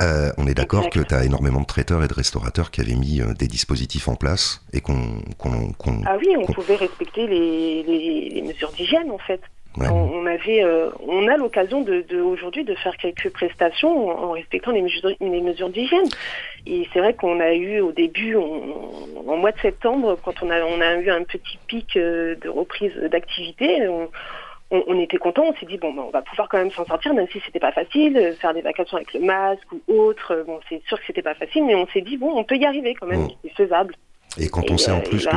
Euh, 0.00 0.32
on 0.36 0.46
est 0.46 0.54
d'accord 0.54 0.90
que 0.90 1.00
tu 1.00 1.14
as 1.14 1.24
énormément 1.24 1.60
de 1.60 1.66
traiteurs 1.66 2.02
et 2.02 2.08
de 2.08 2.14
restaurateurs 2.14 2.70
qui 2.70 2.80
avaient 2.80 2.94
mis 2.94 3.20
euh, 3.20 3.32
des 3.34 3.46
dispositifs 3.48 4.08
en 4.08 4.16
place 4.16 4.62
et 4.72 4.80
qu'on. 4.80 5.22
ah 6.06 6.16
oui, 6.18 6.36
on 6.36 6.52
pouvait 6.52 6.76
respecter 6.76 7.26
les, 7.26 7.82
les 8.28 8.42
mesures 8.42 8.72
d'hygiène 8.72 9.10
en 9.10 9.18
fait. 9.18 9.40
On, 9.78 10.26
avait, 10.26 10.64
euh, 10.64 10.90
on 11.06 11.28
a 11.28 11.36
l'occasion 11.36 11.82
de, 11.82 12.04
aujourd'hui 12.20 12.64
de 12.64 12.74
faire 12.74 12.96
quelques 12.96 13.30
prestations 13.30 14.08
en, 14.08 14.32
respectant 14.32 14.70
les 14.70 14.82
mesures, 14.82 15.10
les 15.20 15.40
mesures 15.40 15.68
d'hygiène. 15.68 16.08
Et 16.66 16.88
c'est 16.92 17.00
vrai 17.00 17.14
qu'on 17.14 17.40
a 17.40 17.52
eu 17.52 17.80
au 17.80 17.92
début, 17.92 18.36
en 18.36 19.36
mois 19.36 19.52
de 19.52 19.58
septembre, 19.60 20.18
quand 20.24 20.42
on 20.42 20.50
a, 20.50 20.62
on 20.62 20.80
a 20.80 20.94
eu 20.94 21.10
un 21.10 21.24
petit 21.24 21.58
pic 21.66 21.96
euh, 21.96 22.36
de 22.36 22.48
reprise 22.48 22.94
d'activité, 23.10 23.86
on, 24.70 24.98
était 24.98 25.18
content. 25.18 25.44
On 25.44 25.54
s'est 25.54 25.66
dit 25.66 25.78
bon, 25.78 25.92
ben, 25.92 26.02
on 26.06 26.10
va 26.10 26.22
pouvoir 26.22 26.48
quand 26.48 26.58
même 26.58 26.70
s'en 26.70 26.86
sortir, 26.86 27.14
même 27.14 27.28
si 27.30 27.40
c'était 27.44 27.60
pas 27.60 27.72
facile, 27.72 28.16
euh, 28.16 28.32
faire 28.34 28.54
des 28.54 28.62
vacations 28.62 28.96
avec 28.96 29.12
le 29.12 29.20
masque 29.20 29.68
ou 29.88 30.00
autre. 30.00 30.44
Bon, 30.46 30.58
c'est 30.68 30.82
sûr 30.86 30.98
que 30.98 31.04
c'était 31.06 31.22
pas 31.22 31.34
facile, 31.34 31.64
mais 31.66 31.74
on 31.74 31.86
s'est 31.88 32.00
dit 32.00 32.16
bon, 32.16 32.32
on 32.34 32.44
peut 32.44 32.56
y 32.56 32.64
arriver 32.64 32.94
quand 32.94 33.06
même, 33.06 33.28
c'est 33.42 33.52
faisable. 33.52 33.94
Et 34.38 34.48
quand 34.48 34.70
on 34.70 34.76
sait 34.76 34.90
en 34.90 35.00
plus 35.00 35.26
que 35.26 35.36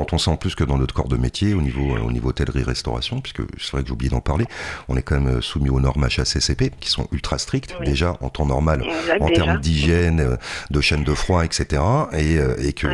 quand 0.00 0.14
on 0.14 0.18
sent 0.18 0.30
en 0.30 0.36
plus 0.36 0.54
que 0.54 0.64
dans 0.64 0.78
notre 0.78 0.94
corps 0.94 1.08
de 1.08 1.16
métier, 1.18 1.52
au 1.52 1.60
niveau, 1.60 1.94
au 1.98 2.10
niveau 2.10 2.30
hôtellerie-restauration, 2.30 3.20
puisque 3.20 3.42
c'est 3.58 3.72
vrai 3.72 3.82
que 3.82 3.88
j'ai 3.88 3.92
oublié 3.92 4.10
d'en 4.10 4.20
parler, 4.20 4.46
on 4.88 4.96
est 4.96 5.02
quand 5.02 5.20
même 5.20 5.36
euh, 5.36 5.40
soumis 5.42 5.68
aux 5.68 5.80
normes 5.80 6.04
HACCP 6.04 6.72
qui 6.80 6.88
sont 6.88 7.06
ultra 7.12 7.36
strictes, 7.36 7.74
déjà 7.84 8.16
en 8.22 8.30
temps 8.30 8.46
normal, 8.46 8.82
en 9.20 9.28
termes 9.28 9.60
d'hygiène, 9.60 10.20
euh, 10.20 10.36
de 10.70 10.80
chaîne 10.80 11.04
de 11.04 11.12
froid, 11.12 11.44
etc. 11.44 11.82
Et, 12.12 12.38
euh, 12.38 12.56
et 12.60 12.72
que, 12.72 12.86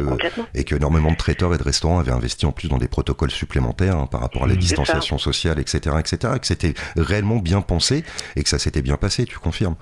et 0.55 0.65
que 0.65 0.75
énormément 0.75 1.13
de 1.13 1.17
traiteurs 1.17 1.55
et 1.55 1.59
de 1.59 1.63
restaurants 1.63 2.01
avaient 2.01 2.11
investi 2.11 2.45
en 2.45 2.53
plus 2.53 2.69
dans 2.69 2.79
des 2.79 2.89
protocoles 2.89 3.31
supplémentaires 3.31 3.97
hein, 3.97 4.07
par 4.07 4.21
rapport 4.21 4.43
à 4.43 4.49
la 4.49 4.57
distanciation 4.57 5.19
sociale, 5.19 5.61
etc., 5.61 5.97
etc., 6.01 6.33
et 6.37 6.39
que 6.41 6.47
c'était 6.47 6.75
réellement 6.97 7.37
bien 7.37 7.61
pensé 7.61 8.05
et 8.35 8.43
que 8.43 8.49
ça 8.49 8.59
s'était 8.59 8.83
bien 8.83 8.97
passé, 8.97 9.27
tu 9.27 9.39
confirmes 9.39 9.77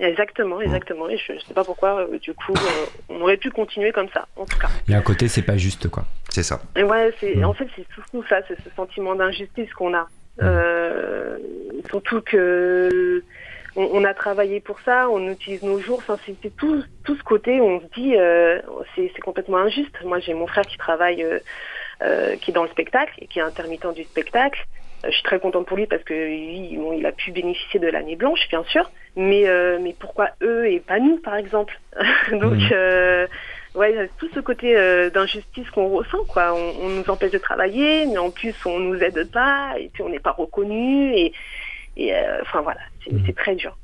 Exactement, 0.00 0.60
exactement. 0.62 1.08
Et 1.10 1.18
je 1.18 1.32
ne 1.34 1.38
sais 1.40 1.52
pas 1.52 1.64
pourquoi, 1.64 2.00
euh, 2.00 2.18
du 2.18 2.32
coup, 2.32 2.54
euh, 2.54 2.86
on 3.10 3.20
aurait 3.20 3.36
pu 3.36 3.50
continuer 3.50 3.92
comme 3.92 4.08
ça, 4.14 4.26
en 4.36 4.46
tout 4.46 4.58
cas. 4.58 4.68
Il 4.88 4.92
y 4.92 4.94
a 4.94 4.98
un 4.98 5.02
côté, 5.02 5.28
c'est 5.28 5.42
pas 5.42 5.58
juste, 5.58 5.88
quoi. 5.88 6.04
C'est 6.30 6.42
ça. 6.42 6.60
Et 6.74 6.82
ouais, 6.82 7.12
c'est, 7.20 7.36
mm. 7.36 7.44
en 7.44 7.52
fait, 7.52 7.68
c'est 7.76 7.86
surtout 7.92 8.24
ça, 8.28 8.40
c'est 8.48 8.56
ce 8.62 8.70
sentiment 8.74 9.14
d'injustice 9.14 9.72
qu'on 9.74 9.94
a. 9.94 10.02
Mm. 10.02 10.06
Euh, 10.42 11.38
surtout 11.90 12.22
que 12.22 13.22
on, 13.76 14.04
a 14.04 14.14
travaillé 14.14 14.60
pour 14.60 14.80
ça, 14.80 15.08
on 15.10 15.28
utilise 15.28 15.62
nos 15.62 15.78
jours. 15.78 15.98
Enfin, 15.98 16.18
c'est, 16.24 16.56
tout, 16.56 16.82
tout 17.04 17.16
ce 17.16 17.22
côté 17.22 17.60
où 17.60 17.64
on 17.64 17.80
se 17.80 17.86
dit, 17.94 18.14
c'est, 18.94 19.12
c'est 19.14 19.22
complètement 19.22 19.58
injuste. 19.58 19.94
Moi, 20.04 20.18
j'ai 20.18 20.34
mon 20.34 20.46
frère 20.46 20.66
qui 20.66 20.76
travaille, 20.76 21.24
qui 22.40 22.50
est 22.50 22.54
dans 22.54 22.64
le 22.64 22.68
spectacle 22.70 23.14
et 23.18 23.26
qui 23.28 23.38
est 23.38 23.42
intermittent 23.42 23.94
du 23.94 24.02
spectacle. 24.04 24.66
Je 25.04 25.10
suis 25.10 25.22
très 25.22 25.40
contente 25.40 25.66
pour 25.66 25.76
lui 25.76 25.86
parce 25.86 26.02
que 26.04 26.14
il 26.14 27.06
a 27.06 27.12
pu 27.12 27.32
bénéficier 27.32 27.80
de 27.80 27.88
l'année 27.88 28.16
blanche, 28.16 28.40
bien 28.50 28.64
sûr. 28.64 28.90
Mais, 29.16 29.48
euh, 29.48 29.78
mais 29.82 29.94
pourquoi 29.98 30.30
eux 30.42 30.70
et 30.70 30.80
pas 30.80 31.00
nous, 31.00 31.18
par 31.18 31.36
exemple 31.36 31.80
Donc, 32.30 32.54
mmh. 32.54 32.68
euh, 32.72 33.26
ouais, 33.74 34.10
tout 34.18 34.28
ce 34.34 34.40
côté 34.40 34.76
euh, 34.76 35.10
d'injustice 35.10 35.68
qu'on 35.70 35.88
ressent, 35.88 36.24
quoi. 36.28 36.54
On, 36.54 36.88
nous 36.88 37.08
empêche 37.08 37.32
de 37.32 37.38
travailler, 37.38 38.06
mais 38.06 38.18
en 38.18 38.30
plus, 38.30 38.54
on 38.66 38.78
nous 38.78 38.98
aide 39.00 39.30
pas, 39.30 39.74
et 39.78 39.90
puis 39.92 40.02
on 40.02 40.08
n'est 40.08 40.20
pas 40.20 40.32
reconnu, 40.32 41.12
et, 41.14 41.32
et 41.96 42.12
enfin 42.42 42.60
voilà, 42.60 42.80
c'est 43.04 43.12
mmh. 43.12 43.32
très 43.34 43.56
dur. 43.56 43.76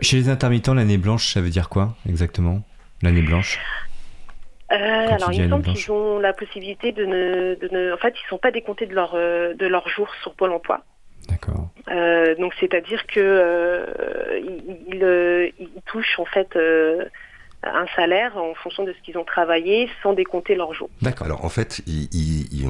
chez 0.00 0.16
les 0.16 0.28
intermittents, 0.28 0.74
l'année 0.74 0.98
blanche, 0.98 1.34
ça 1.34 1.40
veut 1.40 1.50
dire 1.50 1.68
quoi 1.68 1.94
exactement 2.08 2.62
L'année 3.02 3.22
blanche? 3.22 3.58
Alors, 4.68 5.32
il 5.32 5.42
me 5.44 5.48
semble 5.48 5.64
qu'ils 5.64 5.92
ont 5.92 6.18
la 6.18 6.32
possibilité 6.32 6.92
de 6.92 7.04
ne, 7.04 7.54
de 7.54 7.68
ne, 7.70 7.92
En 7.92 7.98
fait, 7.98 8.14
ils 8.18 8.24
ne 8.24 8.28
sont 8.28 8.38
pas 8.38 8.50
décomptés 8.50 8.86
de 8.86 8.94
leur, 8.94 9.14
de 9.14 9.66
leur 9.66 9.88
jour 9.88 10.08
sur 10.22 10.34
Pôle 10.34 10.52
emploi. 10.52 10.84
D'accord. 11.28 11.68
Euh, 11.88 12.34
donc 12.36 12.52
c'est-à-dire 12.60 13.06
que 13.06 13.20
euh, 13.20 14.40
ils, 14.88 15.02
euh, 15.02 15.48
touchent 15.86 16.18
en 16.18 16.24
fait 16.24 16.56
un 17.62 17.86
salaire 17.96 18.36
en 18.36 18.54
fonction 18.54 18.84
de 18.84 18.92
ce 18.92 19.02
qu'ils 19.04 19.16
ont 19.16 19.24
travaillé 19.24 19.88
sans 20.02 20.12
décompter 20.12 20.54
leurs 20.54 20.74
jours. 20.74 20.90
D'accord. 21.02 21.26
Alors 21.26 21.44
en 21.44 21.48
fait, 21.48 21.82
ils 21.86 22.08
ils, 22.12 22.68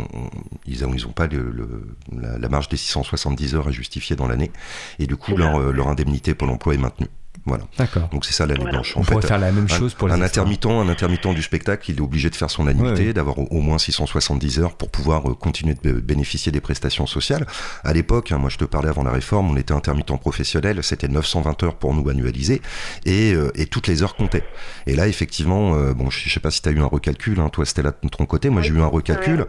ils, 0.66 1.06
ont, 1.06 1.12
pas 1.12 1.28
la, 1.28 2.48
marge 2.48 2.68
des 2.68 2.76
670 2.76 3.54
heures 3.54 3.68
à 3.68 3.72
justifier 3.72 4.16
dans 4.16 4.28
l'année 4.28 4.50
et 4.98 5.06
du 5.06 5.16
coup 5.16 5.36
leur, 5.36 5.58
leur 5.72 5.88
indemnité 5.88 6.34
pour 6.34 6.46
l'emploi 6.46 6.74
est 6.74 6.78
maintenue. 6.78 7.08
Voilà. 7.46 7.64
D'accord. 7.76 8.08
Donc 8.08 8.24
c'est 8.24 8.32
ça 8.32 8.46
l'année 8.46 8.64
blanche. 8.64 8.94
On 8.96 9.02
pourrait 9.02 9.26
faire 9.26 9.38
la 9.38 9.52
même 9.52 9.68
chose 9.68 9.92
pour 9.92 10.08
les 10.08 10.14
un 10.14 10.22
intermittent, 10.22 10.66
un 10.66 10.88
intermittent 10.88 11.34
du 11.34 11.42
spectacle, 11.42 11.90
il 11.90 11.98
est 11.98 12.00
obligé 12.00 12.30
de 12.30 12.34
faire 12.34 12.50
son 12.50 12.66
annuité, 12.66 13.12
d'avoir 13.12 13.38
au, 13.38 13.60
moins 13.60 13.78
670 13.78 14.60
heures 14.60 14.74
pour 14.74 14.90
pouvoir 14.90 15.30
euh, 15.30 15.34
continuer 15.34 15.74
de 15.82 15.92
bénéficier 15.92 16.52
des 16.52 16.60
prestations 16.60 17.06
sociales. 17.06 17.46
À 17.82 17.92
l'époque, 17.92 18.32
hein, 18.32 18.38
moi 18.38 18.48
je 18.48 18.56
te 18.56 18.64
parlais 18.64 18.88
avant 18.88 19.02
la 19.02 19.10
réforme, 19.10 19.50
on 19.50 19.56
était 19.56 19.74
intermittent 19.74 20.18
professionnel, 20.18 20.82
c'était 20.82 21.08
920 21.08 21.62
heures 21.64 21.76
pour 21.76 21.94
nous 21.94 22.08
annualiser 22.08 22.62
et, 23.04 23.32
euh, 23.34 23.50
et, 23.54 23.66
toutes 23.66 23.88
les 23.88 24.02
heures 24.02 24.16
comptaient. 24.16 24.44
Et 24.86 24.96
là, 24.96 25.06
effectivement, 25.06 25.74
euh, 25.74 25.92
bon, 25.92 26.08
je 26.10 26.30
sais 26.30 26.40
pas 26.40 26.50
si 26.50 26.62
tu 26.62 26.68
as 26.68 26.72
eu 26.72 26.80
un 26.80 26.86
recalcul, 26.86 27.40
hein, 27.40 27.50
toi 27.50 27.66
c'était 27.66 27.82
là 27.82 27.92
de 28.02 28.08
ton 28.08 28.24
côté, 28.26 28.48
moi 28.48 28.62
j'ai 28.62 28.72
eu 28.72 28.80
un 28.80 28.86
recalcul 28.86 29.46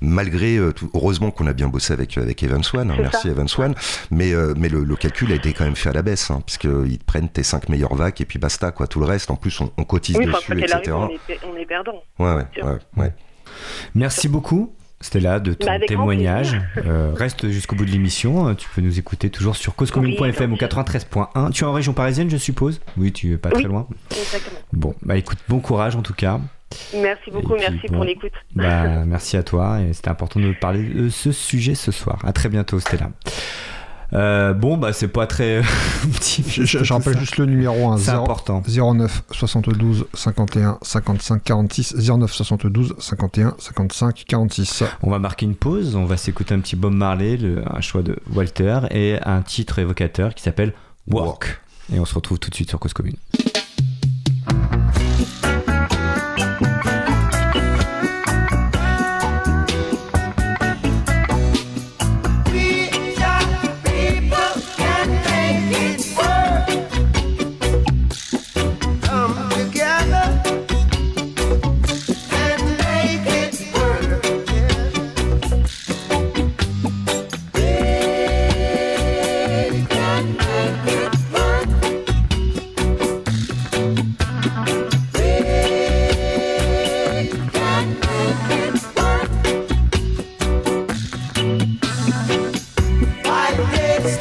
malgré 0.00 0.56
euh, 0.56 0.72
tout, 0.72 0.90
heureusement 0.94 1.30
qu'on 1.30 1.46
a 1.46 1.52
bien 1.52 1.68
bossé 1.68 1.92
avec 1.92 2.16
avec 2.18 2.42
Evan 2.42 2.62
Swan, 2.62 2.90
hein, 2.90 2.96
merci 2.98 3.28
Evan 3.28 3.48
Swan, 3.48 3.74
mais 4.10 4.32
euh, 4.32 4.54
mais 4.56 4.68
le, 4.68 4.84
calcul 4.96 5.32
a 5.32 5.36
été 5.36 5.52
quand 5.52 5.64
même 5.64 5.76
fait 5.76 5.90
à 5.90 5.92
la 5.92 6.02
baisse, 6.02 6.30
hein, 6.30 6.42
puisqu'ils 6.44 6.98
prennent 6.98 7.28
tes 7.28 7.42
5 7.42 7.68
meilleurs 7.68 7.94
vagues 7.94 8.20
et 8.20 8.24
puis 8.24 8.38
basta 8.38 8.70
quoi, 8.70 8.86
tout 8.86 9.00
le 9.00 9.06
reste 9.06 9.30
en 9.30 9.36
plus 9.36 9.60
on, 9.60 9.84
cotise 9.84 10.16
dessus, 10.16 10.52
etc. 10.58 10.92
on, 10.92 11.08
est, 11.08 11.40
on 11.50 11.56
est 11.56 11.66
perdant. 11.66 12.02
Ouais, 12.18 12.34
ouais, 12.62 12.78
ouais, 12.96 13.12
Merci 13.94 14.28
beaucoup. 14.28 14.74
Stella, 15.00 15.38
de 15.38 15.54
ton 15.54 15.66
bah, 15.66 15.78
témoignage. 15.86 16.60
Euh, 16.84 17.12
reste 17.14 17.48
jusqu'au 17.48 17.76
bout 17.76 17.84
de 17.84 17.90
l'émission. 17.90 18.54
Tu 18.56 18.68
peux 18.68 18.80
nous 18.80 18.98
écouter 18.98 19.30
toujours 19.30 19.54
sur 19.54 19.76
causecommune.fm 19.76 20.52
au 20.52 20.56
93.1. 20.56 21.52
Tu 21.52 21.62
es 21.62 21.66
en 21.66 21.72
région 21.72 21.92
parisienne, 21.92 22.28
je 22.28 22.36
suppose? 22.36 22.80
Oui, 22.96 23.12
tu 23.12 23.32
es 23.32 23.36
pas 23.38 23.50
très 23.50 23.62
loin. 23.62 23.86
Exactement. 24.10 24.58
Bon, 24.72 24.94
bah 25.02 25.16
écoute, 25.16 25.38
bon 25.48 25.60
courage 25.60 25.94
en 25.94 26.02
tout 26.02 26.14
cas. 26.14 26.40
Merci 26.94 27.30
beaucoup, 27.30 27.54
merci 27.54 27.86
pour 27.88 28.04
l'écoute. 28.04 28.32
Bah, 28.54 29.04
merci 29.06 29.36
à 29.36 29.42
toi 29.42 29.80
et 29.80 29.92
c'était 29.92 30.10
important 30.10 30.40
de 30.40 30.52
parler 30.52 30.82
de 30.82 31.08
ce 31.08 31.32
sujet 31.32 31.74
ce 31.74 31.92
soir. 31.92 32.18
À 32.24 32.32
très 32.32 32.48
bientôt, 32.48 32.80
Stella. 32.80 33.10
Euh, 34.14 34.54
bon, 34.54 34.78
bah 34.78 34.94
c'est 34.94 35.08
pas 35.08 35.26
très 35.26 35.60
Je, 36.22 36.92
rappelle 36.92 37.18
juste 37.18 37.36
le 37.36 37.44
numéro 37.44 37.90
1. 37.90 37.98
C'est 37.98 38.10
important. 38.10 38.62
09 38.66 39.24
72 39.30 40.06
51 40.14 40.78
55 40.80 41.42
46. 41.44 41.94
09 42.08 42.32
72 42.32 42.94
51 42.98 43.54
55 43.58 44.24
46. 44.26 44.84
On 45.02 45.10
va 45.10 45.18
marquer 45.18 45.44
une 45.44 45.56
pause. 45.56 45.94
On 45.94 46.06
va 46.06 46.16
s'écouter 46.16 46.54
un 46.54 46.60
petit 46.60 46.76
Bob 46.76 46.94
Marley, 46.94 47.38
un 47.66 47.80
choix 47.80 48.02
de 48.02 48.16
Walter 48.32 48.80
et 48.90 49.18
un 49.24 49.42
titre 49.42 49.78
évocateur 49.78 50.34
qui 50.34 50.42
s'appelle 50.42 50.72
Walk. 51.10 51.60
Et 51.92 52.00
on 52.00 52.04
se 52.04 52.14
retrouve 52.14 52.38
tout 52.38 52.50
de 52.50 52.54
suite 52.54 52.70
sur 52.70 52.78
Cause 52.78 52.94
Commune. 52.94 53.16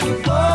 Oh. 0.10 0.47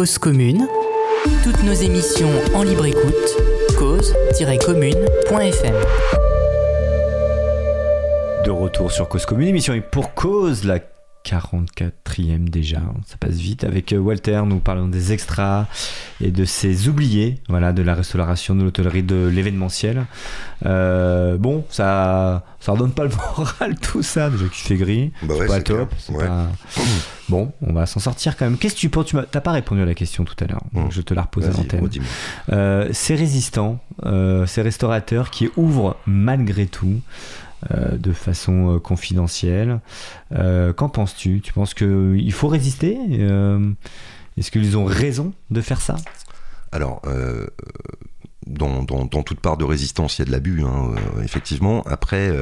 Cause 0.00 0.16
commune. 0.16 0.66
Toutes 1.44 1.62
nos 1.62 1.74
émissions 1.74 2.30
en 2.54 2.62
libre 2.62 2.86
écoute. 2.86 3.12
cause-commune.fm. 3.78 5.74
De 8.46 8.50
retour 8.50 8.90
sur 8.90 9.10
Cause 9.10 9.26
commune, 9.26 9.48
émission 9.48 9.74
et 9.74 9.82
pour 9.82 10.14
cause 10.14 10.64
la 10.64 10.78
44e 11.26 12.48
déjà, 12.48 12.80
ça 13.06 13.18
passe 13.20 13.34
vite. 13.34 13.62
Avec 13.64 13.92
euh, 13.92 13.98
Walter, 13.98 14.40
nous 14.46 14.58
parlons 14.58 14.88
des 14.88 15.12
extras 15.12 15.66
et 16.22 16.30
de 16.30 16.46
ces 16.46 16.88
oubliés, 16.88 17.34
voilà, 17.50 17.74
de 17.74 17.82
la 17.82 17.94
restauration, 17.94 18.54
de 18.54 18.62
l'hôtellerie, 18.64 19.02
de 19.02 19.26
l'événementiel. 19.26 20.06
Euh, 20.64 21.36
bon, 21.36 21.66
ça, 21.68 22.46
ça 22.58 22.72
redonne 22.72 22.92
pas 22.92 23.04
le 23.04 23.10
moral 23.36 23.78
tout 23.78 24.02
ça, 24.02 24.30
déjà 24.30 24.44
qu'il 24.44 24.66
fait 24.66 24.76
gris, 24.76 25.12
bah 25.22 25.34
c'est 25.40 25.46
pas 25.46 25.60
top. 25.60 25.94
Bon, 27.30 27.52
on 27.62 27.72
va 27.72 27.86
s'en 27.86 28.00
sortir 28.00 28.36
quand 28.36 28.44
même. 28.44 28.58
Qu'est-ce 28.58 28.74
que 28.74 28.80
tu 28.80 28.88
penses? 28.90 29.06
Tu 29.06 29.16
n'as 29.16 29.22
pas 29.24 29.52
répondu 29.52 29.80
à 29.80 29.86
la 29.86 29.94
question 29.94 30.24
tout 30.24 30.36
à 30.42 30.46
l'heure, 30.46 30.62
donc 30.72 30.92
je 30.92 31.00
te 31.00 31.14
la 31.14 31.22
repose 31.22 31.46
à 31.46 31.52
l'antenne. 31.52 31.88
Euh, 32.52 32.88
ces 32.92 33.14
résistants, 33.14 33.80
ces 34.04 34.62
restaurateurs 34.62 35.30
qui 35.30 35.48
ouvrent 35.56 35.96
malgré 36.06 36.66
tout. 36.66 37.00
Euh, 37.70 37.98
de 37.98 38.14
façon 38.14 38.76
euh, 38.76 38.78
confidentielle. 38.78 39.80
Euh, 40.32 40.72
qu'en 40.72 40.88
penses-tu? 40.88 41.42
Tu 41.42 41.52
penses 41.52 41.74
qu'il 41.74 42.32
faut 42.32 42.48
résister? 42.48 42.96
Est-ce 44.38 44.50
qu'ils 44.50 44.78
ont 44.78 44.86
raison 44.86 45.34
de 45.50 45.60
faire 45.60 45.82
ça? 45.82 45.96
Alors, 46.72 47.02
dans, 48.46 48.86
toute 49.06 49.40
part 49.40 49.58
de 49.58 49.64
résistance, 49.64 50.18
il 50.18 50.20
y 50.20 50.22
a 50.22 50.26
de 50.26 50.30
l'abus, 50.30 50.62
hein, 50.62 50.94
effectivement. 51.22 51.82
Après, 51.82 52.32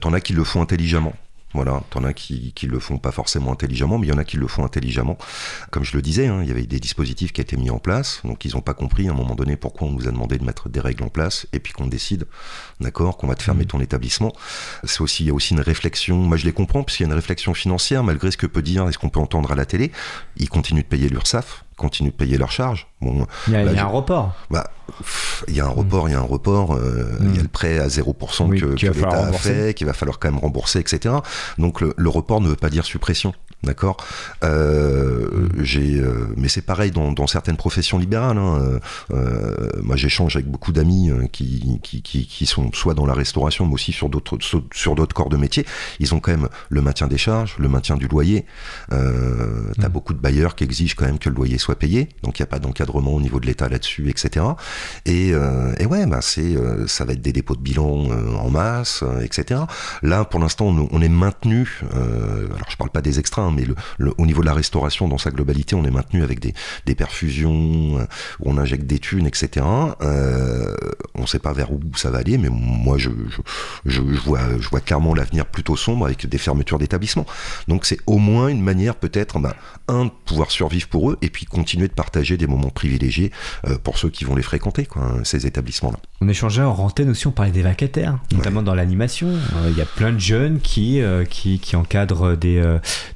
t'en 0.00 0.12
as 0.12 0.20
qui 0.20 0.32
le 0.32 0.42
font 0.42 0.60
intelligemment. 0.60 1.14
Voilà, 1.54 1.82
t'en 1.90 2.04
as 2.04 2.14
qui, 2.14 2.52
qui 2.54 2.66
le 2.66 2.78
font 2.78 2.98
pas 2.98 3.12
forcément 3.12 3.52
intelligemment, 3.52 3.98
mais 3.98 4.06
il 4.06 4.10
y 4.10 4.12
en 4.12 4.18
a 4.18 4.24
qui 4.24 4.36
le 4.36 4.46
font 4.46 4.64
intelligemment. 4.64 5.18
Comme 5.70 5.84
je 5.84 5.94
le 5.94 6.02
disais, 6.02 6.26
hein, 6.26 6.40
il 6.42 6.48
y 6.48 6.50
avait 6.50 6.66
des 6.66 6.80
dispositifs 6.80 7.32
qui 7.32 7.40
étaient 7.40 7.56
mis 7.56 7.70
en 7.70 7.78
place, 7.78 8.20
donc 8.24 8.44
ils 8.44 8.54
n'ont 8.54 8.62
pas 8.62 8.74
compris 8.74 9.08
à 9.08 9.12
un 9.12 9.14
moment 9.14 9.34
donné 9.34 9.56
pourquoi 9.56 9.88
on 9.88 9.90
nous 9.90 10.08
a 10.08 10.10
demandé 10.10 10.38
de 10.38 10.44
mettre 10.44 10.68
des 10.68 10.80
règles 10.80 11.04
en 11.04 11.08
place, 11.08 11.46
et 11.52 11.58
puis 11.58 11.72
qu'on 11.72 11.86
décide, 11.86 12.26
d'accord, 12.80 13.18
qu'on 13.18 13.26
va 13.26 13.34
te 13.34 13.42
fermer 13.42 13.64
mmh. 13.64 13.68
ton 13.68 13.80
établissement. 13.80 14.32
C'est 14.84 15.02
aussi, 15.02 15.24
il 15.24 15.26
y 15.26 15.30
a 15.30 15.34
aussi 15.34 15.52
une 15.52 15.60
réflexion, 15.60 16.16
moi 16.16 16.36
je 16.36 16.44
les 16.46 16.52
comprends, 16.52 16.82
puisqu'il 16.82 17.02
y 17.02 17.06
a 17.06 17.08
une 17.08 17.14
réflexion 17.14 17.54
financière, 17.54 18.02
malgré 18.02 18.30
ce 18.30 18.36
que 18.36 18.46
peut 18.46 18.62
dire 18.62 18.88
et 18.88 18.92
ce 18.92 18.98
qu'on 18.98 19.10
peut 19.10 19.20
entendre 19.20 19.52
à 19.52 19.54
la 19.54 19.66
télé, 19.66 19.92
ils 20.36 20.48
continuent 20.48 20.82
de 20.82 20.86
payer 20.86 21.08
l'URSSAF, 21.08 21.64
continuent 21.82 22.10
de 22.10 22.14
payer 22.14 22.38
leurs 22.38 22.52
charges. 22.52 22.86
Bon, 23.00 23.26
il 23.48 23.54
y 23.54 23.56
a, 23.56 23.84
un 23.84 23.88
report. 23.88 24.32
Bah, 24.50 24.70
il 25.48 25.54
y 25.54 25.60
a 25.60 25.66
un 25.66 25.70
report, 25.70 26.08
il 26.08 26.12
y 26.12 26.14
a 26.14 26.20
un 26.20 26.22
report. 26.22 26.74
Euh, 26.74 27.18
il 27.20 27.34
y 27.34 27.38
a 27.38 27.40
mm. 27.40 27.42
le 27.42 27.48
prêt 27.48 27.78
à 27.78 27.88
0% 27.88 28.58
que, 28.58 28.76
que 28.76 28.86
l'État 28.86 29.26
a 29.26 29.32
fait, 29.32 29.74
qu'il 29.74 29.86
va 29.86 29.92
falloir 29.92 30.18
quand 30.18 30.30
même 30.30 30.40
rembourser, 30.40 30.78
etc. 30.78 31.16
Donc 31.58 31.80
le, 31.80 31.92
le 31.96 32.08
report 32.08 32.40
ne 32.40 32.48
veut 32.48 32.56
pas 32.56 32.70
dire 32.70 32.84
suppression. 32.84 33.34
D'accord 33.64 33.96
euh, 34.42 35.48
j'ai, 35.60 36.00
euh, 36.00 36.26
Mais 36.36 36.48
c'est 36.48 36.62
pareil 36.62 36.90
dans, 36.90 37.12
dans, 37.12 37.28
certaines 37.28 37.56
professions 37.56 37.96
libérales. 37.96 38.36
Hein. 38.36 38.60
Euh, 38.60 38.80
euh 39.12 39.68
moi, 39.82 39.94
j'échange 39.94 40.34
avec 40.34 40.48
beaucoup 40.48 40.72
d'amis 40.72 41.10
euh, 41.10 41.28
qui, 41.30 41.78
qui, 41.82 42.02
qui, 42.02 42.26
qui, 42.26 42.46
sont 42.46 42.72
soit 42.72 42.94
dans 42.94 43.06
la 43.06 43.14
restauration, 43.14 43.66
mais 43.66 43.74
aussi 43.74 43.92
sur 43.92 44.08
d'autres, 44.08 44.38
sur 44.72 44.94
d'autres 44.96 45.14
corps 45.14 45.28
de 45.28 45.36
métier. 45.36 45.64
Ils 46.00 46.12
ont 46.12 46.18
quand 46.18 46.32
même 46.32 46.48
le 46.70 46.82
maintien 46.82 47.06
des 47.06 47.18
charges, 47.18 47.54
le 47.58 47.68
maintien 47.68 47.96
du 47.96 48.08
loyer. 48.08 48.46
Euh, 48.92 49.70
T'as 49.80 49.88
mm. 49.88 49.92
beaucoup 49.92 50.12
de 50.12 50.18
bailleurs 50.18 50.56
qui 50.56 50.64
exigent 50.64 50.96
quand 50.96 51.06
même 51.06 51.20
que 51.20 51.28
le 51.28 51.36
loyer 51.36 51.58
soit 51.58 51.76
payé. 51.76 52.08
Donc, 52.24 52.40
il 52.40 52.42
n'y 52.42 52.44
a 52.44 52.48
pas 52.48 52.58
d'encadrement 52.58 53.12
au 53.12 53.20
niveau 53.20 53.38
de 53.38 53.46
l'État 53.46 53.68
là-dessus, 53.68 54.10
etc. 54.10 54.44
Et, 55.06 55.28
et 55.28 55.86
ouais, 55.86 56.06
bah, 56.06 56.20
c'est, 56.20 56.56
ça 56.88 57.04
va 57.04 57.12
être 57.12 57.22
des 57.22 57.32
dépôts 57.32 57.54
de 57.54 57.62
bilan 57.62 58.08
en 58.40 58.50
masse, 58.50 59.04
etc. 59.22 59.60
Là, 60.02 60.24
pour 60.24 60.40
l'instant, 60.40 60.66
on, 60.66 60.88
on 60.90 61.00
est 61.00 61.08
maintenu. 61.08 61.82
alors, 61.92 62.68
je 62.68 62.76
parle 62.76 62.90
pas 62.90 63.02
des 63.02 63.20
extraits, 63.20 63.44
hein, 63.44 63.51
mais 63.52 63.64
le, 63.98 64.14
au 64.18 64.26
niveau 64.26 64.40
de 64.40 64.46
la 64.46 64.54
restauration 64.54 65.08
dans 65.08 65.18
sa 65.18 65.30
globalité, 65.30 65.74
on 65.74 65.84
est 65.84 65.90
maintenu 65.90 66.22
avec 66.22 66.40
des, 66.40 66.54
des 66.86 66.94
perfusions, 66.94 67.98
euh, 67.98 68.04
où 68.40 68.50
on 68.50 68.58
injecte 68.58 68.86
des 68.86 68.98
thunes, 68.98 69.26
etc. 69.26 69.66
Euh, 70.02 70.74
on 71.14 71.22
ne 71.22 71.26
sait 71.26 71.38
pas 71.38 71.52
vers 71.52 71.72
où 71.72 71.80
ça 71.96 72.10
va 72.10 72.18
aller, 72.18 72.38
mais 72.38 72.48
moi, 72.50 72.98
je, 72.98 73.10
je, 73.28 73.40
je 73.84 74.00
vois, 74.00 74.40
je 74.58 74.68
vois 74.68 74.80
clairement 74.80 75.14
l'avenir 75.14 75.46
plutôt 75.46 75.76
sombre 75.76 76.06
avec 76.06 76.26
des 76.26 76.38
fermetures 76.38 76.78
d'établissements. 76.78 77.26
Donc 77.68 77.84
c'est 77.84 77.98
au 78.06 78.18
moins 78.18 78.48
une 78.48 78.62
manière 78.62 78.96
peut-être, 78.96 79.38
bah, 79.38 79.56
un, 79.88 80.06
de 80.06 80.10
pouvoir 80.24 80.50
survivre 80.50 80.88
pour 80.88 81.10
eux, 81.10 81.18
et 81.22 81.30
puis 81.30 81.46
continuer 81.46 81.88
de 81.88 81.92
partager 81.92 82.36
des 82.36 82.46
moments 82.46 82.70
privilégiés 82.70 83.30
euh, 83.66 83.78
pour 83.82 83.98
ceux 83.98 84.10
qui 84.10 84.24
vont 84.24 84.34
les 84.34 84.42
fréquenter, 84.42 84.86
quoi, 84.86 85.12
ces 85.24 85.46
établissements-là. 85.46 85.98
On 86.20 86.28
échangeait 86.28 86.62
en 86.62 86.72
antenne 86.72 87.10
aussi, 87.10 87.26
on 87.26 87.32
parlait 87.32 87.52
des 87.52 87.62
vacataires, 87.62 88.18
notamment 88.32 88.62
dans 88.62 88.74
l'animation. 88.74 89.28
Il 89.68 89.76
y 89.76 89.80
a 89.80 89.86
plein 89.86 90.12
de 90.12 90.18
jeunes 90.18 90.60
qui, 90.60 91.00
qui, 91.28 91.58
qui 91.58 91.76
encadrent 91.76 92.36
des, 92.36 92.62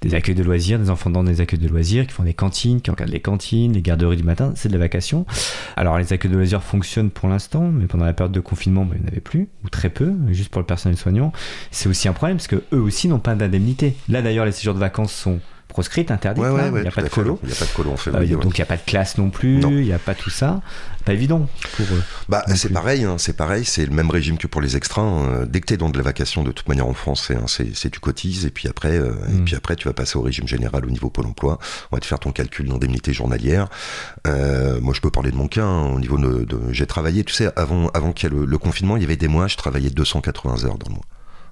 des 0.01 0.15
accueils 0.27 0.35
de 0.35 0.43
loisirs, 0.43 0.81
des 0.81 0.91
enfants 0.91 1.09
dans 1.09 1.23
des 1.23 1.41
accueils 1.41 1.61
de 1.61 1.69
loisirs, 1.69 2.05
qui 2.05 2.13
font 2.13 2.25
des 2.25 2.35
cantines, 2.35 2.81
qui 2.81 2.91
encadrent 2.91 3.13
les 3.13 3.21
cantines, 3.21 3.73
les 3.73 3.81
garderies 3.81 4.17
du 4.17 4.25
matin, 4.25 4.53
c'est 4.57 4.69
de 4.69 4.73
la 4.73 4.81
vacation. 4.81 5.25
Alors 5.77 5.99
les 5.99 6.13
accueils 6.13 6.33
de 6.33 6.37
loisirs 6.37 6.65
fonctionnent 6.65 7.11
pour 7.11 7.29
l'instant, 7.29 7.71
mais 7.73 7.87
pendant 7.87 8.05
la 8.05 8.13
période 8.13 8.33
de 8.33 8.41
confinement, 8.41 8.85
ben, 8.85 8.97
il 8.97 9.03
n'y 9.03 9.07
en 9.07 9.13
avait 9.13 9.21
plus, 9.21 9.49
ou 9.65 9.69
très 9.69 9.89
peu, 9.89 10.15
juste 10.33 10.49
pour 10.49 10.61
le 10.61 10.67
personnel 10.67 10.99
soignant. 10.99 11.33
C'est 11.71 11.89
aussi 11.89 12.09
un 12.09 12.13
problème, 12.13 12.39
parce 12.39 12.49
que 12.49 12.65
eux 12.73 12.81
aussi 12.81 13.07
n'ont 13.07 13.21
pas 13.21 13.37
d'indemnité. 13.37 13.95
Là 14.09 14.21
d'ailleurs, 14.21 14.47
les 14.47 14.53
séjours 14.53 14.75
de 14.75 14.81
vacances 14.81 15.13
sont 15.13 15.39
proscrite, 15.77 16.11
interdite. 16.11 16.43
il 16.43 16.81
n'y 16.81 16.89
a, 16.89 16.91
pas 16.91 17.03
de 17.03 17.09
colo. 17.11 17.39
Il 17.43 17.51
n'y 17.51 17.55
a 17.55 17.59
pas 17.59 17.67
de 17.67 17.71
colo 17.73 17.91
en 17.91 17.99
février. 17.99 18.35
Euh, 18.35 18.39
donc 18.39 18.57
il 18.57 18.61
n'y 18.63 18.63
a 18.63 18.67
pas 18.67 18.79
de 18.79 18.87
classe 18.87 19.19
non 19.19 19.29
plus, 19.29 19.61
il 19.61 19.83
n'y 19.83 19.93
a 19.93 19.99
pas 19.99 20.15
tout 20.15 20.31
ça. 20.31 20.63
Pas 21.05 21.13
évident 21.13 21.47
pour 21.77 21.85
eux. 21.93 22.03
Bah, 22.31 22.43
c'est 22.55 22.73
pareil, 22.73 23.05
hein, 23.05 23.17
c'est 23.19 23.37
pareil, 23.37 23.67
c'est 23.67 23.85
le 23.85 23.93
même 23.93 24.09
régime 24.09 24.39
que 24.39 24.47
pour 24.47 24.63
les 24.63 24.75
extras. 24.79 25.03
Hein. 25.03 25.45
Dès 25.47 25.61
que 25.61 25.67
tu 25.67 25.75
es 25.75 25.77
dans 25.77 25.91
de 25.91 25.99
la 25.99 26.03
vacation, 26.03 26.45
de 26.45 26.51
toute 26.51 26.67
manière 26.67 26.87
en 26.87 26.95
France, 26.95 27.31
c'est 27.47 27.91
tu 27.91 28.01
cotises 28.01 28.47
et 28.47 28.51
puis 28.51 28.69
après, 28.69 28.97
euh, 28.97 29.13
et 29.29 29.33
mm. 29.33 29.45
puis 29.45 29.55
après 29.55 29.77
tu 29.77 29.87
vas 29.87 29.93
passer 29.93 30.17
au 30.17 30.23
régime 30.23 30.49
général 30.49 30.87
au 30.87 30.91
niveau 30.91 31.11
Pôle 31.11 31.27
emploi. 31.27 31.59
On 31.93 31.97
va 31.97 32.01
te 32.01 32.07
faire 32.07 32.21
ton 32.21 32.33
calcul 32.33 32.69
d'indemnité 32.69 33.13
journalière. 33.13 33.69
Euh, 34.27 34.81
moi, 34.81 34.95
je 34.95 35.03
peux 35.03 35.11
parler 35.11 35.31
de 35.31 35.37
mon 35.37 35.47
cas. 35.47 35.67
Hein, 35.67 35.93
au 35.93 36.01
niveau 36.01 36.17
de, 36.17 36.47
j'ai 36.71 36.87
travaillé, 36.87 37.23
tu 37.23 37.35
sais, 37.35 37.51
avant, 37.55 37.89
avant 37.89 38.13
qu'il 38.13 38.33
y 38.33 38.35
ait 38.35 38.39
le, 38.39 38.47
le 38.47 38.59
confinement, 38.59 38.97
il 38.97 39.03
y 39.03 39.05
avait 39.05 39.17
des 39.17 39.29
mois, 39.29 39.47
je 39.47 39.59
travaillais 39.59 39.91
280 39.91 40.65
heures 40.65 40.79
dans 40.79 40.89
le 40.89 40.95
mois. 40.95 41.05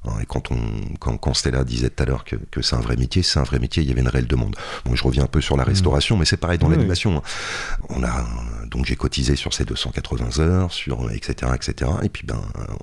Hein, 0.06 0.12
et 0.22 0.26
quand, 0.26 0.50
on, 0.50 0.58
quand, 0.98 1.16
quand 1.16 1.34
Stella 1.34 1.64
disait 1.64 1.90
tout 1.90 2.02
à 2.02 2.06
l'heure 2.06 2.24
que, 2.24 2.36
que 2.50 2.62
c'est 2.62 2.76
un 2.76 2.80
vrai 2.80 2.96
métier, 2.96 3.22
c'est 3.22 3.38
un 3.38 3.44
vrai 3.44 3.58
métier, 3.58 3.82
il 3.82 3.88
y 3.88 3.92
avait 3.92 4.00
une 4.00 4.08
réelle 4.08 4.26
demande. 4.26 4.54
Bon, 4.84 4.94
je 4.94 5.02
reviens 5.02 5.24
un 5.24 5.28
peu 5.28 5.40
sur 5.40 5.56
la 5.56 5.64
mmh. 5.64 5.68
restauration, 5.68 6.16
mais 6.16 6.24
c'est 6.24 6.36
pareil 6.36 6.58
dans 6.58 6.68
l'animation. 6.68 7.16
Hein. 7.16 7.22
On 7.88 8.02
a, 8.02 8.26
donc 8.66 8.86
j'ai 8.86 8.96
cotisé 8.96 9.36
sur 9.36 9.54
ces 9.54 9.64
280 9.64 10.40
heures, 10.40 10.72
sur 10.72 11.10
etc. 11.10 11.52
etc. 11.54 11.90
Et 12.02 12.08
puis 12.08 12.26
ben, 12.26 12.40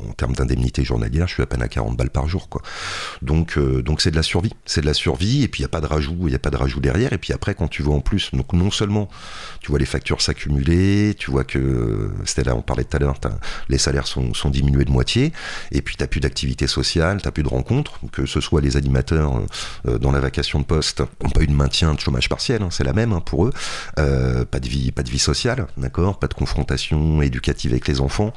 en 0.07 0.13
termes 0.13 0.33
d'indemnité 0.33 0.83
journalière, 0.83 1.27
je 1.27 1.33
suis 1.35 1.43
à 1.43 1.45
peine 1.45 1.61
à 1.61 1.67
40 1.67 1.97
balles 1.97 2.09
par 2.09 2.27
jour. 2.27 2.49
Quoi. 2.49 2.61
Donc 3.21 3.57
euh, 3.57 3.81
donc 3.81 4.01
c'est 4.01 4.11
de 4.11 4.15
la 4.15 4.23
survie. 4.23 4.53
C'est 4.65 4.81
de 4.81 4.85
la 4.85 4.93
survie, 4.93 5.43
et 5.43 5.47
puis 5.47 5.59
il 5.59 5.63
n'y 5.63 5.65
a 5.65 5.69
pas 5.69 5.81
de 5.81 5.87
rajout, 5.87 6.17
il 6.21 6.29
n'y 6.29 6.35
a 6.35 6.39
pas 6.39 6.49
de 6.49 6.57
rajout 6.57 6.79
derrière. 6.79 7.13
Et 7.13 7.17
puis 7.17 7.33
après, 7.33 7.55
quand 7.55 7.67
tu 7.67 7.83
vois 7.83 7.95
en 7.95 8.01
plus, 8.01 8.31
donc 8.33 8.53
non 8.53 8.71
seulement 8.71 9.09
tu 9.61 9.69
vois 9.69 9.79
les 9.79 9.85
factures 9.85 10.21
s'accumuler, 10.21 11.15
tu 11.17 11.31
vois 11.31 11.43
que, 11.43 12.11
Stella, 12.25 12.55
on 12.55 12.61
parlait 12.61 12.83
tout 12.83 12.97
à 12.97 12.99
l'heure, 12.99 13.15
les 13.69 13.77
salaires 13.77 14.07
sont, 14.07 14.33
sont 14.33 14.49
diminués 14.49 14.85
de 14.85 14.91
moitié, 14.91 15.33
et 15.71 15.81
puis 15.81 15.95
tu 15.95 16.03
n'as 16.03 16.07
plus 16.07 16.19
d'activité 16.19 16.67
sociale 16.67 17.10
t'as 17.19 17.31
plus 17.31 17.43
de 17.43 17.49
rencontres, 17.49 17.99
que 18.11 18.25
ce 18.25 18.39
soit 18.39 18.61
les 18.61 18.77
animateurs 18.77 19.41
euh, 19.87 19.97
dans 19.97 20.11
la 20.11 20.19
vacation 20.19 20.59
de 20.59 20.65
poste 20.65 21.01
n'ont 21.23 21.29
pas 21.29 21.41
eu 21.41 21.47
de 21.47 21.53
maintien 21.53 21.93
de 21.93 21.99
chômage 21.99 22.29
partiel, 22.29 22.61
hein, 22.61 22.69
c'est 22.71 22.83
la 22.83 22.93
même 22.93 23.13
hein, 23.13 23.21
pour 23.21 23.45
eux, 23.45 23.53
euh, 23.99 24.45
pas 24.45 24.59
de 24.59 24.67
vie, 24.67 24.91
pas 24.91 25.03
de 25.03 25.09
vie 25.09 25.19
sociale, 25.19 25.67
d'accord, 25.77 26.19
pas 26.19 26.27
de 26.27 26.33
confrontation 26.33 27.21
éducative 27.21 27.71
avec 27.71 27.87
les 27.87 28.01
enfants, 28.01 28.33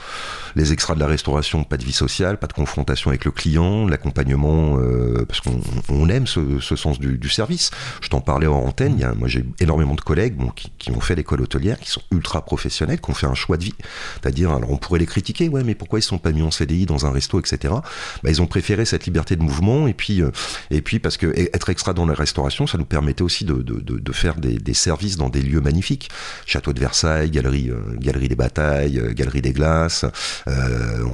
les 0.57 0.73
extras 0.73 0.95
de 0.95 1.01
la 1.01 1.07
restauration, 1.07 1.65
pas 1.65 1.77
de 1.77 1.85
vie 1.85 1.93
sociale, 1.93 2.39
pas 2.39 2.47
de 2.47 2.53
confrontation 2.53 3.11
avec 3.11 3.25
le 3.25 3.31
client, 3.31 3.87
l'accompagnement, 3.87 4.79
euh, 4.79 5.25
parce 5.27 5.41
qu'on 5.41 6.09
aime 6.09 6.27
ce, 6.27 6.59
sens 6.77 6.99
du, 6.99 7.29
service. 7.29 7.71
Je 8.01 8.09
t'en 8.09 8.21
parlais 8.21 8.47
en 8.47 8.59
antenne, 8.59 9.13
moi 9.17 9.29
j'ai 9.29 9.45
énormément 9.61 9.95
de 9.95 10.01
collègues 10.01 10.37
qui, 10.79 10.91
ont 10.91 11.01
fait 11.01 11.15
l'école 11.15 11.41
hôtelière, 11.41 11.79
qui 11.79 11.91
sont 11.91 12.03
ultra 12.11 12.45
professionnels, 12.45 13.01
qui 13.01 13.11
ont 13.11 13.15
fait 13.15 13.27
un 13.27 13.35
choix 13.35 13.57
de 13.57 13.65
vie, 13.65 13.75
c'est-à-dire, 14.21 14.51
alors 14.53 14.71
on 14.71 14.77
pourrait 14.77 14.99
les 14.99 15.07
critiquer, 15.07 15.49
ouais, 15.49 15.65
mais 15.65 15.75
pourquoi 15.75 15.99
ils 15.99 16.03
sont 16.03 16.19
pas 16.19 16.33
mis 16.33 16.43
en 16.43 16.51
CDI 16.51 16.87
dans 16.87 17.07
un 17.07 17.11
resto, 17.11 17.41
etc. 17.41 17.75
Bah, 18.23 18.31
ils 18.31 18.41
ont 18.43 18.47
préféré 18.47 18.64
cette 18.85 19.07
liberté 19.07 19.37
de 19.37 19.43
mouvement 19.43 19.87
et 19.87 19.95
puis 19.95 20.23
euh, 20.23 20.31
et 20.71 20.81
puis 20.81 20.99
parce 20.99 21.17
que 21.17 21.27
être 21.37 21.69
extra 21.71 21.93
dans 21.93 22.07
la 22.07 22.15
restauration, 22.15 22.67
ça 22.67 22.79
nous 22.79 22.85
permettait 22.85 23.23
aussi 23.23 23.45
de, 23.45 23.55
de, 23.55 23.81
de, 23.81 24.13
faire 24.13 24.37
des, 24.37 24.75
services 24.75 25.17
dans 25.17 25.29
des 25.29 25.43
lieux 25.43 25.61
magnifiques, 25.61 26.09
château 26.47 26.73
de 26.73 26.81
Versailles, 26.81 27.31
galerie 27.31 27.71
euh, 27.71 27.97
galerie 27.99 28.29
des 28.29 28.37
batailles, 28.37 28.99
euh, 28.99 29.13
galerie 29.13 29.43
des 29.43 29.53
glaces, 29.53 30.05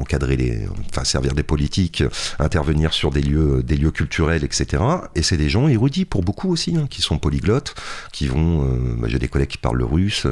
encadrer 0.01 0.37
les, 0.37 0.69
enfin 0.89 1.05
servir 1.05 1.35
des 1.35 1.43
politiques, 1.43 2.05
intervenir 2.39 2.93
sur 2.93 3.11
des 3.11 3.23
lieux 3.23 3.63
des 3.63 3.77
lieux 3.77 3.91
culturels, 3.91 4.45
etc. 4.45 4.83
Et 5.15 5.23
c'est 5.23 5.37
des 5.37 5.49
gens 5.49 5.69
érudits 5.69 6.05
pour 6.05 6.23
beaucoup 6.23 6.51
aussi, 6.51 6.77
hein, 6.77 6.87
qui 6.89 7.03
sont 7.03 7.19
polyglottes, 7.19 7.75
qui 8.13 8.29
vont, 8.29 8.65
bah, 8.99 9.09
j'ai 9.09 9.19
des 9.19 9.29
collègues 9.29 9.49
qui 9.49 9.59
parlent 9.59 9.79
le 9.79 9.85
russe, 9.85 10.27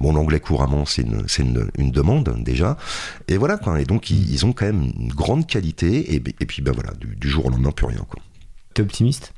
bon 0.00 0.12
l'anglais 0.12 0.40
couramment 0.40 0.84
c'est 0.84 1.02
une, 1.02 1.24
une, 1.38 1.70
une, 1.78 1.90
demande 1.90 2.36
déjà, 2.42 2.76
et 3.28 3.36
voilà 3.36 3.56
quoi. 3.56 3.80
Et 3.80 3.84
donc 3.84 4.10
ils, 4.10 4.44
ont 4.44 4.52
quand 4.52 4.66
même 4.66 4.90
une 4.98 5.12
grande 5.12 5.46
qualité 5.46 6.14
et 6.14 6.20
puis 6.20 6.55
ben 6.62 6.72
voilà, 6.72 6.92
du, 6.94 7.28
jour 7.28 7.46
au 7.46 7.50
lendemain, 7.50 7.70
plus 7.70 7.86
rien. 7.86 8.04
T'es 8.74 8.82
optimiste? 8.82 9.32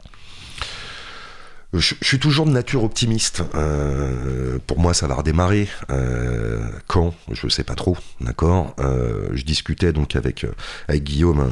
Je, 1.74 1.94
suis 2.00 2.18
toujours 2.18 2.46
de 2.46 2.50
nature 2.50 2.82
optimiste. 2.82 3.42
Euh, 3.54 4.58
pour 4.66 4.78
moi, 4.78 4.94
ça 4.94 5.06
va 5.06 5.16
redémarrer. 5.16 5.68
Euh, 5.90 6.60
quand? 6.86 7.12
Je 7.30 7.46
sais 7.48 7.62
pas 7.62 7.74
trop. 7.74 7.94
D'accord? 8.22 8.74
Euh, 8.80 9.28
je 9.34 9.44
discutais 9.44 9.92
donc 9.92 10.16
avec 10.16 10.46
avec 10.88 11.04
Guillaume, 11.04 11.50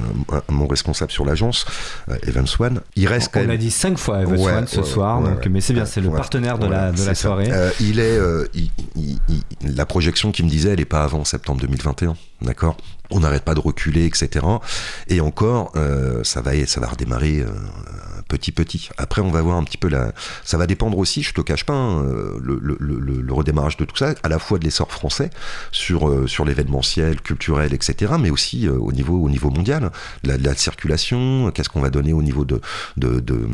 mon 0.48 0.66
responsable 0.66 1.12
sur 1.12 1.26
l'agence, 1.26 1.66
Evan 2.26 2.46
Swan. 2.46 2.80
Il 2.96 3.08
reste. 3.08 3.30
On, 3.36 3.46
l'a 3.46 3.58
dit 3.58 3.70
cinq 3.70 3.98
fois 3.98 4.22
Evan 4.22 4.38
Swan 4.38 4.66
ce 4.66 4.82
soir. 4.82 5.20
donc, 5.20 5.46
mais 5.48 5.60
c'est 5.60 5.74
bien, 5.74 5.84
c'est 5.84 6.00
le 6.00 6.10
partenaire 6.10 6.58
de 6.58 6.66
la 6.66 6.92
de 6.92 7.04
la 7.04 7.14
soirée. 7.14 7.50
il 7.80 8.00
est. 8.00 8.18
la 9.62 9.84
projection 9.84 10.32
qui 10.32 10.42
me 10.42 10.48
disait, 10.48 10.70
elle 10.70 10.80
est 10.80 10.86
pas 10.86 11.04
avant 11.04 11.24
septembre 11.26 11.60
2021. 11.60 12.16
D'accord? 12.40 12.78
On 13.10 13.20
n'arrête 13.20 13.44
pas 13.44 13.54
de 13.54 13.60
reculer, 13.60 14.04
etc. 14.06 14.44
Et 15.08 15.20
encore, 15.20 15.72
euh, 15.76 16.24
ça 16.24 16.40
va, 16.40 16.52
ça 16.66 16.80
va 16.80 16.88
redémarrer 16.88 17.40
euh, 17.40 17.50
petit 18.28 18.52
petit. 18.52 18.88
Après, 18.96 19.22
on 19.22 19.30
va 19.30 19.42
voir 19.42 19.56
un 19.56 19.64
petit 19.64 19.78
peu 19.78 19.88
la. 19.88 20.12
Ça 20.44 20.58
va 20.58 20.66
dépendre 20.66 20.98
aussi, 20.98 21.22
je 21.22 21.32
te 21.32 21.40
cache 21.40 21.64
pas, 21.64 21.74
hein, 21.74 22.04
le, 22.42 23.32
redémarrage 23.32 23.76
de 23.76 23.84
tout 23.84 23.96
ça, 23.96 24.14
à 24.22 24.28
la 24.28 24.38
fois 24.38 24.58
de 24.58 24.64
l'essor 24.64 24.90
français 24.90 25.30
sur 25.70 26.08
euh, 26.08 26.26
sur 26.26 26.44
l'événementiel, 26.44 27.20
culturel, 27.20 27.74
etc. 27.74 28.14
Mais 28.18 28.30
aussi 28.30 28.68
au 28.68 28.92
niveau 28.92 29.22
au 29.22 29.30
niveau 29.30 29.50
mondial, 29.50 29.90
la, 30.24 30.36
la 30.36 30.54
circulation. 30.54 31.50
Qu'est-ce 31.52 31.68
qu'on 31.68 31.80
va 31.80 31.90
donner 31.90 32.12
au 32.12 32.22
niveau 32.22 32.44
de 32.44 32.60
de, 32.96 33.20
de 33.20 33.48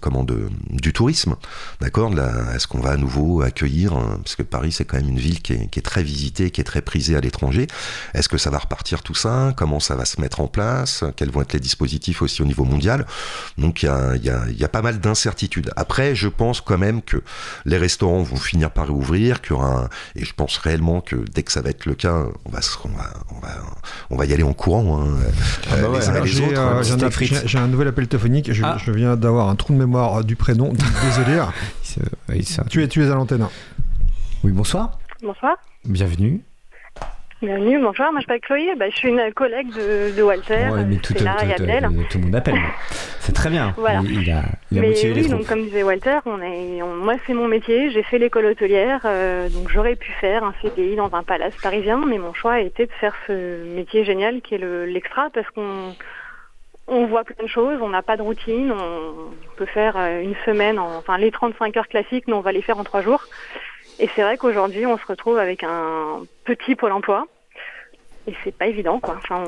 comment 0.00 0.24
de 0.24 0.48
du 0.70 0.92
tourisme, 0.92 1.36
d'accord 1.80 2.12
Est-ce 2.54 2.66
qu'on 2.66 2.80
va 2.80 2.90
à 2.90 2.96
nouveau 2.96 3.42
accueillir 3.42 3.94
parce 4.22 4.36
que 4.36 4.42
Paris 4.42 4.72
c'est 4.72 4.84
quand 4.84 4.96
même 4.96 5.08
une 5.08 5.18
ville 5.18 5.40
qui 5.40 5.54
est, 5.54 5.68
qui 5.68 5.78
est 5.78 5.82
très 5.82 6.02
visitée, 6.02 6.50
qui 6.50 6.60
est 6.60 6.64
très 6.64 6.82
prisée 6.82 7.16
à 7.16 7.20
l'étranger. 7.20 7.66
Est-ce 8.14 8.28
que 8.28 8.38
ça 8.38 8.50
va 8.50 8.58
repartir 8.58 8.73
tout 8.82 9.14
ça 9.14 9.52
Comment 9.56 9.80
ça 9.80 9.94
va 9.94 10.04
se 10.04 10.20
mettre 10.20 10.40
en 10.40 10.46
place 10.46 11.04
Quels 11.16 11.30
vont 11.30 11.42
être 11.42 11.52
les 11.52 11.60
dispositifs 11.60 12.22
aussi 12.22 12.42
au 12.42 12.44
niveau 12.44 12.64
mondial 12.64 13.06
Donc 13.58 13.82
il 13.82 13.86
y 13.86 13.88
a, 13.88 14.16
y, 14.16 14.30
a, 14.30 14.42
y 14.50 14.64
a, 14.64 14.68
pas 14.68 14.82
mal 14.82 15.00
d'incertitudes. 15.00 15.70
Après, 15.76 16.14
je 16.14 16.28
pense 16.28 16.60
quand 16.60 16.78
même 16.78 17.02
que 17.02 17.22
les 17.64 17.78
restaurants 17.78 18.22
vont 18.22 18.36
finir 18.36 18.70
par 18.70 18.86
réouvrir, 18.86 19.40
qu'il 19.40 19.52
y 19.52 19.54
aura 19.54 19.84
un... 19.84 19.88
et 20.16 20.24
je 20.24 20.32
pense 20.34 20.58
réellement 20.58 21.00
que 21.00 21.16
dès 21.16 21.42
que 21.42 21.52
ça 21.52 21.62
va 21.62 21.70
être 21.70 21.86
le 21.86 21.94
cas, 21.94 22.24
on 22.44 22.50
va, 22.50 22.60
on 22.84 22.88
va, 22.88 23.12
on 23.30 23.40
va, 23.40 23.48
on 24.10 24.16
va 24.16 24.26
y 24.26 24.32
aller 24.32 24.42
en 24.42 24.52
courant. 24.52 25.02
Hein. 25.02 25.16
Ah 25.70 25.76
bah 25.76 25.88
euh, 25.94 26.24
j'ai 27.44 27.58
un 27.58 27.68
nouvel 27.68 27.88
appel 27.88 28.08
téléphonique. 28.08 28.52
Je, 28.52 28.62
ah. 28.64 28.76
je 28.78 28.90
viens 28.90 29.16
d'avoir 29.16 29.48
un 29.48 29.56
trou 29.56 29.72
de 29.72 29.78
mémoire 29.78 30.24
du 30.24 30.36
prénom. 30.36 30.72
Désolé. 31.04 31.42
tu, 32.68 32.82
es, 32.82 32.88
tu 32.88 33.04
es 33.04 33.10
à 33.10 33.14
l'antenne. 33.14 33.46
Oui, 34.42 34.52
bonsoir. 34.52 34.98
Bonsoir. 35.22 35.56
Bienvenue. 35.84 36.42
Bienvenue, 37.44 37.78
bonjour, 37.78 38.10
moi 38.10 38.20
je 38.22 38.26
m'appelle 38.26 38.40
Chloé, 38.40 38.74
bah, 38.74 38.88
je 38.88 38.96
suis 38.96 39.08
une 39.10 39.30
collègue 39.34 39.68
de, 39.68 40.16
de 40.16 40.22
Walter, 40.22 40.70
ouais, 40.72 40.84
mais 40.86 40.96
tout, 40.96 41.12
tout, 41.12 41.22
là, 41.22 41.36
tout, 41.36 41.46
tout, 42.08 42.18
le 42.18 42.24
monde 42.24 42.36
appelle. 42.36 42.58
C'est 43.20 43.34
très 43.34 43.50
bien, 43.50 43.74
voilà. 43.76 44.00
il, 44.02 44.30
a, 44.30 44.44
il 44.72 44.78
a 44.78 44.80
mais 44.80 44.88
motivé 44.88 45.12
oui, 45.12 45.22
les 45.22 45.28
donc, 45.28 45.46
comme 45.46 45.62
disait 45.64 45.82
Walter, 45.82 46.20
on 46.24 46.40
est, 46.40 46.80
moi 46.82 47.16
c'est 47.26 47.34
mon 47.34 47.46
métier, 47.46 47.90
j'ai 47.90 48.02
fait 48.02 48.16
l'école 48.16 48.46
hôtelière, 48.46 49.02
euh, 49.04 49.50
donc 49.50 49.68
j'aurais 49.68 49.94
pu 49.94 50.10
faire 50.12 50.42
un 50.42 50.54
CDI 50.62 50.96
dans 50.96 51.12
un 51.12 51.22
palace 51.22 51.54
parisien, 51.62 52.00
mais 52.06 52.16
mon 52.16 52.32
choix 52.32 52.52
a 52.52 52.60
été 52.60 52.86
de 52.86 52.92
faire 52.92 53.14
ce 53.26 53.62
métier 53.74 54.04
génial 54.06 54.40
qui 54.40 54.54
est 54.54 54.86
l'extra, 54.86 55.28
parce 55.28 55.48
qu'on 55.50 55.94
on 56.86 57.06
voit 57.06 57.24
plein 57.24 57.44
de 57.44 57.50
choses, 57.50 57.78
on 57.82 57.90
n'a 57.90 58.02
pas 58.02 58.16
de 58.16 58.22
routine, 58.22 58.72
on 58.72 59.56
peut 59.56 59.66
faire 59.66 59.98
euh, 59.98 60.22
une 60.22 60.36
semaine, 60.46 60.78
enfin 60.78 61.18
les 61.18 61.30
35 61.30 61.76
heures 61.76 61.88
classiques, 61.88 62.26
nous 62.26 62.36
on 62.36 62.40
va 62.40 62.52
les 62.52 62.62
faire 62.62 62.78
en 62.78 62.84
trois 62.84 63.02
jours. 63.02 63.22
Et 64.00 64.08
c'est 64.16 64.22
vrai 64.22 64.38
qu'aujourd'hui, 64.38 64.86
on 64.86 64.98
se 64.98 65.06
retrouve 65.06 65.38
avec 65.38 65.62
un 65.62 66.22
petit 66.44 66.74
pôle 66.74 66.90
emploi 66.90 67.28
et 68.26 68.34
c'est 68.42 68.56
pas 68.56 68.66
évident 68.66 69.00
quoi. 69.00 69.16
Enfin, 69.18 69.44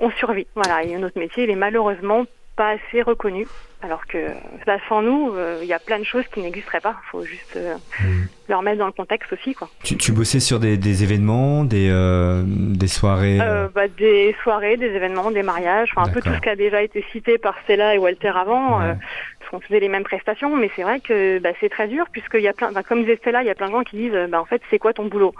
on, 0.00 0.10
survit. 0.12 0.46
Voilà, 0.54 0.82
et 0.82 0.96
notre 0.96 1.18
métier, 1.18 1.44
il 1.44 1.50
est 1.50 1.56
malheureusement 1.56 2.24
pas 2.56 2.70
assez 2.70 3.02
reconnu. 3.02 3.46
Alors 3.82 4.06
que 4.06 4.30
bah, 4.66 4.78
sans 4.88 5.02
nous, 5.02 5.34
euh, 5.34 5.60
il 5.60 5.68
y 5.68 5.74
a 5.74 5.78
plein 5.78 5.98
de 5.98 6.04
choses 6.04 6.24
qui 6.32 6.40
n'existeraient 6.40 6.80
pas. 6.80 6.96
Il 7.04 7.10
faut 7.10 7.24
juste 7.24 7.56
euh, 7.56 7.76
mm. 8.00 8.28
leur 8.48 8.62
mettre 8.62 8.78
dans 8.78 8.86
le 8.86 8.92
contexte 8.92 9.30
aussi. 9.34 9.54
Quoi. 9.54 9.68
Tu, 9.84 9.98
tu 9.98 10.12
bossais 10.12 10.40
sur 10.40 10.58
des, 10.58 10.78
des 10.78 11.02
événements, 11.04 11.62
des, 11.62 11.90
euh, 11.90 12.42
des 12.46 12.88
soirées 12.88 13.38
bah, 13.74 13.86
Des 13.88 14.34
soirées, 14.42 14.78
des 14.78 14.86
événements, 14.86 15.30
des 15.30 15.42
mariages, 15.42 15.90
enfin, 15.94 16.08
un 16.08 16.12
peu 16.12 16.22
tout 16.22 16.32
ce 16.34 16.40
qui 16.40 16.48
a 16.48 16.56
déjà 16.56 16.82
été 16.82 17.04
cité 17.12 17.36
par 17.36 17.54
Stella 17.64 17.94
et 17.94 17.98
Walter 17.98 18.32
avant. 18.34 18.78
parce 18.78 19.50
qu'on 19.50 19.60
faisait 19.60 19.80
les 19.80 19.90
mêmes 19.90 20.04
prestations, 20.04 20.56
mais 20.56 20.70
c'est 20.74 20.82
vrai 20.82 21.00
que 21.00 21.38
bah, 21.38 21.50
c'est 21.60 21.68
très 21.68 21.86
dur, 21.86 22.06
puisqu'il 22.10 22.40
y 22.40 22.48
a 22.48 22.54
plein, 22.54 22.72
comme 22.82 23.02
disait 23.02 23.16
Stella, 23.16 23.42
il 23.42 23.46
y 23.46 23.50
a 23.50 23.54
plein 23.54 23.68
de 23.68 23.72
gens 23.72 23.84
qui 23.84 23.96
disent 23.96 24.18
bah, 24.30 24.40
en 24.40 24.46
fait, 24.46 24.62
c'est 24.70 24.78
quoi 24.78 24.94
ton 24.94 25.04
boulot? 25.04 25.34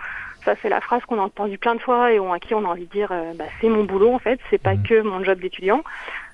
Ça, 0.46 0.54
c'est 0.62 0.68
la 0.68 0.80
phrase 0.80 1.02
qu'on 1.04 1.18
a 1.18 1.22
entendue 1.22 1.58
plein 1.58 1.74
de 1.74 1.80
fois 1.80 2.12
et 2.12 2.18
à 2.18 2.38
qui 2.38 2.54
on 2.54 2.64
a 2.64 2.68
envie 2.68 2.86
de 2.86 2.90
dire 2.90 3.10
euh, 3.10 3.32
bah, 3.34 3.44
c'est 3.60 3.68
mon 3.68 3.84
boulot 3.84 4.12
en 4.12 4.18
fait, 4.18 4.40
c'est 4.48 4.62
pas 4.62 4.74
mmh. 4.74 4.82
que 4.84 5.00
mon 5.02 5.22
job 5.22 5.40
d'étudiant. 5.40 5.82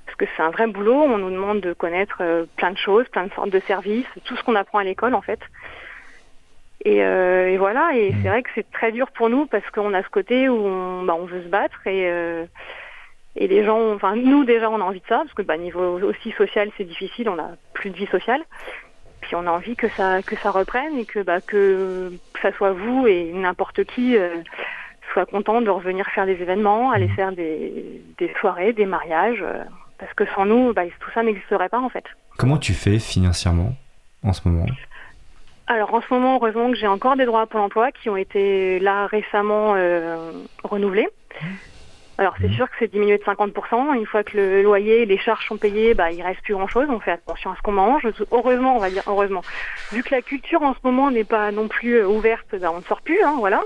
Parce 0.04 0.16
que 0.16 0.26
c'est 0.36 0.42
un 0.42 0.50
vrai 0.50 0.66
boulot, 0.66 0.94
on 0.94 1.18
nous 1.18 1.30
demande 1.30 1.60
de 1.60 1.72
connaître 1.72 2.18
euh, 2.20 2.44
plein 2.56 2.70
de 2.70 2.76
choses, 2.76 3.08
plein 3.08 3.24
de 3.24 3.32
sortes 3.32 3.50
de 3.50 3.60
services, 3.60 4.06
tout 4.24 4.36
ce 4.36 4.42
qu'on 4.44 4.54
apprend 4.54 4.78
à 4.78 4.84
l'école 4.84 5.14
en 5.14 5.22
fait. 5.22 5.40
Et, 6.84 7.02
euh, 7.02 7.48
et, 7.48 7.56
voilà, 7.56 7.92
et 7.94 8.12
mmh. 8.12 8.16
c'est 8.22 8.28
vrai 8.28 8.42
que 8.42 8.50
c'est 8.54 8.70
très 8.70 8.92
dur 8.92 9.10
pour 9.12 9.30
nous 9.30 9.46
parce 9.46 9.68
qu'on 9.70 9.94
a 9.94 10.02
ce 10.02 10.08
côté 10.10 10.48
où 10.48 10.56
on, 10.56 11.04
bah, 11.04 11.16
on 11.18 11.24
veut 11.24 11.42
se 11.42 11.48
battre 11.48 11.86
et, 11.86 12.02
et 13.36 13.48
les 13.48 13.64
gens, 13.64 13.94
enfin 13.94 14.14
nous 14.14 14.44
déjà 14.44 14.68
on 14.68 14.80
a 14.80 14.84
envie 14.84 15.00
de 15.00 15.06
ça 15.06 15.18
parce 15.18 15.32
que 15.32 15.42
bah, 15.42 15.56
niveau 15.56 16.00
aussi 16.02 16.32
social 16.32 16.70
c'est 16.76 16.84
difficile, 16.84 17.30
on 17.30 17.38
a 17.38 17.52
plus 17.72 17.88
de 17.88 17.96
vie 17.96 18.08
sociale 18.08 18.42
puis 19.22 19.34
on 19.34 19.46
a 19.46 19.50
envie 19.50 19.76
que 19.76 19.88
ça 19.88 20.20
que 20.22 20.36
ça 20.36 20.50
reprenne 20.50 20.98
et 20.98 21.06
que 21.06 21.20
bah 21.20 21.40
que, 21.40 22.12
ça 22.42 22.52
soit 22.52 22.72
vous 22.72 23.06
et 23.06 23.32
n'importe 23.32 23.84
qui 23.84 24.16
euh, 24.16 24.42
soit 25.12 25.26
content 25.26 25.62
de 25.62 25.70
revenir 25.70 26.06
faire 26.08 26.26
des 26.26 26.32
événements, 26.32 26.90
aller 26.90 27.06
mmh. 27.06 27.14
faire 27.14 27.32
des, 27.32 28.02
des 28.18 28.32
soirées, 28.40 28.72
des 28.72 28.86
mariages, 28.86 29.42
euh, 29.42 29.62
parce 29.98 30.12
que 30.14 30.24
sans 30.34 30.44
nous, 30.44 30.72
bah, 30.72 30.82
tout 31.00 31.10
ça 31.14 31.22
n'existerait 31.22 31.68
pas 31.68 31.80
en 31.80 31.88
fait. 31.88 32.04
Comment 32.36 32.58
tu 32.58 32.74
fais 32.74 32.98
financièrement 32.98 33.74
en 34.24 34.32
ce 34.32 34.46
moment? 34.48 34.66
Alors 35.68 35.94
en 35.94 36.00
ce 36.00 36.12
moment, 36.12 36.36
heureusement 36.36 36.70
que 36.70 36.76
j'ai 36.76 36.88
encore 36.88 37.16
des 37.16 37.24
droits 37.24 37.42
à 37.42 37.46
Pôle 37.46 37.60
emploi 37.60 37.92
qui 37.92 38.10
ont 38.10 38.16
été 38.16 38.80
là 38.80 39.06
récemment 39.06 39.74
euh, 39.76 40.32
renouvelés. 40.64 41.08
Alors 42.22 42.36
c'est 42.40 42.46
mmh. 42.46 42.52
sûr 42.52 42.70
que 42.70 42.76
c'est 42.78 42.92
diminué 42.92 43.18
de 43.18 43.24
50%. 43.24 43.96
Une 43.96 44.06
fois 44.06 44.22
que 44.22 44.36
le 44.36 44.62
loyer 44.62 45.02
et 45.02 45.06
les 45.06 45.18
charges 45.18 45.44
sont 45.48 45.56
payées, 45.56 45.92
bah, 45.92 46.12
il 46.12 46.22
reste 46.22 46.40
plus 46.42 46.54
grand-chose. 46.54 46.86
On 46.88 47.00
fait 47.00 47.10
attention 47.10 47.50
à 47.50 47.56
ce 47.56 47.62
qu'on 47.62 47.72
mange. 47.72 48.06
Heureusement, 48.30 48.76
on 48.76 48.78
va 48.78 48.90
dire 48.90 49.02
heureusement. 49.08 49.42
Vu 49.90 50.04
que 50.04 50.14
la 50.14 50.22
culture 50.22 50.62
en 50.62 50.72
ce 50.72 50.78
moment 50.84 51.10
n'est 51.10 51.24
pas 51.24 51.50
non 51.50 51.66
plus 51.66 51.96
euh, 51.96 52.06
ouverte, 52.06 52.54
bah, 52.60 52.70
on 52.72 52.76
ne 52.76 52.82
sort 52.82 53.02
plus, 53.02 53.20
hein, 53.24 53.34
voilà. 53.40 53.60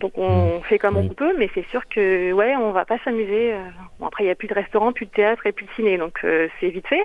Donc 0.00 0.16
on 0.16 0.60
mmh. 0.60 0.62
fait 0.62 0.78
comme 0.78 0.96
on 0.96 1.10
peut, 1.10 1.34
mais 1.36 1.50
c'est 1.54 1.66
sûr 1.68 1.86
que 1.86 2.32
ouais, 2.32 2.56
on 2.56 2.72
va 2.72 2.86
pas 2.86 2.96
s'amuser. 3.04 3.52
Euh. 3.52 3.60
Bon, 4.00 4.06
après, 4.06 4.24
il 4.24 4.26
n'y 4.28 4.32
a 4.32 4.36
plus 4.36 4.48
de 4.48 4.54
restaurant, 4.54 4.94
plus 4.94 5.04
de 5.04 5.10
théâtre 5.10 5.46
et 5.46 5.52
plus 5.52 5.66
de 5.66 5.70
ciné, 5.72 5.98
donc 5.98 6.20
euh, 6.24 6.48
c'est 6.60 6.70
vite 6.70 6.88
fait. 6.88 7.04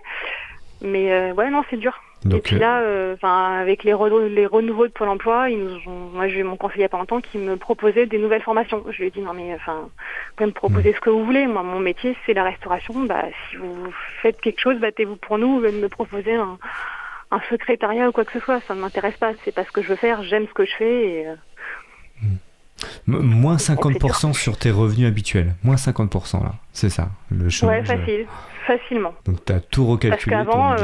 Mais 0.81 1.31
ouais, 1.33 1.49
non, 1.49 1.63
c'est 1.69 1.75
dur 1.75 1.99
et 2.25 2.39
puis 2.39 2.57
là, 2.57 2.81
euh, 2.81 3.13
enfin, 3.13 3.59
avec 3.59 3.83
les, 3.83 3.93
les 4.29 4.45
renouveaux 4.45 4.87
de 4.87 4.91
Pôle 4.91 5.09
Emploi, 5.09 5.49
ils 5.49 5.59
nous 5.59 5.77
ont, 5.87 6.09
moi 6.13 6.27
j'ai 6.27 6.39
eu 6.39 6.43
mon 6.43 6.57
conseiller 6.57 6.79
il 6.79 6.81
n'y 6.81 6.85
a 6.85 6.89
pas 6.89 6.97
longtemps 6.97 7.21
qui 7.21 7.37
me 7.37 7.57
proposait 7.57 8.05
des 8.05 8.17
nouvelles 8.17 8.41
formations. 8.41 8.83
Je 8.89 8.97
lui 8.97 9.07
ai 9.07 9.11
dit 9.11 9.21
non 9.21 9.33
mais 9.33 9.53
enfin, 9.53 9.81
vous 9.81 10.35
pouvez 10.35 10.47
me 10.47 10.53
proposer 10.53 10.93
ce 10.93 10.99
que 10.99 11.09
vous 11.09 11.23
voulez. 11.23 11.45
Moi, 11.47 11.63
mon 11.63 11.79
métier 11.79 12.15
c'est 12.25 12.33
la 12.33 12.43
restauration. 12.43 13.05
Bah, 13.05 13.25
si 13.49 13.57
vous 13.57 13.91
faites 14.21 14.41
quelque 14.41 14.59
chose, 14.59 14.79
battez-vous 14.79 15.15
pour 15.15 15.37
nous. 15.37 15.59
Vous 15.59 15.67
de 15.67 15.71
me 15.71 15.89
proposer 15.89 16.33
un, 16.35 16.57
un, 17.31 17.39
secrétariat 17.49 18.09
ou 18.09 18.11
quoi 18.11 18.25
que 18.25 18.33
ce 18.33 18.39
soit, 18.39 18.61
ça 18.67 18.73
ne 18.73 18.81
m'intéresse 18.81 19.17
pas. 19.17 19.33
C'est 19.45 19.53
pas 19.53 19.63
ce 19.63 19.71
que 19.71 19.81
je 19.81 19.89
veux 19.89 19.95
faire. 19.95 20.23
J'aime 20.23 20.47
ce 20.47 20.53
que 20.53 20.65
je 20.65 20.75
fais. 20.75 21.09
Et, 21.09 21.27
euh, 21.27 21.35
Moins 23.07 23.55
50% 23.55 24.33
sur 24.33 24.57
tes 24.57 24.71
revenus 24.71 25.07
habituels. 25.07 25.55
Moins 25.63 25.75
50% 25.75 26.43
là, 26.43 26.53
c'est 26.73 26.89
ça, 26.89 27.09
le 27.31 27.49
chômage. 27.49 27.89
Ouais, 27.89 27.97
facile, 27.97 28.27
facilement. 28.67 29.13
Donc 29.25 29.43
tu 29.45 29.53
as 29.53 29.59
tout 29.59 29.85
recalculé. 29.85 30.35
Parce 30.35 30.47
qu'avant, 30.47 30.75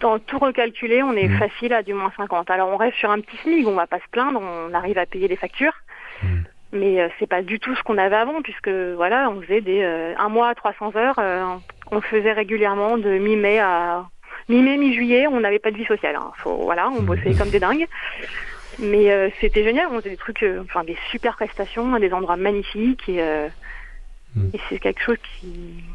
dans 0.00 0.18
tout 0.18 0.38
recalculé, 0.38 1.02
on 1.02 1.14
est 1.14 1.28
mmh. 1.28 1.38
facile 1.38 1.72
à 1.72 1.82
du 1.82 1.94
moins 1.94 2.12
50. 2.16 2.50
Alors 2.50 2.68
on 2.68 2.76
reste 2.76 2.96
sur 2.96 3.10
un 3.10 3.20
petit 3.20 3.36
SMIC, 3.38 3.66
on 3.66 3.74
va 3.74 3.86
pas 3.86 3.98
se 3.98 4.08
plaindre, 4.10 4.40
on 4.40 4.74
arrive 4.74 4.98
à 4.98 5.06
payer 5.06 5.28
les 5.28 5.36
factures. 5.36 5.74
Mmh. 6.22 6.26
Mais 6.72 7.00
euh, 7.00 7.08
c'est 7.18 7.26
pas 7.26 7.42
du 7.42 7.58
tout 7.58 7.74
ce 7.74 7.82
qu'on 7.82 7.98
avait 7.98 8.16
avant, 8.16 8.42
puisque 8.42 8.68
voilà, 8.68 9.30
on 9.30 9.40
faisait 9.40 9.60
des 9.60 9.82
euh, 9.82 10.14
un 10.18 10.28
mois 10.28 10.48
à 10.48 10.54
300 10.54 10.96
heures, 10.96 11.18
euh, 11.18 11.44
on 11.90 12.00
faisait 12.00 12.32
régulièrement 12.32 12.98
de 12.98 13.18
mi-mai 13.18 13.58
à 13.58 14.06
mi-mai, 14.48 14.76
mi-juillet, 14.76 15.26
on 15.26 15.40
n'avait 15.40 15.58
pas 15.58 15.70
de 15.70 15.76
vie 15.76 15.86
sociale. 15.86 16.16
Hein. 16.16 16.30
Faut, 16.36 16.56
voilà, 16.56 16.88
on 16.90 17.02
mmh. 17.02 17.06
bossait 17.06 17.34
comme 17.34 17.50
des 17.50 17.60
dingues. 17.60 17.86
Mais 18.80 19.32
c'était 19.40 19.64
génial, 19.64 19.88
on 19.90 19.96
faisait 19.96 20.10
des 20.10 20.16
trucs, 20.16 20.44
enfin 20.62 20.84
des 20.84 20.96
super 21.10 21.34
prestations, 21.34 21.98
des 21.98 22.12
endroits 22.12 22.36
magnifiques 22.36 23.08
et 23.08 23.20
Mm. 23.20 23.50
Et 24.54 24.60
c'est 24.68 24.78
quelque 24.78 25.02
chose 25.02 25.16
qui, 25.22 25.48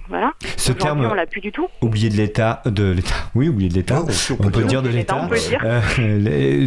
voilà. 0.10 0.34
Ce 0.58 0.72
terme, 0.72 1.06
on 1.06 1.14
l'a 1.14 1.26
plus 1.26 1.42
du 1.42 1.52
tout. 1.52 1.68
Oublié 1.82 2.10
de 2.10 2.16
l'État, 2.16 2.62
de 2.66 2.92
l'État. 2.92 3.16
Oui, 3.36 3.50
oublié 3.50 3.70
de 3.70 3.76
l'État. 3.76 4.04
on, 4.40 4.50
peut 4.50 4.64
dire 4.64 4.82
de 4.82 4.90
l'État. 4.90 5.28
Euh, 5.64 5.82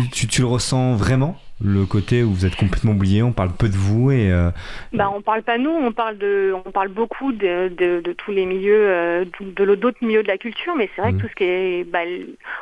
tu, 0.13 0.27
tu, 0.27 0.41
le 0.41 0.47
ressens 0.47 0.97
vraiment 0.97 1.39
le 1.65 1.87
côté 1.87 2.23
où 2.23 2.33
vous 2.33 2.45
êtes 2.45 2.57
complètement 2.57 2.93
oublié, 2.93 3.23
on 3.23 3.33
parle 3.33 3.51
peu 3.51 3.69
de 3.69 3.77
vous 3.77 4.11
et. 4.11 4.31
Euh... 4.31 4.51
Bah, 4.93 5.11
on 5.15 5.23
parle 5.23 5.43
pas 5.43 5.57
nous, 5.57 5.71
on 5.71 5.93
parle 5.93 6.19
de, 6.19 6.55
on 6.67 6.71
parle 6.71 6.89
beaucoup 6.89 7.33
de, 7.33 7.69
de, 7.69 8.01
de 8.01 8.13
tous 8.13 8.31
les 8.31 8.45
milieux, 8.45 8.89
euh, 8.89 9.25
de, 9.41 9.75
d'autres 9.75 10.05
milieux 10.05 10.23
de 10.23 10.29
la 10.29 10.39
culture, 10.39 10.75
mais 10.77 10.91
c'est 10.95 11.01
vrai 11.01 11.13
que 11.13 11.17
mm. 11.17 11.21
tout 11.21 11.29
ce 11.29 11.35
qui 11.35 11.45
est, 11.45 11.85
bah, 11.85 12.01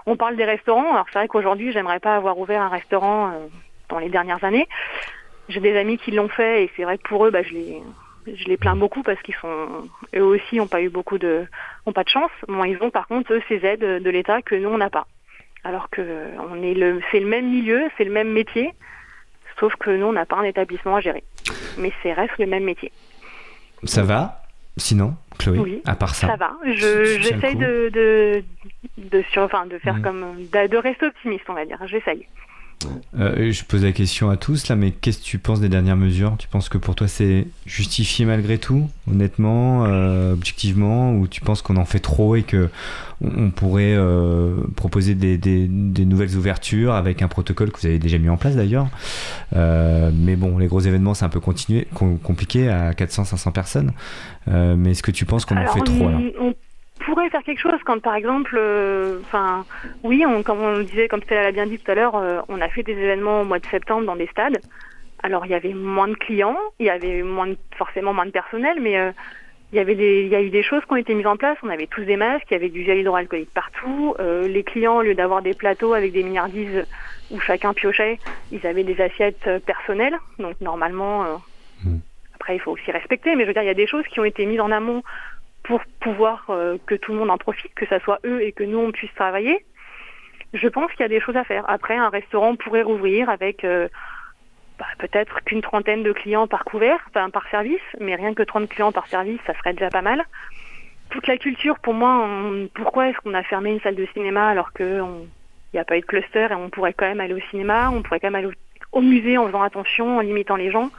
on 0.07 0.17
parle 0.17 0.37
des 0.37 0.45
restaurants. 0.45 0.93
Alors 0.93 1.07
c'est 1.13 1.19
vrai 1.19 1.29
qu'aujourd'hui, 1.29 1.73
j'aimerais 1.73 1.99
pas 1.99 2.15
avoir 2.15 2.39
ouvert 2.39 2.63
un 2.63 2.69
restaurant 2.69 3.29
euh, 3.29 3.47
dans 3.89 3.99
les 3.99 4.11
dernières 4.11 4.45
années. 4.45 4.69
J'ai 5.49 5.61
des 5.61 5.77
amis 5.77 5.99
qui 5.99 6.13
l'ont 6.13 6.29
fait 6.29 6.65
et 6.65 6.71
c'est 6.77 6.85
vrai 6.85 6.97
que 6.99 7.09
pour 7.09 7.27
eux, 7.27 7.31
bah, 7.31 7.43
je 7.43 7.53
les, 7.53 7.83
je 8.27 8.45
les 8.45 8.57
plains 8.57 8.77
beaucoup 8.77 9.03
parce 9.03 9.21
qu'ils 9.23 9.35
sont 9.37 9.89
eux 10.15 10.23
aussi 10.23 10.57
n'ont 10.57 10.67
pas 10.67 10.81
eu 10.83 10.89
beaucoup 10.89 11.19
de 11.19 11.47
ont 11.87 11.93
pas 11.93 12.05
de 12.05 12.09
chance. 12.09 12.31
Bon, 12.49 12.65
ils 12.65 12.79
ont 12.83 12.91
par 12.91 13.07
contre 13.07 13.33
eux 13.35 13.43
ces 13.49 13.65
aides 13.65 13.81
de 14.03 14.11
l'État 14.11 14.43
que 14.43 14.55
nous 14.55 14.69
on 14.69 14.79
n'a 14.79 14.91
pas. 14.91 15.07
alors 15.65 15.89
que 15.91 16.03
on 16.51 16.63
est 16.63 16.75
le, 16.75 17.01
c'est 17.11 17.21
le 17.21 17.27
même 17.27 17.49
milieu, 17.51 17.83
c'est 17.97 18.05
le 18.05 18.13
même 18.13 18.31
métier, 18.31 18.73
sauf 19.59 19.75
que 19.77 19.91
nous, 19.91 20.07
on 20.07 20.13
n'a 20.13 20.27
pas 20.27 20.37
un 20.37 20.45
établissement 20.45 20.97
à 20.97 21.01
gérer. 21.01 21.23
Mais 21.79 21.93
c'est 22.03 22.13
reste 22.13 22.37
le 22.39 22.47
même 22.47 22.65
métier. 22.65 22.93
Ça 23.85 24.03
va? 24.03 24.41
Sinon, 24.77 25.15
Chloé, 25.39 25.59
Oui, 25.59 25.83
à 25.87 25.95
part 25.95 26.15
ça? 26.17 26.27
Ça 26.27 26.37
va. 26.37 26.53
Je, 26.65 27.19
j'essaye 27.21 27.55
de, 27.57 27.89
de, 27.91 28.43
de, 28.99 29.23
sur, 29.31 29.43
enfin, 29.43 29.67
de 29.67 29.79
faire 29.79 29.95
Mhm. 29.97 30.03
comme, 30.03 30.23
de, 30.53 30.67
de 30.67 30.77
rester 30.77 31.07
optimiste, 31.07 31.45
on 31.49 31.53
va 31.55 31.65
dire. 31.65 31.79
J'essaye. 31.87 32.27
Euh, 33.19 33.51
je 33.51 33.65
pose 33.65 33.83
la 33.83 33.93
question 33.93 34.29
à 34.29 34.37
tous 34.37 34.69
là, 34.69 34.77
mais 34.77 34.91
qu'est-ce 34.91 35.19
que 35.19 35.25
tu 35.25 35.39
penses 35.39 35.61
des 35.61 35.69
dernières 35.71 35.97
mesures? 35.97 36.35
Tu 36.39 36.49
penses 36.49 36.69
que 36.69 36.77
pour 36.79 36.95
toi 36.95 37.09
c'est 37.09 37.47
justifié 37.65 38.27
malgré 38.27 38.59
tout, 38.59 38.91
honnêtement, 39.11 39.85
euh, 39.87 40.35
objectivement, 40.35 41.15
ou 41.15 41.27
tu 41.27 41.41
penses 41.41 41.63
qu'on 41.63 41.77
en 41.77 41.85
fait 41.87 42.01
trop 42.01 42.37
et 42.37 42.43
que 42.43 42.69
on, 43.23 43.45
on 43.47 43.51
pourrait 43.51 43.95
euh, 43.97 44.57
proposer 44.77 45.15
des, 45.15 45.39
des- 45.39 45.67
des 45.69 46.05
nouvelles 46.05 46.37
ouvertures 46.37 46.93
avec 46.93 47.23
un 47.23 47.29
protocole 47.29 47.71
que 47.73 47.81
vous 47.81 47.87
avez 47.87 47.99
déjà 47.99 48.19
mis 48.19 48.29
en 48.29 48.37
place 48.37 48.57
d'ailleurs? 48.57 48.89
Mais 49.53 50.37
bon, 50.37 50.59
les 50.59 50.67
gros 50.67 50.81
événements 50.81 51.15
c'est 51.15 51.25
un 51.25 51.29
peu 51.31 51.41
continué, 51.41 51.87
compliqué 52.23 52.69
à 52.69 52.93
400-500 52.93 53.53
personnes. 53.53 53.93
Mais 54.47 54.91
est-ce 54.91 55.03
que 55.03 55.11
tu 55.11 55.25
penses 55.25 55.45
qu'on 55.45 55.57
en 55.57 55.67
fait 55.69 55.81
trop 55.81 56.11
là? 56.11 56.19
on, 56.41 56.49
on 56.49 56.55
pourrait 57.05 57.31
faire 57.31 57.43
quelque 57.43 57.61
chose 57.61 57.81
quand, 57.85 58.01
par 58.01 58.15
exemple, 58.15 58.57
euh, 58.59 59.21
enfin, 59.23 59.65
oui, 60.03 60.25
on, 60.27 60.43
comme 60.43 60.61
on 60.61 60.79
le 60.79 60.85
disait, 60.85 61.09
comme 61.09 61.23
Stella 61.23 61.43
l'a 61.45 61.53
bien 61.53 61.67
dit 61.67 61.79
tout 61.79 61.91
à 61.91 61.95
l'heure, 61.95 62.17
euh, 62.17 62.41
on 62.49 62.61
a 62.61 62.69
fait 62.69 62.83
des 62.83 62.93
événements 62.93 63.43
au 63.43 63.45
mois 63.45 63.59
de 63.59 63.67
septembre 63.67 64.07
dans 64.07 64.17
des 64.17 64.27
stades. 64.29 64.61
Alors, 65.23 65.47
il 65.47 65.53
y 65.53 65.55
avait 65.55 65.73
moins 65.75 66.09
de 66.09 66.15
clients, 66.15 66.59
il 66.79 66.87
y 66.87 66.91
avait 66.91 67.23
moins 67.23 67.47
de- 67.47 67.57
forcément 67.77 68.13
moins 68.13 68.27
de 68.27 68.31
personnel, 68.31 68.79
mais 68.81 68.99
euh, 68.99 69.13
il 69.73 69.77
y 69.77 69.81
avait 69.81 69.95
des, 69.95 70.23
il 70.23 70.29
y 70.29 70.37
a 70.37 70.43
eu 70.43 70.51
des 70.51 70.63
choses 70.63 70.83
qui 70.85 70.93
ont 70.93 70.97
été 70.97 71.15
mises 71.15 71.27
en 71.27 71.37
place. 71.37 71.57
On 71.63 71.69
avait 71.69 71.87
tous 71.87 72.05
des 72.05 72.17
masques, 72.17 72.47
il 72.51 72.55
y 72.55 72.57
avait 72.57 72.69
du 72.69 72.85
gel 72.85 72.99
hydroalcoolique 72.99 73.53
partout. 73.55 74.15
Euh, 74.21 74.47
les 74.49 74.63
clients, 74.63 74.99
au 74.99 75.03
lieu 75.03 75.15
d'avoir 75.15 75.43
des 75.43 75.55
plateaux 75.55 75.95
avec 75.95 76.13
des 76.13 76.23
milliardises 76.23 76.85
où 77.31 77.41
chacun 77.41 77.73
piochait, 77.73 78.21
ils 78.51 78.67
avaient 78.67 78.85
des 78.85 79.01
assiettes 79.01 79.47
euh, 79.47 79.59
personnelles. 79.61 80.19
Donc, 80.39 80.61
normalement, 80.61 81.25
euh, 81.25 81.37
Mm. 81.85 81.99
après, 82.35 82.57
il 82.57 82.61
faut 82.61 82.73
aussi 82.73 82.91
respecter, 82.91 83.35
mais 83.35 83.43
je 83.43 83.49
veux 83.49 83.55
dire, 83.55 83.63
il 83.63 83.67
y 83.67 83.71
a 83.71 83.75
des 83.75 83.87
choses 83.87 84.07
qui 84.07 84.21
ont 84.21 84.25
été 84.25 84.47
mises 84.47 84.61
en 84.61 84.71
amont 84.71 85.03
pour 85.65 85.83
pouvoir 86.01 86.45
euh, 86.51 86.79
que 86.87 86.95
tout 86.95 87.13
le 87.13 87.19
monde 87.19 87.31
en 87.31 87.39
profite, 87.39 87.75
que 87.75 87.87
ça 87.87 87.99
soit 88.01 88.21
eux 88.25 88.43
et 88.43 88.53
que 88.53 88.65
nous 88.65 88.79
on 88.79 88.93
puisse 88.93 89.13
travailler. 89.15 89.65
Je 90.53 90.69
pense 90.69 90.91
qu'il 90.93 91.01
y 91.01 91.05
a 91.05 91.09
des 91.09 91.21
choses 91.21 91.37
à 91.37 91.45
faire. 91.45 91.65
Après, 91.69 91.97
un 91.97 92.11
restaurant 92.11 92.55
pourrait 92.55 92.83
rouvrir 92.83 93.29
avec 93.29 93.65
euh, 93.65 93.89
bah, 94.79 94.87
peut-être 94.99 95.43
qu'une 95.45 95.63
trentaine 95.63 96.03
de 96.03 96.13
clients 96.13 96.47
par 96.47 96.65
couvert, 96.65 97.01
enfin 97.09 97.31
par 97.31 97.49
service, 97.49 97.81
mais 97.99 98.15
rien 98.15 98.35
que 98.35 98.43
30 98.43 98.69
clients 98.69 98.93
par 98.93 99.09
service, 99.09 99.41
ça 99.47 99.55
serait 99.55 99.73
déjà 99.73 99.91
pas 99.91 100.03
mal. 100.03 100.23
Toute 101.11 101.27
la 101.27 101.39
culture, 101.39 101.79
pour 101.81 101.95
moi, 101.95 102.25
on- 102.25 102.69
pourquoi 102.75 103.09
est-ce 103.09 103.19
qu'on 103.19 103.35
a 103.35 103.43
fermé 103.43 103.71
une 103.73 103.81
salle 103.81 103.97
de 103.97 104.07
cinéma 104.15 104.49
alors 104.49 104.73
qu'il 104.73 105.03
n'y 105.73 105.81
a 105.81 105.85
pas 105.85 105.97
eu 105.97 106.01
de 106.01 106.07
cluster 106.07 106.49
et 106.51 106.55
on 106.55 106.71
pourrait 106.71 106.93
quand 106.95 107.07
même 107.07 107.21
aller 107.21 107.35
au 107.35 107.41
cinéma, 107.51 107.91
on 107.91 108.03
pourrait 108.03 108.21
quand 108.21 108.29
même 108.31 108.35
aller 108.45 108.53
au, 108.93 108.99
au 108.99 109.01
musée 109.01 109.39
en 109.39 109.47
faisant 109.47 109.63
attention, 109.63 110.19
en 110.19 110.21
limitant 110.21 110.57
les 110.57 110.71
gens? 110.71 110.91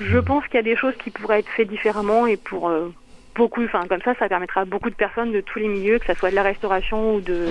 Je 0.00 0.18
pense 0.18 0.44
qu'il 0.46 0.54
y 0.56 0.58
a 0.58 0.62
des 0.62 0.76
choses 0.76 0.96
qui 0.96 1.10
pourraient 1.10 1.40
être 1.40 1.50
faites 1.56 1.68
différemment 1.68 2.26
et 2.26 2.36
pour 2.36 2.68
euh, 2.68 2.90
beaucoup, 3.38 3.64
enfin 3.64 3.84
comme 3.88 4.02
ça, 4.02 4.12
ça 4.18 4.28
permettra 4.28 4.62
à 4.62 4.64
beaucoup 4.66 4.90
de 4.90 4.94
personnes 4.94 5.32
de 5.32 5.40
tous 5.40 5.58
les 5.60 5.68
milieux, 5.68 5.98
que 5.98 6.06
ça 6.06 6.14
soit 6.14 6.30
de 6.30 6.34
la 6.34 6.42
restauration 6.42 7.14
ou 7.14 7.20
de 7.22 7.46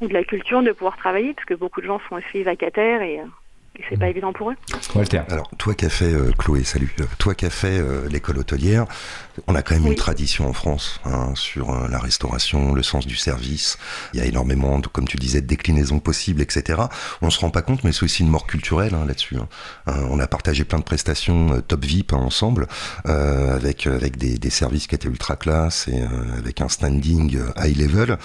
ou 0.00 0.08
de 0.08 0.14
la 0.14 0.24
culture, 0.24 0.62
de 0.62 0.72
pouvoir 0.72 0.96
travailler, 0.96 1.34
parce 1.34 1.44
que 1.46 1.54
beaucoup 1.54 1.82
de 1.82 1.86
gens 1.86 2.00
sont 2.08 2.16
aussi 2.16 2.42
vacataires 2.42 3.02
et, 3.02 3.20
euh, 3.20 3.24
et 3.78 3.82
c'est 3.88 3.98
pas 3.98 4.08
évident 4.08 4.32
pour 4.32 4.50
eux. 4.50 4.56
Walter. 4.94 5.20
Alors, 5.28 5.48
toi 5.58 5.74
qui 5.74 5.84
as 5.84 5.90
fait, 5.90 6.12
euh, 6.12 6.32
Chloé, 6.38 6.64
salut, 6.64 6.90
Euh, 7.00 7.04
toi 7.18 7.34
qui 7.34 7.44
as 7.44 7.50
fait 7.50 7.78
euh, 7.78 8.08
l'école 8.08 8.38
hôtelière, 8.38 8.86
on 9.46 9.54
a 9.54 9.62
quand 9.62 9.74
même 9.74 9.84
Oui. 9.84 9.90
une 9.90 9.96
tradition 9.96 10.48
en 10.48 10.52
France 10.52 11.00
hein, 11.04 11.32
sur 11.34 11.70
euh, 11.70 11.88
la 11.88 11.98
restauration, 11.98 12.72
le 12.74 12.82
sens 12.82 13.06
du 13.06 13.16
service. 13.16 13.78
Il 14.14 14.20
y 14.20 14.22
a 14.22 14.26
énormément, 14.26 14.80
comme 14.80 15.06
tu 15.08 15.16
disais, 15.16 15.40
de 15.40 15.46
déclinaisons 15.46 15.98
possibles, 16.00 16.40
etc. 16.42 16.82
On 17.22 17.30
se 17.30 17.40
rend 17.40 17.50
pas 17.50 17.62
compte, 17.62 17.84
mais 17.84 17.92
c'est 17.92 18.04
aussi 18.04 18.22
une 18.22 18.28
mort 18.28 18.46
culturelle 18.46 18.94
hein, 18.94 19.04
là-dessus. 19.06 19.36
hein. 19.36 19.48
Euh, 19.88 19.92
on 20.10 20.18
a 20.20 20.26
partagé 20.26 20.64
plein 20.64 20.78
de 20.78 20.84
prestations 20.84 21.52
euh, 21.54 21.60
top 21.60 21.84
VIP 21.84 22.12
ensemble, 22.12 22.66
euh, 23.06 23.54
avec 23.56 23.86
avec 23.86 24.16
des, 24.16 24.38
des 24.38 24.50
services 24.50 24.86
qui 24.86 24.94
étaient 24.94 25.08
ultra 25.08 25.36
classe 25.36 25.88
et 25.88 26.00
euh, 26.00 26.06
avec 26.38 26.60
un 26.60 26.68
standing 26.68 27.38
high 27.56 27.76
level, 27.76 28.16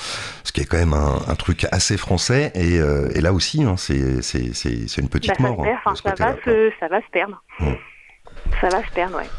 ce 0.43 0.51
qui 0.51 0.61
est 0.61 0.66
quand 0.66 0.78
même 0.78 0.93
un, 0.93 1.22
un 1.28 1.36
truc 1.36 1.66
assez 1.72 1.97
français. 1.97 2.51
Et, 2.55 2.76
et 2.76 3.22
là 3.22 3.34
aussi, 3.34 3.63
c'est 3.78 3.95
une 4.97 5.09
petite 5.09 5.32
Bah, 5.32 5.36
ça, 5.38 5.43
mort. 5.43 5.63
perd, 5.63 5.97
ça, 5.97 6.13
va 6.18 6.36
se, 6.43 6.72
ça 6.80 6.88
va 6.88 6.99
se 7.01 7.09
perdre. 7.11 7.41
Ça 8.62 8.70
va 8.70 8.84
se 8.86 8.91
perdre, 8.93 9.18
ouais. 9.18 9.30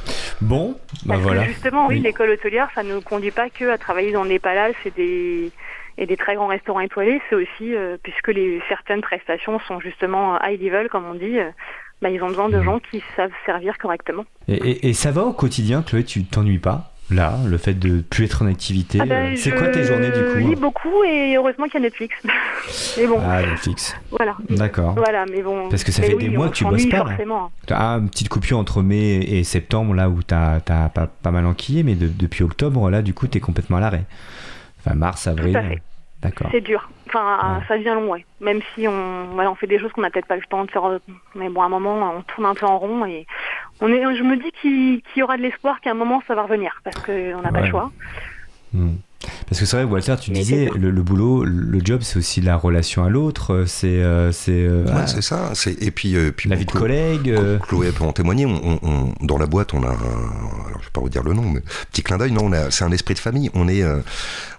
Bon, 0.40 0.72
bah 1.04 1.14
Parce 1.14 1.20
voilà. 1.22 1.42
que 1.42 1.48
justement, 1.48 1.86
oui, 1.88 1.96
Oui. 1.96 2.00
l'école 2.02 2.30
hôtelière, 2.30 2.68
ça 2.74 2.82
ne 2.82 2.98
conduit 2.98 3.30
pas 3.30 3.48
que 3.50 3.70
à 3.70 3.78
travailler 3.78 4.12
dans 4.12 4.24
des 4.26 4.38
palaces 4.38 4.74
et 4.84 4.90
des 4.90 5.50
et 5.98 6.04
des 6.04 6.16
très 6.18 6.34
grands 6.34 6.48
restaurants 6.48 6.80
étoilés, 6.80 7.22
c'est 7.30 7.36
aussi 7.36 7.74
euh, 7.74 7.96
puisque 8.02 8.28
les 8.28 8.60
certaines 8.68 9.00
prestations 9.00 9.58
sont 9.60 9.80
justement 9.80 10.38
high 10.42 10.60
level, 10.60 10.90
comme 10.90 11.06
on 11.06 11.14
dit, 11.14 11.38
euh, 11.38 11.48
bah, 12.02 12.10
ils 12.10 12.22
ont 12.22 12.28
besoin 12.28 12.50
de 12.50 12.58
Mhm. 12.58 12.64
gens 12.64 12.78
qui 12.80 13.02
savent 13.16 13.32
servir 13.46 13.78
correctement. 13.78 14.26
Et, 14.46 14.54
et- 14.56 14.88
et 14.88 14.92
ça 14.92 15.10
va 15.10 15.22
au 15.22 15.32
quotidien, 15.32 15.82
Chloé? 15.82 16.04
Tu 16.04 16.24
t'ennuies 16.26 16.58
pas? 16.58 16.92
Là, 17.08 17.38
le 17.46 17.56
fait 17.56 17.74
de 17.74 18.00
plus 18.00 18.24
être 18.24 18.42
en 18.42 18.46
activité, 18.46 18.98
Ah 19.00 19.06
ben, 19.06 19.32
euh, 19.32 19.36
c'est 19.36 19.50
je 19.50 19.54
quoi 19.56 19.68
tes 19.68 19.84
journées 19.84 20.10
du 20.10 20.24
coup 20.24 20.38
lis 20.38 20.56
beaucoup 20.56 21.04
et 21.04 21.36
heureusement 21.36 21.66
qu'il 21.66 21.74
y 21.74 21.76
a 21.76 21.80
Netflix. 21.86 22.16
mais 22.98 23.06
bon, 23.06 23.20
Ah, 23.24 23.42
Netflix. 23.42 23.94
voilà. 24.10 24.36
D'accord. 24.50 24.94
Voilà, 24.94 25.24
mais 25.30 25.40
bon. 25.40 25.68
Parce 25.68 25.84
que 25.84 25.92
ça 25.92 26.02
mais 26.02 26.08
fait 26.08 26.14
oui, 26.14 26.28
des 26.28 26.36
mois 26.36 26.48
que 26.48 26.54
tu 26.54 26.64
bosses 26.64 26.86
pas, 26.86 26.96
forcément. 26.98 27.52
Ah, 27.70 27.98
une 28.00 28.08
petite 28.10 28.28
coupure 28.28 28.58
entre 28.58 28.82
mai 28.82 29.18
et 29.20 29.44
septembre, 29.44 29.94
là 29.94 30.08
où 30.08 30.20
t'as 30.24 30.56
as 30.56 30.88
pas, 30.88 31.06
pas 31.06 31.30
mal 31.30 31.46
enquillé, 31.46 31.84
mais 31.84 31.94
de- 31.94 32.08
depuis 32.08 32.42
octobre, 32.42 32.90
là, 32.90 33.02
du 33.02 33.14
coup, 33.14 33.28
t'es 33.28 33.38
complètement 33.38 33.76
à 33.76 33.80
l'arrêt. 33.80 34.04
Enfin, 34.84 34.96
mars, 34.96 35.28
avril. 35.28 35.52
Tout 35.52 35.58
à 35.58 35.62
fait. 35.62 35.82
C'est 36.50 36.60
dur. 36.60 36.88
Enfin, 37.06 37.58
Ouais. 37.58 37.64
ça 37.68 37.78
devient 37.78 37.94
long, 37.94 38.10
ouais. 38.10 38.24
Même 38.40 38.60
si 38.74 38.88
on, 38.88 39.26
voilà, 39.34 39.50
on 39.50 39.54
fait 39.54 39.66
des 39.66 39.78
choses 39.78 39.92
qu'on 39.92 40.00
n'a 40.00 40.10
peut-être 40.10 40.26
pas 40.26 40.36
le 40.36 40.42
temps 40.48 40.64
de 40.64 40.70
faire, 40.70 40.98
mais 41.34 41.48
bon, 41.48 41.62
à 41.62 41.66
un 41.66 41.68
moment, 41.68 42.14
on 42.16 42.22
tourne 42.22 42.46
un 42.46 42.54
peu 42.54 42.66
en 42.66 42.78
rond 42.78 43.04
et 43.06 43.26
on 43.80 43.88
est. 43.92 44.02
Je 44.16 44.22
me 44.22 44.36
dis 44.36 44.50
qu'il 44.60 45.02
y 45.16 45.22
aura 45.22 45.36
de 45.36 45.42
l'espoir 45.42 45.80
qu'à 45.80 45.90
un 45.90 45.94
moment 45.94 46.22
ça 46.26 46.34
va 46.34 46.42
revenir 46.42 46.80
parce 46.84 46.96
qu'on 47.04 47.40
n'a 47.42 47.52
pas 47.52 47.60
le 47.60 47.70
choix. 47.70 47.92
Hmm. 48.72 48.96
Parce 49.48 49.60
que 49.60 49.66
c'est 49.66 49.76
vrai, 49.76 49.84
Walter, 49.84 50.14
tu 50.20 50.30
Mais 50.30 50.38
disais, 50.40 50.70
le, 50.76 50.90
le 50.90 51.02
boulot, 51.02 51.44
le 51.44 51.80
job, 51.84 52.00
c'est 52.02 52.18
aussi 52.18 52.40
la 52.40 52.56
relation 52.56 53.04
à 53.04 53.08
l'autre, 53.10 53.64
c'est 53.66 53.86
euh, 53.88 54.32
c'est 54.32 54.52
euh, 54.66 54.84
Ouais, 54.84 54.90
ah, 54.94 55.06
c'est 55.06 55.22
ça. 55.22 55.50
C'est 55.54 55.80
et 55.82 55.90
puis, 55.90 56.16
euh, 56.16 56.30
puis 56.36 56.48
la 56.48 56.56
bon, 56.56 56.60
vie 56.60 56.66
de 56.66 56.70
Chlo- 56.72 56.78
collègue. 56.80 57.30
euh, 57.30 57.58
Chloé 57.58 57.92
peut 57.92 58.04
en 58.04 58.12
témoigner. 58.12 58.46
On, 58.46 58.60
on- 58.64 58.78
on- 58.82 59.12
dans 59.26 59.38
la 59.38 59.46
boîte, 59.46 59.74
on 59.74 59.82
a, 59.82 59.88
un, 59.88 59.90
alors 59.90 60.78
je 60.80 60.84
vais 60.86 60.90
pas 60.92 61.00
vous 61.00 61.08
dire 61.08 61.22
le 61.22 61.32
nom, 61.32 61.42
mais 61.48 61.60
petit 61.92 62.02
clin 62.02 62.18
d'œil. 62.18 62.32
Non, 62.32 62.42
on 62.44 62.52
a- 62.52 62.70
c'est 62.70 62.84
un 62.84 62.92
esprit 62.92 63.14
de 63.14 63.18
famille. 63.20 63.50
On 63.54 63.68
est, 63.68 63.82
euh, 63.82 63.98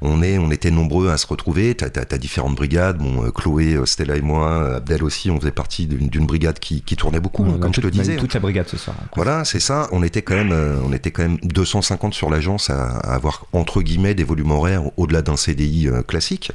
on 0.02 0.22
est, 0.22 0.38
on 0.38 0.52
était 0.52 0.72
nombreux 0.72 1.10
à 1.10 1.18
se 1.18 1.28
retrouver. 1.28 1.76
T'as, 1.76 1.90
t'as 1.90 2.18
différentes 2.18 2.56
brigades. 2.56 2.98
Bon, 2.98 3.30
Chloé, 3.32 3.78
Stella 3.86 4.16
et 4.18 4.22
moi, 4.22 4.76
Abdel 4.78 5.04
aussi, 5.04 5.30
on 5.32 5.40
faisait 5.40 5.52
partie 5.52 5.88
d'une, 5.88 6.26
brigade 6.26 6.60
qui, 6.60 6.82
qui 6.82 6.96
tournait 6.96 7.20
beaucoup, 7.20 7.44
on 7.44 7.56
hein, 7.56 7.58
comme 7.60 7.74
je 7.74 7.82
te 7.82 7.88
disais. 7.88 8.16
toute 8.18 8.34
la 8.34 8.40
brigade 8.40 8.68
ce 8.68 8.78
soir. 8.78 8.96
Voilà, 9.16 9.46
c'est 9.46 9.60
ça. 9.60 9.88
On 9.92 10.04
était 10.04 10.22
quand 10.22 10.36
même, 10.36 10.52
euh, 10.52 10.78
on 10.86 10.92
était 10.94 11.12
quand 11.12 11.22
même 11.24 11.38
250 11.44 12.14
sur 12.14 12.30
l'agence 12.30 12.70
à, 12.70 12.98
à 13.00 13.16
avoir 13.16 13.46
entre 13.54 13.82
guillemets 13.82 14.14
des 14.14 14.24
volumes 14.24 14.52
au-delà 14.98 15.22
d'un 15.22 15.38
CDI 15.38 15.88
euh, 15.88 16.02
classique. 16.02 16.52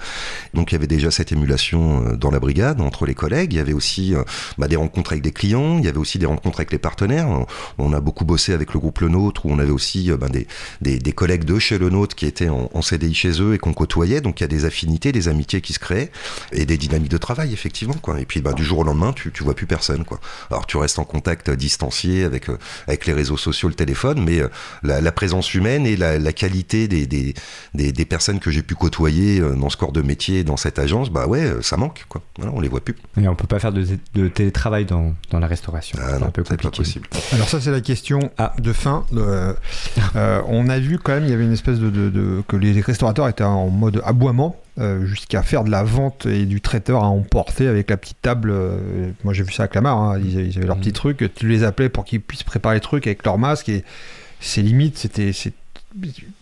Donc 0.55 0.73
il 0.73 0.75
y 0.75 0.77
avait 0.77 0.87
déjà 0.87 1.11
cette 1.11 1.33
émulation 1.33 2.05
euh, 2.05 2.17
dans 2.17 2.31
la 2.31 2.41
brigade 2.41 2.81
entre 2.81 3.07
les 3.07 3.15
collègues. 3.15 3.53
Il 3.53 3.57
y 3.57 3.61
avait 3.61 3.73
aussi 3.73 4.15
euh, 4.15 4.23
bah, 4.59 4.69
des 4.69 4.77
rencontres 4.77 5.13
avec 5.13 5.23
des 5.23 5.33
clients. 5.33 5.79
Il 5.79 5.85
y 5.85 5.89
avait 5.89 5.99
aussi 5.99 6.19
des 6.19 6.27
rencontres 6.27 6.61
avec 6.61 6.73
les 6.73 6.79
partenaires. 6.79 7.29
On, 7.79 7.93
a 7.93 8.01
beaucoup 8.01 8.25
bossé 8.25 8.55
avec 8.55 8.73
le 8.73 8.81
groupe 8.81 9.01
Le 9.01 9.09
Nôtre 9.09 9.45
où 9.45 9.51
on 9.51 9.59
avait 9.59 9.71
aussi 9.71 10.11
bah, 10.13 10.29
des, 10.81 11.13
collègues 11.13 11.45
de 11.45 11.59
chez 11.59 11.77
Le 11.77 11.91
Nôtre 11.91 12.17
qui 12.17 12.25
étaient 12.25 12.49
en, 12.49 12.71
en 12.73 12.81
CDI 12.81 13.13
chez 13.13 13.43
eux 13.43 13.55
et 13.55 13.59
qu'on 13.59 13.75
côtoyait. 13.75 14.23
Donc 14.23 14.41
il 14.41 14.45
y 14.45 14.45
a 14.45 14.49
des 14.49 14.65
affinités, 14.65 15.13
des 15.13 15.29
amitiés 15.29 15.61
qui 15.61 15.75
se 15.75 15.79
créent 15.79 16.11
et 16.53 16.65
des 16.65 16.79
dynamiques 16.79 17.11
de 17.11 17.19
travail 17.19 17.53
effectivement. 17.53 17.95
Et 18.19 18.25
puis 18.25 18.41
bah, 18.41 18.55
du 18.55 18.65
jour 18.65 18.79
au 18.79 18.85
lendemain, 18.85 19.13
tu, 19.13 19.31
tu 19.31 19.45
vois 19.45 19.55
plus 19.55 19.67
personne. 19.67 20.05
Alors 20.51 20.67
tu 20.67 20.79
restes 20.79 20.99
en 20.99 21.05
contact 21.05 21.51
distancié 21.51 22.25
avec 22.25 23.07
les 23.07 23.13
réseaux 23.13 23.37
sociaux, 23.37 23.69
le 23.69 23.75
téléphone, 23.75 24.25
mais 24.25 24.41
la, 24.83 25.13
présence 25.13 25.53
humaine 25.53 25.87
et 25.87 25.97
la, 25.97 26.33
qualité 26.33 26.89
des, 26.89 27.35
des 27.93 28.05
personnes 28.05 28.41
que 28.41 28.51
j'ai 28.51 28.63
pu 28.63 28.75
côtoyer 28.75 29.41
euh, 29.41 29.55
dans 29.55 29.69
ce 29.69 29.77
corps 29.77 29.93
de 29.93 30.03
métier, 30.03 30.43
dans 30.45 30.57
cette 30.57 30.79
agence, 30.79 31.11
bah 31.11 31.27
ouais, 31.27 31.43
euh, 31.45 31.63
ça 31.63 31.77
manque, 31.77 32.05
quoi. 32.09 32.23
Voilà, 32.39 32.53
on 32.55 32.61
les 32.61 32.69
voit 32.69 32.81
plus. 32.81 32.97
Et 33.21 33.29
on 33.29 33.35
peut 33.35 33.47
pas 33.47 33.59
faire 33.59 33.73
de, 33.73 33.85
de 34.15 34.29
télétravail 34.29 34.85
dans, 34.85 35.15
dans 35.31 35.39
la 35.39 35.47
restauration. 35.47 35.99
Ah 36.03 36.17
c'est 36.19 36.25
un 36.25 36.31
peu 36.31 36.43
c'est 36.47 36.57
pas 36.57 36.63
compliqué. 36.65 36.77
possible. 36.79 37.09
Alors 37.33 37.49
ça 37.49 37.61
c'est 37.61 37.71
la 37.71 37.81
question 37.81 38.31
Ah. 38.39 38.53
de 38.59 38.73
fin. 38.73 39.05
Euh, 39.15 39.53
euh, 40.17 40.41
on 40.49 40.69
a 40.69 40.79
vu 40.79 40.99
quand 40.99 41.13
même 41.13 41.25
il 41.25 41.31
y 41.31 41.35
avait 41.35 41.45
une 41.45 41.53
espèce 41.53 41.79
de, 41.79 41.91
de- 41.91 42.11
de- 42.11 42.43
que 42.49 42.57
les 42.57 42.81
restaurateurs 42.81 43.29
étaient 43.29 43.45
en 43.45 43.69
mode 43.69 44.01
aboiement 44.05 44.57
euh, 44.79 45.05
jusqu'à 45.05 45.43
faire 45.43 45.65
de 45.65 45.71
la 45.71 45.83
vente 45.83 46.25
et 46.27 46.47
du 46.47 46.61
traiteur 46.63 47.05
à 47.05 47.09
emporter 47.09 47.67
avec 47.69 47.91
la 47.91 47.97
petite 47.99 48.21
table. 48.23 48.51
euh, 48.51 49.11
moi 49.25 49.35
j'ai 49.35 49.43
vu 49.43 49.53
ça 49.53 49.65
à 49.65 49.69
Clamart. 49.69 49.99
hein, 49.99 50.19
ils, 50.19 50.41
ils 50.49 50.57
avaient 50.59 50.67
leur 50.67 50.77
Mhm. 50.77 50.83
petit 50.83 50.93
truc. 50.93 51.31
Tu 51.35 51.47
les 51.49 51.63
appelais 51.65 51.89
pour 51.91 52.05
qu'ils 52.05 52.21
puissent 52.23 52.43
préparer 52.45 52.77
le 52.77 52.81
truc 52.81 53.07
avec 53.07 53.25
leur 53.25 53.37
masque 53.39 53.69
et 53.69 53.85
c'est 54.41 54.63
limite 54.63 54.99
c'était 54.99 55.33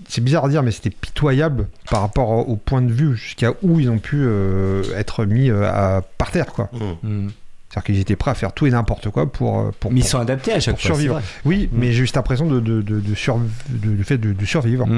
c'est 0.08 0.22
bizarre 0.22 0.44
à 0.44 0.48
dire, 0.48 0.62
mais 0.62 0.70
c'était 0.70 0.90
pitoyable 0.90 1.66
par 1.90 2.00
rapport 2.02 2.30
au 2.48 2.56
point 2.56 2.82
de 2.82 2.92
vue 2.92 3.16
jusqu'à 3.16 3.52
où 3.62 3.80
ils 3.80 3.90
ont 3.90 3.98
pu 3.98 4.16
euh, 4.20 4.82
être 4.96 5.24
mis 5.24 5.50
euh, 5.50 5.64
à, 5.68 6.02
par 6.18 6.30
terre, 6.30 6.46
quoi. 6.46 6.68
Mmh. 6.72 7.08
Hmm. 7.08 7.28
C'est-à-dire 7.68 7.84
qu'ils 7.86 7.98
étaient 8.00 8.16
prêts 8.16 8.32
à 8.32 8.34
faire 8.34 8.52
tout 8.52 8.66
et 8.66 8.70
n'importe 8.70 9.10
quoi 9.10 9.30
pour, 9.30 9.60
euh, 9.60 9.70
pour, 9.78 9.92
Mais 9.92 10.00
ils 10.00 10.02
pour- 10.02 10.10
sont 10.10 10.18
adaptés 10.18 10.52
à 10.52 10.58
chaque 10.60 10.74
pour 10.74 10.80
fois. 10.82 10.88
survivre. 10.96 11.20
Oui, 11.44 11.68
Mm. 11.72 11.78
mais 11.78 11.86
j'ai 11.92 11.98
juste 11.98 12.16
l'impression 12.16 12.46
de, 12.46 12.58
de, 12.58 12.82
de, 12.82 12.98
de, 13.00 13.14
surv- 13.14 13.42
de- 13.68 13.94
de 13.96 14.02
fait 14.02 14.18
de, 14.18 14.32
de 14.32 14.44
survivre. 14.44 14.88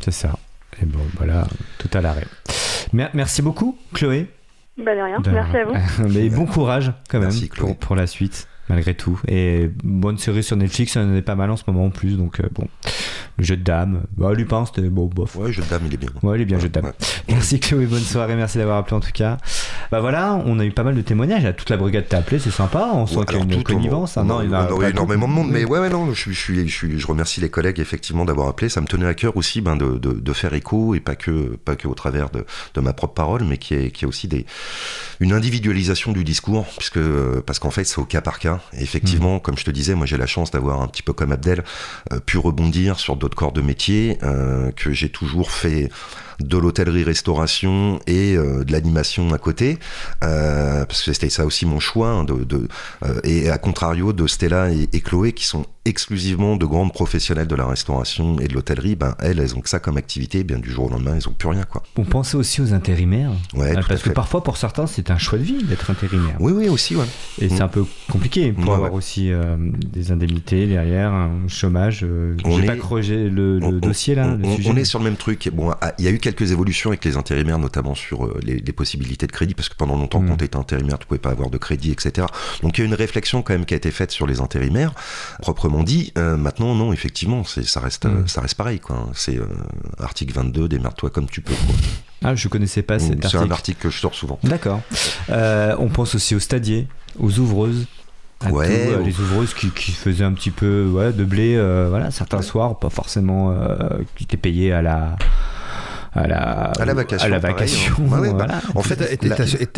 C'est 0.00 0.12
ça. 0.12 0.36
Et 0.80 0.86
bon, 0.86 1.00
voilà, 1.16 1.46
tout 1.78 1.88
à 1.92 2.00
l'arrêt. 2.00 2.26
Mer- 2.92 3.10
Merci 3.14 3.42
beaucoup, 3.42 3.76
Chloé. 3.94 4.28
Bah 4.78 4.94
de 4.94 5.00
rien, 5.00 5.20
De- 5.20 5.30
merci 5.30 5.56
à 5.56 5.64
vous. 5.64 6.08
Mais 6.14 6.28
bon 6.30 6.46
courage 6.46 6.92
quand 7.08 7.18
même 7.18 7.28
Merci, 7.30 7.48
pour, 7.48 7.76
pour 7.76 7.96
la 7.96 8.06
suite, 8.06 8.46
malgré 8.68 8.94
tout. 8.94 9.20
Et 9.28 9.70
bonne 9.82 10.18
série 10.18 10.42
sur 10.42 10.56
Netflix, 10.56 10.94
il 10.94 11.02
y 11.02 11.04
en 11.04 11.16
a 11.16 11.22
pas 11.22 11.34
mal 11.34 11.50
en 11.50 11.56
ce 11.56 11.64
moment 11.66 11.86
en 11.86 11.90
plus. 11.90 12.16
Donc 12.16 12.40
euh, 12.40 12.48
bon, 12.52 12.66
le 13.38 13.44
jeu 13.44 13.56
de 13.56 13.62
dames, 13.62 14.02
bah, 14.16 14.32
Lupin, 14.32 14.64
c'était 14.66 14.88
bon, 14.88 15.06
bof. 15.06 15.36
Ouais, 15.36 15.52
jeu 15.52 15.62
de 15.62 15.68
dame, 15.68 15.82
il 15.86 15.94
est 15.94 15.96
bien. 15.98 16.10
Ouais, 16.22 16.38
il 16.38 16.42
est 16.42 16.46
bien, 16.46 16.58
jeu 16.58 16.68
de 16.68 16.74
dames. 16.74 16.86
Ouais. 16.86 16.92
Merci 17.28 17.60
Chloé, 17.60 17.86
bonne 17.86 18.00
soirée, 18.00 18.36
merci 18.36 18.58
d'avoir 18.58 18.78
appelé 18.78 18.96
en 18.96 19.00
tout 19.00 19.12
cas. 19.12 19.36
Bah 19.90 20.00
voilà, 20.00 20.40
on 20.46 20.58
a 20.58 20.64
eu 20.64 20.70
pas 20.70 20.82
mal 20.82 20.94
de 20.94 21.02
témoignages, 21.02 21.54
toute 21.56 21.70
la 21.70 21.76
brigade 21.76 22.08
t'a 22.08 22.18
appelé, 22.18 22.38
c'est 22.38 22.50
sympa, 22.50 22.90
on 22.94 23.06
sent 23.06 23.20
qu'il 23.28 23.38
y 23.38 23.40
a 23.40 23.44
une 23.56 23.62
connivence. 23.62 24.16
on- 24.16 24.20
hein. 24.20 24.24
non, 24.24 24.42
il 24.42 24.50
y 24.50 24.54
a 24.54 24.90
énormément 24.90 25.28
de 25.28 25.32
monde, 25.32 25.50
mais 25.50 25.64
ouais, 25.64 25.78
ouais, 25.78 25.88
non, 25.90 26.12
je, 26.12 27.06
remercie 27.06 27.40
les 27.40 27.50
collègues 27.50 27.80
effectivement 27.80 28.24
d'avoir 28.24 28.48
appelé. 28.48 28.68
Ça 28.68 28.80
me 28.80 28.86
tenait 28.86 29.06
à 29.06 29.14
cœur 29.14 29.36
aussi 29.36 29.60
ben, 29.60 29.76
de, 29.76 29.98
de, 29.98 30.12
de 30.12 30.32
faire 30.32 30.54
écho 30.54 30.94
et 30.94 31.00
pas 31.00 31.16
que, 31.16 31.56
pas 31.64 31.76
que 31.76 31.88
au 31.88 31.94
travers 31.94 32.30
de, 32.30 32.44
de 32.74 32.80
ma 32.80 32.92
propre 32.92 33.14
parole, 33.14 33.44
mais 33.44 33.58
qui 33.58 33.74
est, 33.74 33.90
qui 33.90 34.04
est 34.04 34.08
aussi 34.08 34.28
des, 34.28 34.46
une 35.20 35.32
individualisation 35.32 36.12
du 36.12 36.24
discours, 36.24 36.66
puisque 36.78 37.00
parce 37.46 37.58
qu'en 37.58 37.70
fait 37.70 37.84
c'est 37.84 37.98
au 37.98 38.04
cas 38.04 38.20
par 38.20 38.38
cas. 38.38 38.53
Mmh. 38.54 38.82
effectivement, 38.82 39.38
comme 39.38 39.58
je 39.58 39.64
te 39.64 39.70
disais, 39.70 39.94
moi 39.94 40.06
j'ai 40.06 40.16
la 40.16 40.26
chance 40.26 40.50
d'avoir 40.50 40.80
un 40.82 40.88
petit 40.88 41.02
peu 41.02 41.12
comme 41.12 41.32
Abdel 41.32 41.64
euh, 42.12 42.20
pu 42.20 42.38
rebondir 42.38 42.98
sur 42.98 43.16
d'autres 43.16 43.36
corps 43.36 43.52
de 43.52 43.60
métier 43.60 44.18
euh, 44.22 44.72
que 44.72 44.92
j'ai 44.92 45.08
toujours 45.08 45.50
fait 45.50 45.90
de 46.40 46.56
l'hôtellerie-restauration 46.58 48.00
et 48.06 48.36
euh, 48.36 48.64
de 48.64 48.72
l'animation 48.72 49.32
à 49.32 49.38
côté, 49.38 49.78
euh, 50.22 50.84
parce 50.84 51.02
que 51.02 51.12
c'était 51.12 51.30
ça 51.30 51.44
aussi 51.46 51.66
mon 51.66 51.80
choix, 51.80 52.08
hein, 52.08 52.24
de, 52.24 52.44
de, 52.44 52.68
euh, 53.04 53.20
et 53.24 53.50
à 53.50 53.58
contrario 53.58 54.12
de 54.12 54.26
Stella 54.26 54.70
et, 54.72 54.88
et 54.92 55.00
Chloé, 55.00 55.32
qui 55.32 55.44
sont 55.44 55.66
exclusivement 55.86 56.56
de 56.56 56.64
grandes 56.64 56.94
professionnelles 56.94 57.46
de 57.46 57.54
la 57.54 57.66
restauration 57.66 58.38
et 58.40 58.48
de 58.48 58.54
l'hôtellerie, 58.54 58.96
ben 58.96 59.14
elles, 59.18 59.38
elles 59.38 59.54
ont 59.54 59.60
que 59.60 59.68
ça 59.68 59.80
comme 59.80 59.98
activité, 59.98 60.42
bien 60.42 60.58
du 60.58 60.70
jour 60.70 60.86
au 60.86 60.88
lendemain, 60.88 61.12
elles 61.14 61.28
ont 61.28 61.32
plus 61.34 61.48
rien, 61.48 61.64
quoi. 61.64 61.82
On 61.96 62.04
pensait 62.04 62.38
aussi 62.38 62.62
aux 62.62 62.72
intérimaires, 62.72 63.32
Ouais, 63.54 63.74
parce 63.86 64.02
que 64.02 64.08
parfois 64.08 64.42
pour 64.42 64.56
certains 64.56 64.86
c'est 64.86 65.10
un 65.10 65.18
choix 65.18 65.38
de 65.38 65.44
vie 65.44 65.62
d'être 65.62 65.90
intérimaire. 65.90 66.36
Oui, 66.40 66.52
oui, 66.56 66.68
aussi, 66.70 66.96
ouais. 66.96 67.04
Et 67.40 67.48
c'est 67.50 67.60
Mm. 67.60 67.62
un 67.62 67.68
peu 67.68 67.84
compliqué 68.10 68.52
pour 68.52 68.64
Ouais, 68.68 68.74
avoir 68.76 68.92
ouais. 68.92 68.96
aussi 68.96 69.30
euh, 69.30 69.56
des 69.58 70.10
indemnités 70.10 70.66
derrière, 70.66 71.12
un 71.12 71.48
chômage. 71.48 72.00
euh, 72.02 72.34
On 72.44 72.56
J'ai 72.56 72.64
est- 72.64 72.66
pas 72.66 72.76
creusé 72.76 73.28
le, 73.28 73.58
le 73.58 73.66
On- 73.66 73.72
dossier 73.72 74.14
là, 74.14 74.28
on, 74.28 74.36
le 74.38 74.44
on- 74.46 74.56
sujet. 74.56 74.70
on 74.72 74.76
est 74.76 74.84
sur 74.84 74.98
le 75.00 75.04
même 75.04 75.16
truc. 75.16 75.50
Bon, 75.52 75.70
ah, 75.82 75.92
il 75.98 76.06
y 76.06 76.08
a 76.08 76.10
eu 76.12 76.18
quelques 76.24 76.50
évolutions 76.52 76.90
avec 76.90 77.04
les 77.04 77.16
intérimaires, 77.16 77.58
notamment 77.58 77.94
sur 77.94 78.24
euh, 78.26 78.40
les, 78.42 78.56
les 78.56 78.72
possibilités 78.72 79.26
de 79.26 79.32
crédit, 79.32 79.54
parce 79.54 79.68
que 79.68 79.76
pendant 79.76 79.96
longtemps, 79.96 80.20
Mm. 80.22 80.28
quand 80.28 80.36
tu 80.38 80.44
étais 80.44 80.56
intérimaire, 80.56 80.98
tu 80.98 81.06
pouvais 81.06 81.18
pas 81.20 81.30
avoir 81.30 81.50
de 81.50 81.58
crédit, 81.58 81.92
etc. 81.92 82.26
Donc 82.62 82.78
il 82.78 82.80
y 82.80 82.84
a 82.84 82.86
une 82.86 82.94
réflexion 82.94 83.42
quand 83.42 83.52
même 83.54 83.64
qui 83.66 83.74
a 83.74 83.76
été 83.76 83.90
faite 83.90 84.10
sur 84.10 84.26
les 84.26 84.40
intérimaires, 84.40 84.92
proprement 85.40 85.82
dit. 85.84 86.12
Euh, 86.18 86.36
maintenant, 86.36 86.74
non, 86.74 86.92
effectivement, 86.92 87.44
c'est 87.44 87.64
ça 87.64 87.80
reste, 87.80 88.06
Mm. 88.06 88.26
ça 88.26 88.40
reste 88.40 88.54
pareil. 88.56 88.80
quoi. 88.80 89.08
C'est 89.14 89.38
euh, 89.38 89.44
article 89.98 90.32
22, 90.34 90.68
démerde-toi 90.68 91.10
comme 91.10 91.26
tu 91.26 91.40
peux. 91.42 91.54
quoi. 91.54 91.74
Ah, 92.24 92.34
je 92.34 92.48
connaissais 92.48 92.82
pas 92.82 92.98
cet 92.98 93.20
C'est 93.26 93.36
un 93.36 93.40
article. 93.40 93.52
article 93.52 93.82
que 93.82 93.90
je 93.90 93.98
sors 94.00 94.14
souvent. 94.14 94.38
D'accord. 94.42 94.80
Euh, 95.30 95.76
on 95.78 95.88
pense 95.88 96.14
aussi 96.14 96.34
aux 96.34 96.40
stadiers, 96.40 96.88
aux 97.18 97.38
ouvreuses. 97.38 97.86
à 98.40 98.50
Ouais, 98.50 98.66
tout, 98.86 98.92
euh, 98.92 99.02
les 99.02 99.18
ouvreuses 99.20 99.52
qui, 99.54 99.70
qui 99.70 99.92
faisaient 99.92 100.24
un 100.24 100.32
petit 100.32 100.50
peu 100.50 100.86
ouais, 100.86 101.12
de 101.12 101.24
blé, 101.24 101.54
euh, 101.56 101.86
voilà, 101.90 102.10
certains 102.10 102.42
soirs, 102.42 102.78
pas 102.78 102.90
forcément 102.90 103.50
euh, 103.52 103.76
qui 104.16 104.24
étaient 104.24 104.36
payés 104.38 104.72
à 104.72 104.80
la 104.82 105.16
à 106.14 106.26
la 106.26 106.40
À 106.78 106.84
la 106.84 106.94
vacation, 106.94 107.26
à 107.26 107.30
la 107.30 107.38
vacation, 107.38 107.94
hein. 108.12 108.18
Ouais, 108.20 108.28
ouais, 108.28 108.34
bah. 108.34 108.46
En 108.74 108.82
fait, 108.82 109.00
et 109.10 109.16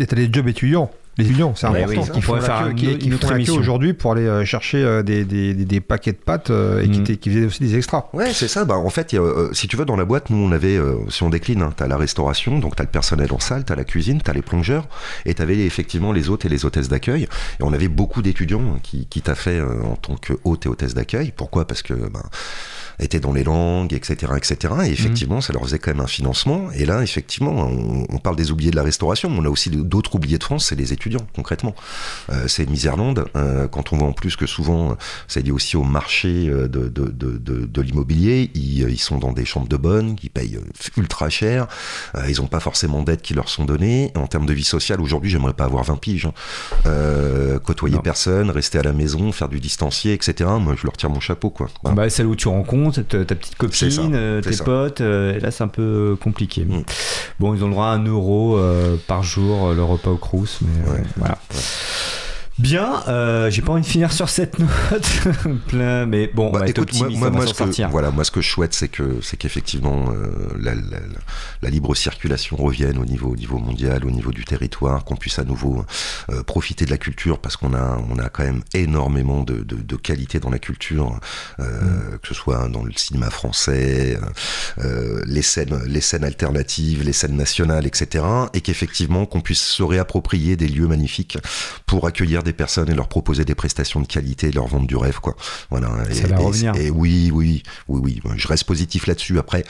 t'as 0.05 0.15
les 0.15 0.29
jobs 0.31 0.47
étudiants. 0.47 0.89
Les 1.19 1.25
étudiants, 1.25 1.53
c'est 1.55 1.65
important. 1.65 1.87
oui, 1.89 1.95
qui 2.11 2.17
on 2.19 2.21
font 2.21 2.39
faire 2.41 2.75
qui, 2.75 2.95
qui 2.99 3.09
font 3.09 3.59
aujourd'hui 3.59 3.93
pour 3.93 4.11
aller 4.11 4.27
euh, 4.27 4.45
chercher 4.45 4.83
euh, 4.83 5.01
des, 5.01 5.25
des, 5.25 5.55
des- 5.55 5.65
des 5.65 5.81
paquets 5.81 6.11
de 6.11 6.17
pâtes 6.17 6.51
euh, 6.51 6.83
et 6.83 6.89
qui, 6.89 6.99
étaient- 6.99 7.17
qui 7.17 7.31
faisaient 7.31 7.45
aussi 7.47 7.63
des 7.63 7.75
extras. 7.75 8.05
Ouais, 8.13 8.31
c'est 8.33 8.47
ça. 8.47 8.65
Bah, 8.65 8.75
en 8.75 8.89
fait, 8.91 9.13
il 9.13 9.15
y 9.15 9.17
a, 9.17 9.23
euh, 9.23 9.51
si 9.51 9.67
tu 9.67 9.77
veux, 9.77 9.85
dans 9.85 9.95
la 9.95 10.05
boîte, 10.05 10.29
nous, 10.29 10.37
on 10.37 10.51
avait, 10.51 10.77
euh, 10.77 10.93
si 11.09 11.23
on 11.23 11.31
décline, 11.31 11.63
hein, 11.63 11.73
t'as 11.75 11.87
la 11.87 11.97
restauration, 11.97 12.59
donc 12.59 12.75
t'as 12.75 12.83
le 12.83 12.89
personnel 12.91 13.29
en 13.33 13.39
salle, 13.39 13.63
t'as 13.63 13.75
la 13.75 13.83
cuisine, 13.83 14.21
t'as 14.23 14.33
les 14.33 14.43
plongeurs, 14.43 14.87
et 15.25 15.33
t'avais 15.33 15.57
effectivement 15.65 16.11
les 16.11 16.29
hôtes 16.29 16.45
et 16.45 16.49
les 16.49 16.65
hôtesses 16.65 16.87
d'accueil. 16.89 17.23
Et 17.23 17.63
on 17.63 17.73
avait 17.73 17.87
beaucoup 17.87 18.21
d'étudiants 18.21 18.61
hein, 18.75 18.79
qui, 18.83 19.07
qui 19.07 19.21
taffaient 19.23 19.59
euh, 19.59 19.81
en 19.91 19.95
tant 19.95 20.17
que 20.17 20.33
hôtes 20.43 20.67
et 20.67 20.69
hôtesses 20.69 20.93
d'accueil. 20.93 21.33
Pourquoi? 21.35 21.65
Parce 21.65 21.81
que 21.81 21.95
ben, 21.95 22.21
étaient 22.99 23.19
dans 23.19 23.33
les 23.33 23.43
langues, 23.43 23.93
etc., 23.93 24.33
etc. 24.37 24.73
Et 24.85 24.89
effectivement, 24.91 25.39
ça 25.41 25.53
leur 25.53 25.61
faisait 25.63 25.79
quand 25.79 25.91
même 25.91 26.01
un 26.03 26.07
financement. 26.07 26.71
Et 26.75 26.85
là, 26.85 27.03
effectivement, 27.03 27.51
on, 27.51 28.05
on 28.09 28.17
parle 28.17 28.35
des 28.35 28.51
oubliés 28.51 28.71
de 28.71 28.75
la 28.75 28.83
restauration, 28.83 29.29
mais 29.29 29.39
on 29.39 29.45
a 29.45 29.49
aussi 29.49 29.69
d'autres 29.69 30.15
oubliés 30.15 30.37
de 30.37 30.43
France, 30.43 30.65
c'est 30.67 30.75
les 30.75 30.93
étudiants, 30.93 31.25
concrètement. 31.35 31.75
Euh, 32.31 32.47
c'est 32.47 32.67
Miserland. 32.69 33.25
Euh, 33.35 33.67
quand 33.67 33.93
on 33.93 33.97
voit 33.97 34.07
en 34.07 34.13
plus 34.13 34.35
que 34.35 34.45
souvent, 34.47 34.97
c'est 35.27 35.41
lié 35.41 35.51
aussi 35.51 35.77
au 35.77 35.83
marché 35.83 36.47
euh, 36.49 36.67
de, 36.67 36.87
de, 36.89 37.05
de, 37.05 37.37
de, 37.37 37.65
de 37.65 37.81
l'immobilier, 37.81 38.49
ils, 38.55 38.83
euh, 38.83 38.89
ils 38.89 38.97
sont 38.99 39.17
dans 39.19 39.31
des 39.31 39.45
chambres 39.45 39.67
de 39.67 39.77
bonne, 39.77 40.15
qui 40.15 40.29
payent 40.29 40.55
euh, 40.57 40.61
ultra 40.97 41.29
cher. 41.29 41.67
Euh, 42.15 42.21
ils 42.29 42.37
n'ont 42.41 42.47
pas 42.47 42.59
forcément 42.59 43.03
d'aides 43.03 43.21
qui 43.21 43.33
leur 43.35 43.49
sont 43.49 43.65
données. 43.65 44.11
En 44.15 44.27
termes 44.27 44.45
de 44.47 44.53
vie 44.53 44.63
sociale, 44.63 45.01
aujourd'hui, 45.01 45.29
j'aimerais 45.29 45.53
pas 45.53 45.65
avoir 45.65 45.83
20 45.83 45.97
piges. 45.97 46.25
hein. 46.25 46.33
Euh, 46.85 47.59
côtoyer 47.59 47.95
Non. 47.95 48.01
personne, 48.01 48.49
rester 48.49 48.79
à 48.79 48.83
la 48.83 48.93
maison, 48.93 49.31
faire 49.31 49.49
du 49.49 49.59
distancié, 49.59 50.13
etc. 50.13 50.49
Moi, 50.59 50.75
je 50.77 50.83
leur 50.85 50.95
tire 50.97 51.09
mon 51.09 51.19
chapeau, 51.19 51.49
quoi. 51.49 51.67
Voilà. 51.83 51.95
Bah, 51.95 52.09
celle 52.09 52.25
où 52.27 52.35
tu 52.35 52.47
rencontres 52.47 52.86
ta, 52.91 53.03
ta 53.03 53.35
petite 53.35 53.53
ça, 53.53 53.57
copine, 53.57 54.11
euh, 54.15 54.41
tes 54.41 54.53
ça. 54.53 54.63
potes, 54.63 55.01
euh, 55.01 55.35
et 55.35 55.39
là 55.39 55.51
c'est 55.51 55.63
un 55.63 55.67
peu 55.67 56.17
compliqué. 56.21 56.65
Mm. 56.65 56.83
Bon, 57.39 57.53
ils 57.53 57.63
ont 57.63 57.67
le 57.67 57.73
droit 57.73 57.87
à 57.87 57.89
un 57.91 58.03
euro 58.05 58.57
euh, 58.57 58.97
par 59.07 59.23
jour, 59.23 59.67
euh, 59.67 59.75
le 59.75 59.83
repas 59.83 60.11
au 60.11 60.17
Crous, 60.17 60.59
mais 60.61 60.89
euh, 60.91 61.23
Ouais. 61.23 61.29
Bien, 62.59 63.03
euh, 63.07 63.51
j'ai 63.51 63.61
pas 63.61 63.73
envie 63.73 63.83
de 63.83 63.87
finir 63.87 64.11
sur 64.11 64.29
cette 64.29 64.57
note 64.91 65.27
mais 66.07 66.27
bon, 66.33 66.47
on 66.47 66.51
Bah, 66.51 66.59
va 66.59 66.67
être 66.67 66.79
écoute, 66.79 66.93
moi, 66.95 67.03
optimiste, 67.03 67.19
moi, 67.21 67.29
moi, 67.29 67.45
ce 67.47 67.53
que, 67.53 67.91
voilà, 67.91 68.09
moi, 68.09 68.23
ce 68.23 68.31
que 68.31 68.41
je 68.41 68.49
souhaite, 68.49 68.73
c'est 68.73 68.87
que, 68.87 69.19
c'est 69.21 69.37
qu'effectivement, 69.37 70.05
euh, 70.11 70.27
la, 70.59 70.73
la- 70.73 70.81
la- 70.81 70.97
la 71.61 71.69
libre 71.69 71.93
circulation 71.95 72.57
revienne 72.57 72.97
au 72.97 73.05
niveau, 73.05 73.29
au 73.29 73.35
niveau 73.35 73.59
mondial, 73.59 74.05
au 74.05 74.09
niveau 74.11 74.31
du 74.31 74.43
territoire, 74.43 75.03
qu'on 75.05 75.15
puisse 75.15 75.37
à 75.37 75.43
nouveau 75.43 75.85
euh, 76.29 76.41
profiter 76.43 76.85
de 76.85 76.89
la 76.89 76.97
culture, 76.97 77.37
parce 77.39 77.57
qu'on 77.57 77.73
a, 77.75 77.99
on 78.09 78.17
a 78.17 78.29
quand 78.29 78.43
même 78.43 78.61
énormément 78.73 79.43
de, 79.43 79.57
de, 79.63 79.75
de 79.75 79.95
qualité 79.95 80.39
dans 80.39 80.49
la 80.49 80.59
culture, 80.59 81.19
Mm. 81.59 82.17
que 82.21 82.27
ce 82.27 82.33
soit 82.33 82.67
dans 82.69 82.83
le 82.83 82.91
cinéma 82.95 83.29
français, 83.29 84.17
les 85.25 85.41
scènes, 85.41 85.79
les 85.85 86.01
scènes 86.01 86.23
alternatives, 86.23 87.03
les 87.03 87.13
scènes 87.13 87.35
nationales, 87.35 87.85
etc., 87.85 88.23
et 88.53 88.61
qu'effectivement, 88.61 89.25
qu'on 89.25 89.41
puisse 89.41 89.61
se 89.61 89.83
réapproprier 89.83 90.55
des 90.55 90.67
lieux 90.67 90.87
magnifiques 90.87 91.37
pour 91.85 92.07
accueillir 92.07 92.43
des 92.47 92.53
personnes 92.53 92.89
et 92.89 92.95
leur 92.95 93.07
proposer 93.07 93.45
des 93.45 93.53
prestations 93.55 93.99
de 94.01 94.07
qualité, 94.07 94.51
leur 94.51 94.65
vendre 94.67 94.87
du 94.87 94.95
rêve, 94.95 95.19
quoi. 95.19 95.35
Voilà. 95.69 95.89
Ça 96.11 96.23
et, 96.27 96.31
va 96.31 96.41
et- 96.41 96.43
revenir. 96.43 96.75
Et 96.75 96.89
oui, 96.89 97.29
oui, 97.31 97.61
oui, 97.87 98.19
oui. 98.25 98.31
Je 98.37 98.47
reste 98.47 98.63
positif 98.63 99.05
là-dessus. 99.05 99.37
Après. 99.37 99.63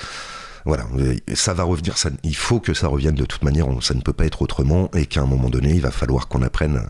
Voilà, 0.65 0.85
ça 1.33 1.53
va 1.53 1.63
revenir. 1.63 1.97
Ça, 1.97 2.09
il 2.23 2.35
faut 2.35 2.59
que 2.59 2.73
ça 2.73 2.87
revienne 2.89 3.15
de 3.15 3.25
toute 3.25 3.41
manière. 3.43 3.69
on- 3.69 3.79
ça 3.79 3.93
ne 3.93 4.01
peut 4.01 4.11
pas 4.11 4.25
être 4.25 4.41
autrement, 4.41 4.89
et 4.93 5.05
qu'à 5.05 5.21
un 5.21 5.25
moment 5.25 5.49
donné, 5.49 5.73
il 5.73 5.79
va 5.81 5.91
falloir 5.91 6.27
qu'on 6.27 6.41
apprenne 6.41 6.87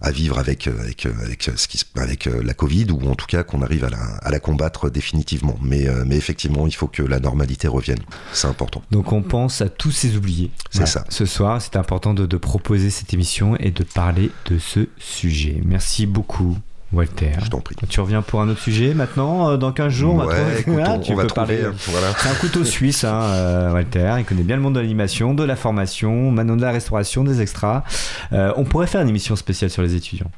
à 0.00 0.10
vivre 0.10 0.38
avec 0.38 0.66
euh, 0.68 0.78
avec 0.80 1.06
euh, 1.06 1.12
avec 1.22 1.48
euh, 1.48 1.52
ce 1.56 1.68
qui 1.68 1.78
se- 1.78 1.84
avec 1.96 2.26
la 2.26 2.54
Covid, 2.54 2.86
ou 2.90 3.08
en 3.08 3.14
tout 3.14 3.26
cas 3.26 3.42
qu'on 3.42 3.62
arrive 3.62 3.84
à 3.84 3.90
la, 3.90 3.98
à 4.22 4.30
la 4.30 4.40
combattre 4.40 4.90
définitivement. 4.90 5.56
Mais 5.62 5.86
mais 6.06 6.16
effectivement, 6.16 6.66
il 6.66 6.74
faut 6.74 6.88
que 6.88 7.02
la 7.02 7.20
normalité 7.20 7.68
revienne. 7.68 7.98
C'est 8.32 8.48
important. 8.48 8.82
Donc 8.90 9.12
on 9.12 9.22
pense 9.22 9.60
à 9.60 9.68
tous 9.68 9.90
ces 9.92 10.16
oubliés. 10.16 10.50
C'est 10.70 10.86
ça. 10.86 11.04
Ce 11.08 11.26
soir, 11.26 11.60
c'est 11.62 11.76
important 11.76 12.14
de, 12.14 12.26
de 12.26 12.36
proposer 12.36 12.90
cette 12.90 13.12
émission 13.14 13.56
et 13.56 13.70
de 13.70 13.84
parler 13.84 14.30
de 14.50 14.58
ce 14.58 14.88
sujet. 14.98 15.60
Merci 15.64 16.06
beaucoup, 16.06 16.56
Walter. 16.92 17.32
Je 17.44 17.50
t'en 17.50 17.60
prie. 17.60 17.74
Tu 17.88 18.00
reviens 18.00 18.22
pour 18.22 18.40
un 18.40 18.48
autre 18.48 18.60
sujet 18.60 18.94
maintenant, 18.94 19.50
euh, 19.50 19.56
dans 19.56 19.72
15 19.72 19.92
jours 19.92 20.14
Ouais, 20.16 20.26
trouver- 20.26 20.60
écoute, 20.60 20.74
Ah, 20.86 20.92
on, 20.94 20.98
tu 21.00 21.12
on 21.12 21.16
va 21.16 21.22
peux 21.22 21.28
trouver. 21.28 21.46
parler. 21.56 21.62
euh, 21.64 21.72
Voilà. 21.88 22.06
C'est 22.18 22.28
un 22.28 22.34
couteau 22.34 22.64
suisse, 22.64 23.02
hein, 23.04 23.20
euh, 23.22 23.72
Walter. 23.72 24.14
Il 24.18 24.24
connaît 24.24 24.42
bien 24.44 24.56
le 24.56 24.62
monde 24.62 24.74
de 24.76 24.80
l'animation, 24.80 25.34
de 25.34 25.42
la 25.44 25.56
formation, 25.56 26.30
maintenant 26.30 26.56
de 26.56 26.62
la 26.62 26.70
restauration, 26.72 27.24
des 27.24 27.40
extras. 27.40 27.82
Euh, 28.32 28.52
on 28.56 28.64
pourrait 28.64 28.86
faire 28.86 29.00
une 29.02 29.08
émission 29.08 29.34
spéciale 29.36 29.70
sur 29.70 29.82
les 29.82 29.94
étudiants. 29.96 30.30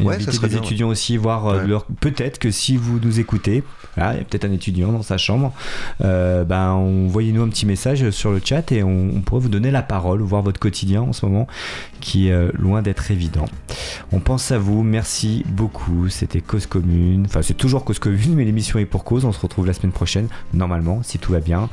Ouais, 0.00 0.18
ça 0.18 0.32
serait 0.32 0.48
des 0.48 0.54
bien, 0.54 0.60
ouais. 0.60 0.66
étudiants 0.66 0.88
aussi, 0.88 1.16
voir 1.16 1.46
euh, 1.46 1.60
Ouais. 1.60 1.66
leur. 1.68 1.84
Peut-être 1.86 2.38
que 2.40 2.50
si 2.50 2.76
vous 2.76 2.98
nous 2.98 3.20
écoutez, 3.20 3.62
voilà, 3.96 4.14
il 4.14 4.18
y 4.18 4.20
a 4.20 4.24
peut-être 4.24 4.44
un 4.44 4.50
étudiant 4.52 4.90
dans 4.90 5.02
sa 5.02 5.18
chambre, 5.18 5.52
euh, 6.02 6.42
ben, 6.44 6.70
envoyez-nous 6.70 7.42
un 7.42 7.48
petit 7.48 7.64
message 7.64 8.10
sur 8.10 8.32
le 8.32 8.40
chat 8.44 8.72
et 8.72 8.82
on, 8.82 9.10
on 9.14 9.20
pourrait 9.20 9.40
vous 9.40 9.48
donner 9.48 9.70
la 9.70 9.82
parole, 9.82 10.20
voir 10.20 10.42
votre 10.42 10.58
quotidien 10.58 11.02
en 11.02 11.12
ce 11.12 11.24
moment, 11.24 11.46
qui 12.00 12.26
est 12.28 12.32
euh, 12.32 12.50
loin 12.54 12.82
d'être 12.82 13.12
évident. 13.12 13.44
On 14.10 14.18
pense 14.18 14.50
à 14.50 14.58
vous, 14.58 14.82
merci 14.82 15.44
beaucoup. 15.48 16.08
C'était 16.08 16.40
Cause 16.40 16.66
Commune. 16.66 17.26
Enfin, 17.26 17.42
c'est 17.42 17.54
toujours 17.54 17.84
Cause 17.84 18.00
Commune, 18.00 18.34
mais 18.34 18.44
l'émission 18.44 18.80
est 18.80 18.86
pour 18.86 19.04
cause. 19.04 19.24
On 19.24 19.32
se 19.32 19.40
retrouve 19.40 19.66
la 19.66 19.74
semaine 19.74 19.92
prochaine, 19.92 20.26
normalement, 20.54 21.02
si 21.04 21.18
tout 21.18 21.30
va 21.30 21.38
bien. 21.40 21.68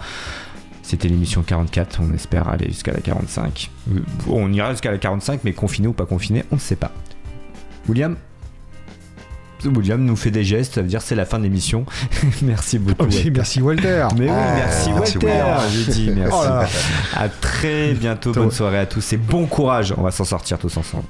C'était 0.84 1.07
l'émission 1.07 1.41
44, 1.41 2.01
on 2.03 2.13
espère 2.13 2.47
aller 2.49 2.67
jusqu'à 2.67 2.91
la 2.91 2.99
45. 2.99 3.72
Euh, 3.95 3.99
On 4.30 4.51
ira 4.53 4.72
jusqu'à 4.72 4.91
la 4.91 4.97
45, 4.99 5.39
mais 5.43 5.53
confiné 5.53 5.88
ou 5.88 5.93
pas 5.93 6.05
confiné, 6.05 6.43
on 6.51 6.55
ne 6.55 6.59
sait 6.59 6.76
pas. 6.76 6.91
William 7.89 8.15
William 9.63 10.03
nous 10.03 10.15
fait 10.15 10.32
des 10.32 10.43
gestes, 10.43 10.73
ça 10.73 10.82
veut 10.82 10.88
dire 10.88 11.03
c'est 11.03 11.13
la 11.13 11.25
fin 11.25 11.38
de 11.38 11.43
l'émission. 11.43 11.86
merci 12.41 12.79
beaucoup. 12.79 13.03
Walter. 13.03 13.29
merci 13.29 13.61
Walter. 13.61 14.07
Mais 14.17 14.25
oui, 14.25 14.32
Oh. 14.32 14.51
merci 14.55 14.89
Walter, 14.91 15.43
j'ai 15.71 15.91
dit 15.91 16.11
merci. 16.15 16.36
Oh 16.36 16.43
là 16.43 16.61
là. 16.61 16.67
À 17.15 17.29
très 17.29 17.93
bientôt, 17.93 18.32
bonne 18.32 18.49
soirée 18.49 18.79
à 18.79 18.86
tous 18.88 19.13
et 19.13 19.17
bon 19.17 19.45
courage, 19.45 19.93
on 19.97 20.01
va 20.01 20.09
s'en 20.11 20.25
sortir 20.25 20.57
tous 20.57 20.75
ensemble. 20.77 21.03